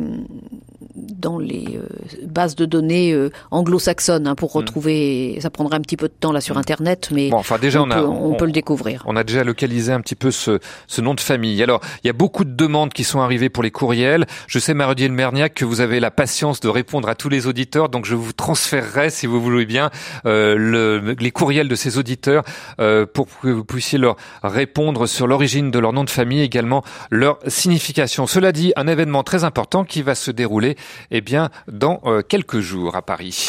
dans 1.03 1.39
les 1.39 1.77
euh, 1.77 1.87
bases 2.27 2.57
de 2.57 2.67
données 2.67 3.13
euh, 3.13 3.31
anglo-saxonnes 3.51 4.27
hein, 4.27 4.35
pour 4.35 4.53
retrouver. 4.53 5.39
Ça 5.41 5.51
prendrait 5.51 5.77
un 5.77 5.81
petit 5.81 5.97
peu 5.97 6.09
de 6.09 6.15
temps 6.19 6.33
là 6.33 6.41
sur 6.41 6.59
Internet, 6.59 7.09
mais 7.13 7.23
Hmm. 7.23 7.31
Bon, 7.31 7.39
enfin 7.39 7.59
déjà 7.59 7.81
on, 7.81 7.87
on, 7.87 7.91
a, 7.91 7.97
peut, 7.97 8.07
on 8.07 8.35
peut 8.35 8.47
le 8.47 8.53
découvrir. 8.53 9.03
On 9.07 9.17
a 9.17 9.25
déjà 9.25 9.45
localisé 9.45 9.93
un 9.93 10.01
petit 10.01 10.15
peu 10.15 10.31
ce, 10.31 10.59
ce 10.87 11.01
nom 11.01 11.15
de 11.15 11.21
famille. 11.21 11.63
Alors, 11.63 11.81
il 12.03 12.07
y 12.07 12.11
a 12.11 12.13
beaucoup 12.13 12.45
de 12.45 12.53
demandes 12.53 12.93
qui 12.93 13.05
sont 13.05 13.21
arrivées 13.21 13.49
pour 13.49 13.63
les 13.63 13.71
courriels. 13.71 14.27
Je 14.47 14.59
sais, 14.59 14.75
Marodier 14.75 15.09
Le 15.09 15.15
Merniac, 15.15 15.55
que 15.55 15.65
vous 15.65 15.81
avez 15.81 16.01
la 16.01 16.11
patience 16.11 16.61
de 16.61 16.69
répondre 16.69 17.09
à 17.09 17.15
tous 17.15 17.29
les 17.29 17.47
auditeurs, 17.47 17.89
donc 17.89 18.05
je 18.05 18.15
vous 18.15 18.33
transférerai, 18.33 19.11
si 19.11 19.27
vous 19.27 19.41
voulez 19.41 19.67
bien, 19.67 19.91
euh, 20.27 20.57
le, 20.57 21.15
les 21.19 21.31
courriels 21.31 21.69
de 21.69 21.75
ces 21.75 21.99
auditeurs 21.99 22.43
euh, 22.81 23.07
pour 23.07 23.27
que 23.41 23.49
vous 23.49 23.65
puissiez 23.65 23.99
leur 23.99 24.17
répondre 24.43 25.07
sur 25.07 25.27
l'origine 25.27 25.71
de 25.71 25.79
leur 25.79 25.93
nom 25.93 26.05
de 26.05 26.11
famille, 26.11 26.43
également 26.43 26.83
leur 27.11 27.39
signification. 27.47 28.27
Cela 28.27 28.53
dit, 28.53 28.73
un 28.77 28.87
événement 28.87 29.23
très 29.23 29.45
important 29.45 29.85
qui 29.85 30.03
va 30.03 30.15
se 30.15 30.31
dérouler, 30.31 30.77
eh 31.11 31.21
bien, 31.21 31.51
dans 31.69 32.01
euh, 32.05 32.23
quelques 32.23 32.61
jours 32.61 32.97
à 32.97 33.03
Paris. 33.03 33.47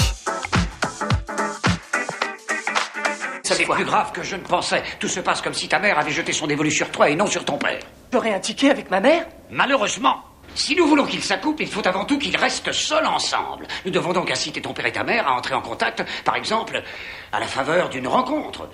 C'est 3.44 3.66
plus 3.66 3.86
grave 3.86 4.12
que 4.12 4.24
je 4.24 4.36
ne 4.36 4.42
pensais. 4.42 4.84
Tout 5.00 5.08
se 5.08 5.20
passe 5.20 5.42
comme 5.42 5.54
si 5.54 5.68
ta 5.68 5.80
mère 5.80 6.00
avait 6.00 6.12
jeté 6.12 6.34
son 6.34 6.48
dévolu 6.48 6.72
sur 6.72 6.90
toi 6.90 7.10
et 7.10 7.16
non 7.16 7.28
sur 7.28 7.46
ton 7.46 7.58
père. 7.58 7.80
J'aurais 8.12 8.34
un 8.34 8.40
ticket 8.40 8.70
avec 8.70 8.90
ma 8.90 9.00
mère 9.00 9.26
Malheureusement, 9.52 10.24
si 10.56 10.76
nous 10.76 10.88
voulons 10.88 11.06
qu'ils 11.06 11.24
s'accouplent, 11.24 11.62
il 11.62 11.68
faut 11.68 11.86
avant 11.88 12.06
tout 12.06 12.18
qu'ils 12.18 12.36
restent 12.38 12.72
seuls 12.72 13.06
ensemble. 13.06 13.68
Nous 13.86 13.92
devons 13.92 14.14
donc 14.14 14.32
inciter 14.32 14.62
ton 14.62 14.74
père 14.74 14.86
et 14.86 14.92
ta 14.92 15.04
mère 15.04 15.28
à 15.28 15.34
entrer 15.34 15.56
en 15.56 15.62
contact, 15.62 16.04
par 16.24 16.36
exemple, 16.36 16.82
à 17.32 17.40
la 17.40 17.48
faveur 17.48 17.90
d'une 17.90 18.08
rencontre. 18.08 18.70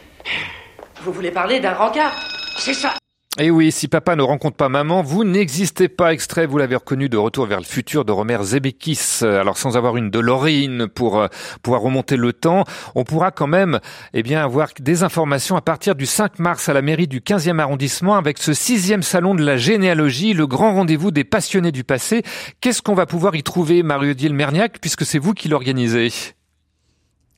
Vous 1.02 1.12
voulez 1.12 1.32
parler 1.32 1.60
d'un 1.60 1.74
rencard? 1.74 2.14
C'est 2.58 2.74
ça. 2.74 2.96
Et 3.38 3.52
oui, 3.52 3.72
si 3.72 3.88
papa 3.88 4.16
ne 4.16 4.24
rencontre 4.24 4.58
pas 4.58 4.70
maman, 4.70 5.04
vous 5.04 5.24
n'existez 5.24 5.88
pas. 5.88 6.14
Extrait, 6.14 6.48
vous 6.48 6.58
l'avez 6.58 6.76
reconnu, 6.76 7.10
de 7.10 7.18
Retour 7.18 7.46
vers 7.46 7.60
le 7.60 7.64
futur 7.64 8.04
de 8.04 8.12
Romer 8.12 8.40
Zebekis. 8.42 9.20
Alors, 9.22 9.56
sans 9.56 9.78
avoir 9.78 9.98
une 9.98 10.10
DeLorean 10.10 10.88
pour 10.88 11.20
euh, 11.20 11.28
pouvoir 11.62 11.82
remonter 11.82 12.18
le 12.18 12.34
temps, 12.34 12.64
on 12.96 13.04
pourra 13.04 13.30
quand 13.30 13.46
même, 13.46 13.82
eh 14.16 14.24
bien, 14.24 14.44
avoir 14.44 14.70
des 14.80 15.04
informations 15.04 15.56
à 15.56 15.62
partir 15.62 15.94
du 15.94 16.08
5 16.08 16.40
mars 16.40 16.70
à 16.70 16.74
la 16.74 16.82
mairie 16.82 17.08
du 17.08 17.20
15e 17.20 17.60
arrondissement 17.60 18.16
avec 18.16 18.40
ce 18.40 18.54
sixième 18.54 19.04
salon 19.04 19.36
de 19.36 19.46
la 19.46 19.58
généalogie, 19.58 20.34
le 20.34 20.48
grand 20.48 20.74
rendez-vous 20.74 21.12
des 21.12 21.24
passionnés 21.24 21.72
du 21.72 21.84
passé. 21.84 22.24
Qu'est-ce 22.62 22.82
qu'on 22.82 22.96
va 22.96 23.06
pouvoir 23.06 23.36
y 23.36 23.44
trouver, 23.44 23.84
Mario-Odile 23.84 24.34
Merniac, 24.34 24.80
puisque 24.82 25.06
c'est 25.06 25.20
vous 25.20 25.36
qui 25.36 25.50
l'organisez? 25.50 26.12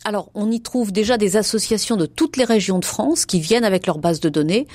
Alors, 0.03 0.31
on 0.33 0.49
y 0.49 0.61
trouve 0.61 0.91
déjà 0.91 1.17
des 1.17 1.37
associations 1.37 1.95
de 1.95 2.07
toutes 2.07 2.35
les 2.35 2.43
régions 2.43 2.79
de 2.79 2.85
France 2.85 3.27
qui 3.27 3.39
viennent 3.39 3.63
avec 3.63 3.85
leur 3.85 3.99
base 3.99 4.19
de 4.19 4.29
données. 4.29 4.65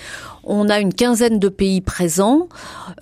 On 0.45 0.69
a 0.69 0.79
une 0.79 0.95
quinzaine 0.95 1.41
de 1.41 1.49
pays 1.49 1.81
présents, 1.81 2.49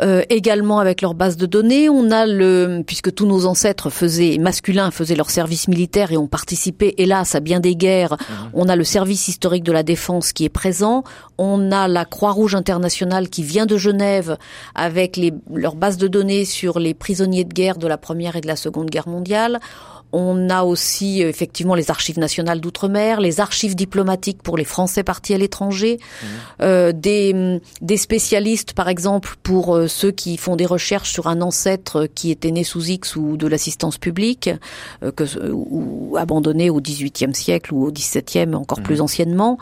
euh, 0.00 0.22
également 0.30 0.78
avec 0.78 1.02
leur 1.02 1.12
base 1.12 1.36
de 1.36 1.44
données. 1.44 1.90
On 1.90 2.10
a 2.10 2.24
le, 2.24 2.82
puisque 2.86 3.14
tous 3.14 3.26
nos 3.26 3.44
ancêtres 3.44 3.90
faisaient 3.90 4.38
masculins 4.38 4.90
faisaient 4.90 5.16
leur 5.16 5.28
service 5.28 5.68
militaire 5.68 6.12
et 6.12 6.16
ont 6.16 6.26
participé, 6.26 6.94
hélas, 6.96 7.34
à 7.34 7.40
bien 7.40 7.60
des 7.60 7.76
guerres. 7.76 8.16
On 8.54 8.70
a 8.70 8.76
le 8.76 8.84
service 8.84 9.28
historique 9.28 9.64
de 9.64 9.72
la 9.72 9.82
défense 9.82 10.32
qui 10.32 10.46
est 10.46 10.48
présent. 10.48 11.04
On 11.36 11.72
a 11.72 11.88
la 11.88 12.06
Croix-Rouge 12.06 12.54
internationale 12.54 13.28
qui 13.28 13.42
vient 13.42 13.66
de 13.66 13.76
Genève 13.76 14.38
avec 14.74 15.18
les, 15.18 15.34
leur 15.52 15.74
base 15.74 15.98
de 15.98 16.08
données 16.08 16.46
sur 16.46 16.78
les 16.78 16.94
prisonniers 16.94 17.44
de 17.44 17.52
guerre 17.52 17.76
de 17.76 17.86
la 17.86 17.98
première 17.98 18.36
et 18.36 18.40
de 18.40 18.46
la 18.46 18.56
seconde 18.56 18.88
guerre 18.88 19.08
mondiale. 19.08 19.60
On 20.16 20.48
a 20.48 20.62
aussi 20.62 21.24
euh, 21.24 21.28
effectivement 21.28 21.74
les 21.74 21.90
archives 21.90 22.18
nationales 22.20 22.60
d'outre-mer, 22.60 23.20
les 23.20 23.40
archives 23.40 23.74
diplomatiques 23.74 24.40
pour 24.42 24.56
les 24.56 24.64
Français 24.64 25.02
partis 25.02 25.34
à 25.34 25.38
l'étranger, 25.38 25.98
euh, 26.62 26.92
des, 26.92 27.32
hum, 27.34 27.60
des 27.80 27.96
spécialistes 27.96 28.74
par 28.74 28.88
exemple 28.88 29.34
pour 29.42 29.74
euh, 29.74 29.88
ceux 29.88 30.12
qui 30.12 30.36
font 30.36 30.54
des 30.54 30.66
recherches 30.66 31.10
sur 31.12 31.26
un 31.26 31.40
ancêtre 31.42 32.06
qui 32.14 32.30
était 32.30 32.52
né 32.52 32.62
sous 32.62 32.84
X 32.90 33.16
ou 33.16 33.36
de 33.36 33.46
l'assistance 33.48 33.98
publique, 33.98 34.50
euh, 35.02 35.10
que, 35.10 35.24
ou 35.50 36.14
abandonné 36.16 36.70
au 36.70 36.80
XVIIIe 36.80 37.34
siècle 37.34 37.74
ou 37.74 37.86
au 37.86 37.90
XVIIe 37.92 38.54
encore 38.54 38.82
plus 38.82 39.00
anciennement. 39.00 39.58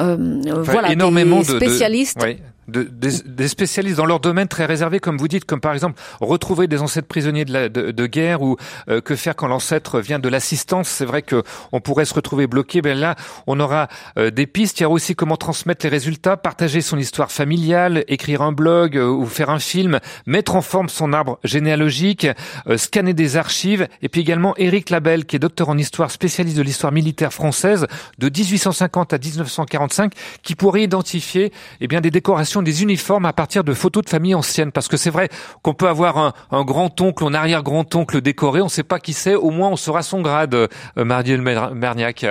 Euh, 0.00 0.42
Enfin, 0.50 0.72
voilà, 0.72 0.92
énormément 0.92 1.40
des 1.40 1.46
de, 1.48 1.52
de- 1.52 1.56
spécialistes. 1.58 2.20
ouais, 2.22 2.38
de- 2.68 2.82
des, 2.84 3.20
des 3.24 3.48
spécialistes 3.48 3.96
dans 3.96 4.06
leur 4.06 4.20
domaine 4.20 4.48
très 4.48 4.64
réservé, 4.66 4.98
comme 5.00 5.18
vous 5.18 5.28
dites, 5.28 5.44
comme 5.44 5.60
par 5.60 5.72
exemple 5.72 6.00
retrouver 6.20 6.66
des 6.66 6.80
ancêtres 6.82 7.08
prisonniers 7.08 7.44
de, 7.44 7.52
la, 7.52 7.68
de, 7.68 7.90
de 7.90 8.06
guerre 8.06 8.42
ou 8.42 8.56
euh, 8.88 9.00
que 9.00 9.16
faire 9.16 9.36
quand 9.36 9.46
l'ancêtre 9.48 10.00
vient 10.00 10.18
de 10.18 10.28
l'assistance. 10.28 10.88
C'est 10.88 11.04
vrai 11.04 11.22
que 11.22 11.42
on 11.72 11.80
pourrait 11.80 12.04
se 12.04 12.14
retrouver 12.14 12.46
bloqué. 12.46 12.82
Ben 12.82 12.98
là, 12.98 13.16
on 13.46 13.60
aura 13.60 13.88
euh, 14.18 14.30
des 14.30 14.46
pistes. 14.46 14.80
Il 14.80 14.84
y 14.84 14.86
aura 14.86 14.94
aussi 14.94 15.14
comment 15.14 15.36
transmettre 15.36 15.84
les 15.84 15.90
résultats, 15.90 16.36
partager 16.36 16.80
son 16.80 16.98
histoire 16.98 17.30
familiale, 17.32 18.04
écrire 18.08 18.42
un 18.42 18.52
blog 18.52 18.96
euh, 18.96 19.06
ou 19.08 19.26
faire 19.26 19.50
un 19.50 19.58
film, 19.58 20.00
mettre 20.26 20.54
en 20.56 20.62
forme 20.62 20.88
son 20.88 21.12
arbre 21.12 21.38
généalogique, 21.44 22.26
euh, 22.68 22.76
scanner 22.76 23.14
des 23.14 23.36
archives, 23.36 23.88
et 24.02 24.08
puis 24.08 24.20
également 24.20 24.54
Éric 24.56 24.90
Labelle, 24.90 25.24
qui 25.24 25.36
est 25.36 25.38
docteur 25.38 25.68
en 25.68 25.78
histoire, 25.78 26.10
spécialiste 26.10 26.56
de 26.56 26.62
l'histoire 26.62 26.92
militaire 26.92 27.32
française 27.32 27.86
de 28.18 28.28
1850 28.28 29.12
à 29.12 29.18
1945, 29.18 30.12
qui 30.42 30.54
pourrait 30.54 30.82
identifier 30.82 31.52
eh 31.80 31.88
bien 31.88 32.00
des 32.00 32.10
décorations, 32.10 32.55
des 32.62 32.82
uniformes 32.82 33.26
à 33.26 33.32
partir 33.32 33.64
de 33.64 33.74
photos 33.74 34.04
de 34.04 34.10
famille 34.10 34.34
anciennes. 34.34 34.72
Parce 34.72 34.88
que 34.88 34.96
c'est 34.96 35.10
vrai 35.10 35.28
qu'on 35.62 35.74
peut 35.74 35.88
avoir 35.88 36.18
un, 36.18 36.32
un 36.50 36.64
grand-oncle, 36.64 37.24
un 37.24 37.34
arrière-grand-oncle 37.34 38.20
décoré, 38.20 38.60
on 38.60 38.64
ne 38.64 38.70
sait 38.70 38.82
pas 38.82 38.98
qui 39.00 39.12
c'est, 39.12 39.34
au 39.34 39.50
moins 39.50 39.68
on 39.70 39.76
saura 39.76 40.02
son 40.02 40.20
grade, 40.20 40.54
euh, 40.54 40.68
Marielle 40.96 41.42
Mer- 41.42 41.74
Merniac. 41.74 42.26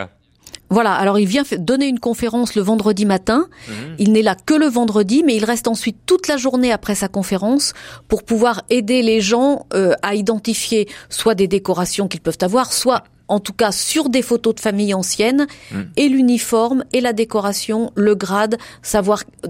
Voilà, 0.72 0.94
alors 0.94 1.20
il 1.20 1.28
vient 1.28 1.44
donner 1.60 1.86
une 1.86 2.00
conférence 2.00 2.56
le 2.56 2.64
vendredi 2.64 3.06
matin. 3.06 3.48
Il 4.00 4.12
n'est 4.14 4.24
là 4.24 4.36
que 4.36 4.56
le 4.56 4.66
vendredi, 4.66 5.24
mais 5.24 5.36
il 5.36 5.46
reste 5.46 5.68
ensuite 5.68 5.98
toute 6.08 6.28
la 6.28 6.38
journée 6.38 6.72
après 6.72 6.96
sa 6.96 7.08
conférence 7.08 7.74
pour 8.08 8.24
pouvoir 8.24 8.64
aider 8.72 9.04
les 9.04 9.22
gens 9.22 9.68
euh, 9.76 9.94
à 10.02 10.16
identifier 10.16 10.90
soit 11.08 11.36
des 11.36 11.48
décorations 11.48 12.08
qu'ils 12.08 12.22
peuvent 12.22 12.40
avoir, 12.42 12.74
soit 12.74 13.04
en 13.28 13.40
tout 13.40 13.54
cas 13.54 13.72
sur 13.72 14.10
des 14.10 14.22
photos 14.24 14.56
de 14.56 14.60
famille 14.60 14.94
anciennes, 14.94 15.48
et 15.98 16.10
l'uniforme, 16.10 16.84
et 16.94 17.02
la 17.02 17.14
décoration, 17.14 17.92
le 17.96 18.16
grade, 18.16 18.58
savoir 18.82 19.24
euh, 19.46 19.50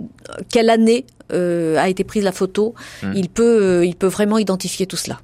quelle 0.50 0.70
année 0.70 1.06
euh, 1.34 1.78
a 1.78 1.90
été 1.90 2.04
prise 2.04 2.24
la 2.24 2.32
photo. 2.32 2.76
Mm. 3.02 3.12
Il 3.16 3.30
peut, 3.30 3.64
euh, 3.64 3.86
il 3.86 3.96
peut 3.96 4.08
vraiment 4.08 4.38
identifier 4.38 4.86
tout 4.86 4.96
cela. 4.98 5.20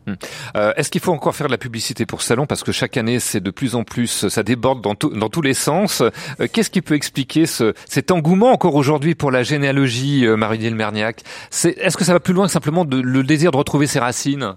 Euh, 0.56 0.74
Est-ce 0.76 0.90
qu'il 0.90 1.02
faut 1.02 1.12
encore 1.12 1.36
faire 1.36 1.48
de 1.48 1.52
la 1.52 1.58
publicité 1.60 2.06
pour 2.08 2.22
salon? 2.24 2.46
Parce 2.48 2.64
que 2.64 2.72
chaque 2.72 2.98
année, 2.98 3.20
c'est 3.20 3.40
de 3.40 3.52
plus 3.52 3.76
en 3.76 3.84
plus, 3.84 4.28
ça 4.28 4.42
déborde 4.44 4.82
dans, 4.82 4.96
tout- 4.96 5.12
dans 5.16 5.30
tous 5.30 5.42
les 5.44 5.54
sens. 5.54 6.02
Euh, 6.02 6.48
Qu'est-ce 6.52 6.70
qui 6.72 6.82
peut 6.82 6.96
expliquer 6.96 7.46
ce, 7.46 7.74
cet 7.88 8.10
engouement 8.12 8.52
encore 8.52 8.76
aujourd'hui 8.76 9.14
pour 9.14 9.30
la 9.32 9.44
généalogie, 9.44 10.26
euh, 10.26 10.36
Marie-Diel 10.38 10.74
Merniac? 10.76 11.22
Est-ce 11.52 11.98
que 11.98 12.04
ça 12.04 12.14
va 12.14 12.20
plus 12.20 12.34
loin 12.34 12.48
que 12.48 12.52
simplement 12.52 12.84
de, 12.84 13.00
le 13.00 13.24
désir 13.24 13.52
de 13.52 13.58
retrouver 13.58 13.86
ses 13.86 14.00
racines? 14.00 14.56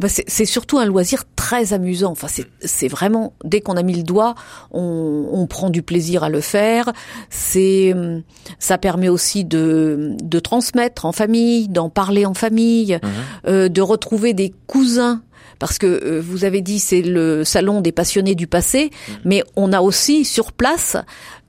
Bah, 0.00 0.08
c'est 0.08 0.46
surtout 0.46 0.78
un 0.78 0.86
loisir 0.86 1.24
très 1.36 1.74
amusant. 1.74 2.12
Enfin, 2.12 2.26
c'est 2.60 2.88
vraiment 2.88 3.34
dès 3.44 3.60
qu'on 3.60 3.76
a 3.76 3.82
mis 3.82 3.94
le 3.94 4.02
doigt, 4.02 4.34
on, 4.70 5.28
on 5.30 5.46
prend 5.46 5.68
du 5.68 5.82
plaisir 5.82 6.24
à 6.24 6.30
le 6.30 6.40
faire. 6.40 6.90
C'est 7.28 7.92
hum, 7.92 8.22
ça 8.58 8.78
permet 8.78 9.10
aussi 9.10 9.44
de 9.44 10.16
de 10.22 10.38
transmettre 10.38 11.04
en 11.04 11.12
famille, 11.12 11.68
d'en 11.68 11.90
parler 11.90 12.24
en 12.24 12.32
famille, 12.32 12.98
euh, 13.46 13.68
de 13.68 13.82
retrouver 13.82 14.32
des 14.32 14.54
cousins. 14.66 15.22
Parce 15.58 15.76
que 15.76 15.86
euh, 15.86 16.22
vous 16.24 16.46
avez 16.46 16.62
dit 16.62 16.78
c'est 16.78 17.02
le 17.02 17.44
salon 17.44 17.82
des 17.82 17.92
passionnés 17.92 18.34
du 18.34 18.46
passé, 18.46 18.90
mais 19.26 19.44
on 19.54 19.74
a 19.74 19.82
aussi 19.82 20.24
sur 20.24 20.52
place 20.52 20.96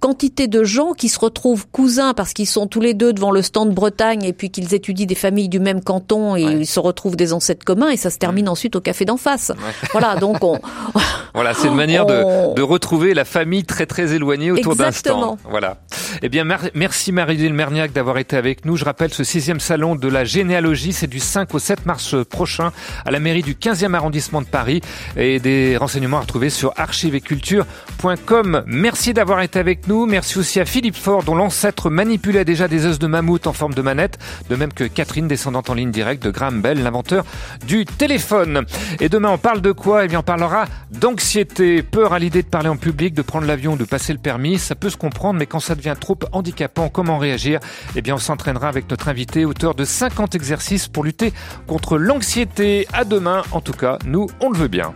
quantité 0.01 0.47
de 0.49 0.63
gens 0.65 0.91
qui 0.91 1.07
se 1.07 1.17
retrouvent 1.19 1.67
cousins 1.71 2.13
parce 2.13 2.33
qu'ils 2.33 2.47
sont 2.47 2.67
tous 2.67 2.81
les 2.81 2.93
deux 2.93 3.13
devant 3.13 3.31
le 3.31 3.41
stand 3.41 3.73
Bretagne 3.73 4.23
et 4.23 4.33
puis 4.33 4.49
qu'ils 4.49 4.73
étudient 4.73 5.05
des 5.05 5.15
familles 5.15 5.47
du 5.47 5.59
même 5.59 5.81
canton 5.81 6.35
et 6.35 6.41
ils 6.41 6.67
se 6.67 6.79
retrouvent 6.81 7.15
des 7.15 7.31
ancêtres 7.31 7.63
communs 7.63 7.89
et 7.89 7.97
ça 7.97 8.09
se 8.09 8.17
termine 8.17 8.49
ensuite 8.49 8.75
au 8.75 8.81
café 8.81 9.05
d'en 9.05 9.17
face. 9.17 9.53
Voilà, 9.93 10.15
donc 10.15 10.43
on 10.43 10.59
Voilà, 11.33 11.53
c'est 11.53 11.67
une 11.69 11.75
manière 11.75 12.05
On- 12.07 12.49
de, 12.49 12.55
de 12.55 12.61
retrouver 12.61 13.13
la 13.13 13.23
famille 13.25 13.63
très 13.63 13.85
très 13.85 14.13
éloignée 14.13 14.51
autour 14.51 14.75
d'un 14.75 14.91
stand. 14.91 15.37
Voilà. 15.49 15.77
Eh 16.23 16.27
bien, 16.29 16.45
merci 16.73 17.11
Marie-Lille 17.11 17.53
Merniac 17.53 17.93
d'avoir 17.93 18.17
été 18.17 18.35
avec 18.35 18.65
nous. 18.65 18.75
Je 18.75 18.83
rappelle 18.85 19.13
ce 19.13 19.23
sixième 19.23 19.59
salon 19.61 19.95
de 19.95 20.07
la 20.09 20.25
généalogie, 20.25 20.91
c'est 20.93 21.07
du 21.07 21.19
5 21.19 21.53
au 21.53 21.59
7 21.59 21.85
mars 21.85 22.15
prochain 22.29 22.71
à 23.05 23.11
la 23.11 23.19
mairie 23.19 23.43
du 23.43 23.53
15e 23.53 23.93
arrondissement 23.93 24.41
de 24.41 24.47
Paris 24.47 24.81
et 25.15 25.39
des 25.39 25.77
renseignements 25.77 26.17
à 26.17 26.21
retrouver 26.21 26.49
sur 26.49 26.73
archiveculture.com. 26.75 28.63
Merci 28.65 29.13
d'avoir 29.13 29.41
été 29.41 29.59
avec 29.59 29.87
nous. 29.87 29.90
Merci 29.91 30.39
aussi 30.39 30.59
à 30.61 30.65
Philippe 30.65 30.95
Ford 30.95 31.23
dont 31.23 31.35
l'ancêtre 31.35 31.89
manipulait 31.89 32.45
déjà 32.45 32.69
des 32.69 32.85
os 32.85 32.97
de 32.97 33.07
mammouth 33.07 33.45
en 33.45 33.51
forme 33.51 33.73
de 33.73 33.81
manette, 33.81 34.17
de 34.49 34.55
même 34.55 34.71
que 34.71 34.85
Catherine, 34.85 35.27
descendante 35.27 35.69
en 35.69 35.73
ligne 35.73 35.91
directe 35.91 36.23
de 36.23 36.31
Graham 36.31 36.61
Bell, 36.61 36.81
l'inventeur 36.81 37.25
du 37.67 37.85
téléphone. 37.85 38.63
Et 39.01 39.09
demain, 39.09 39.31
on 39.31 39.37
parle 39.37 39.59
de 39.59 39.73
quoi? 39.73 40.05
Eh 40.05 40.07
bien, 40.07 40.19
on 40.19 40.23
parlera 40.23 40.65
d'anxiété, 40.91 41.83
peur 41.83 42.13
à 42.13 42.19
l'idée 42.19 42.41
de 42.41 42.47
parler 42.47 42.69
en 42.69 42.77
public, 42.77 43.13
de 43.13 43.21
prendre 43.21 43.45
l'avion, 43.45 43.75
de 43.75 43.83
passer 43.83 44.13
le 44.13 44.19
permis. 44.19 44.59
Ça 44.59 44.75
peut 44.75 44.89
se 44.89 44.97
comprendre, 44.97 45.39
mais 45.39 45.45
quand 45.45 45.59
ça 45.59 45.75
devient 45.75 45.95
trop 45.99 46.17
handicapant, 46.31 46.87
comment 46.87 47.17
réagir? 47.17 47.59
Eh 47.97 48.01
bien, 48.01 48.15
on 48.15 48.19
s'entraînera 48.19 48.69
avec 48.69 48.89
notre 48.89 49.09
invité, 49.09 49.43
auteur 49.43 49.75
de 49.75 49.83
50 49.83 50.35
exercices 50.35 50.87
pour 50.87 51.03
lutter 51.03 51.33
contre 51.67 51.97
l'anxiété. 51.97 52.87
À 52.93 53.03
demain, 53.03 53.43
en 53.51 53.59
tout 53.59 53.73
cas, 53.73 53.97
nous, 54.05 54.27
on 54.39 54.49
le 54.49 54.57
veut 54.57 54.69
bien. 54.69 54.93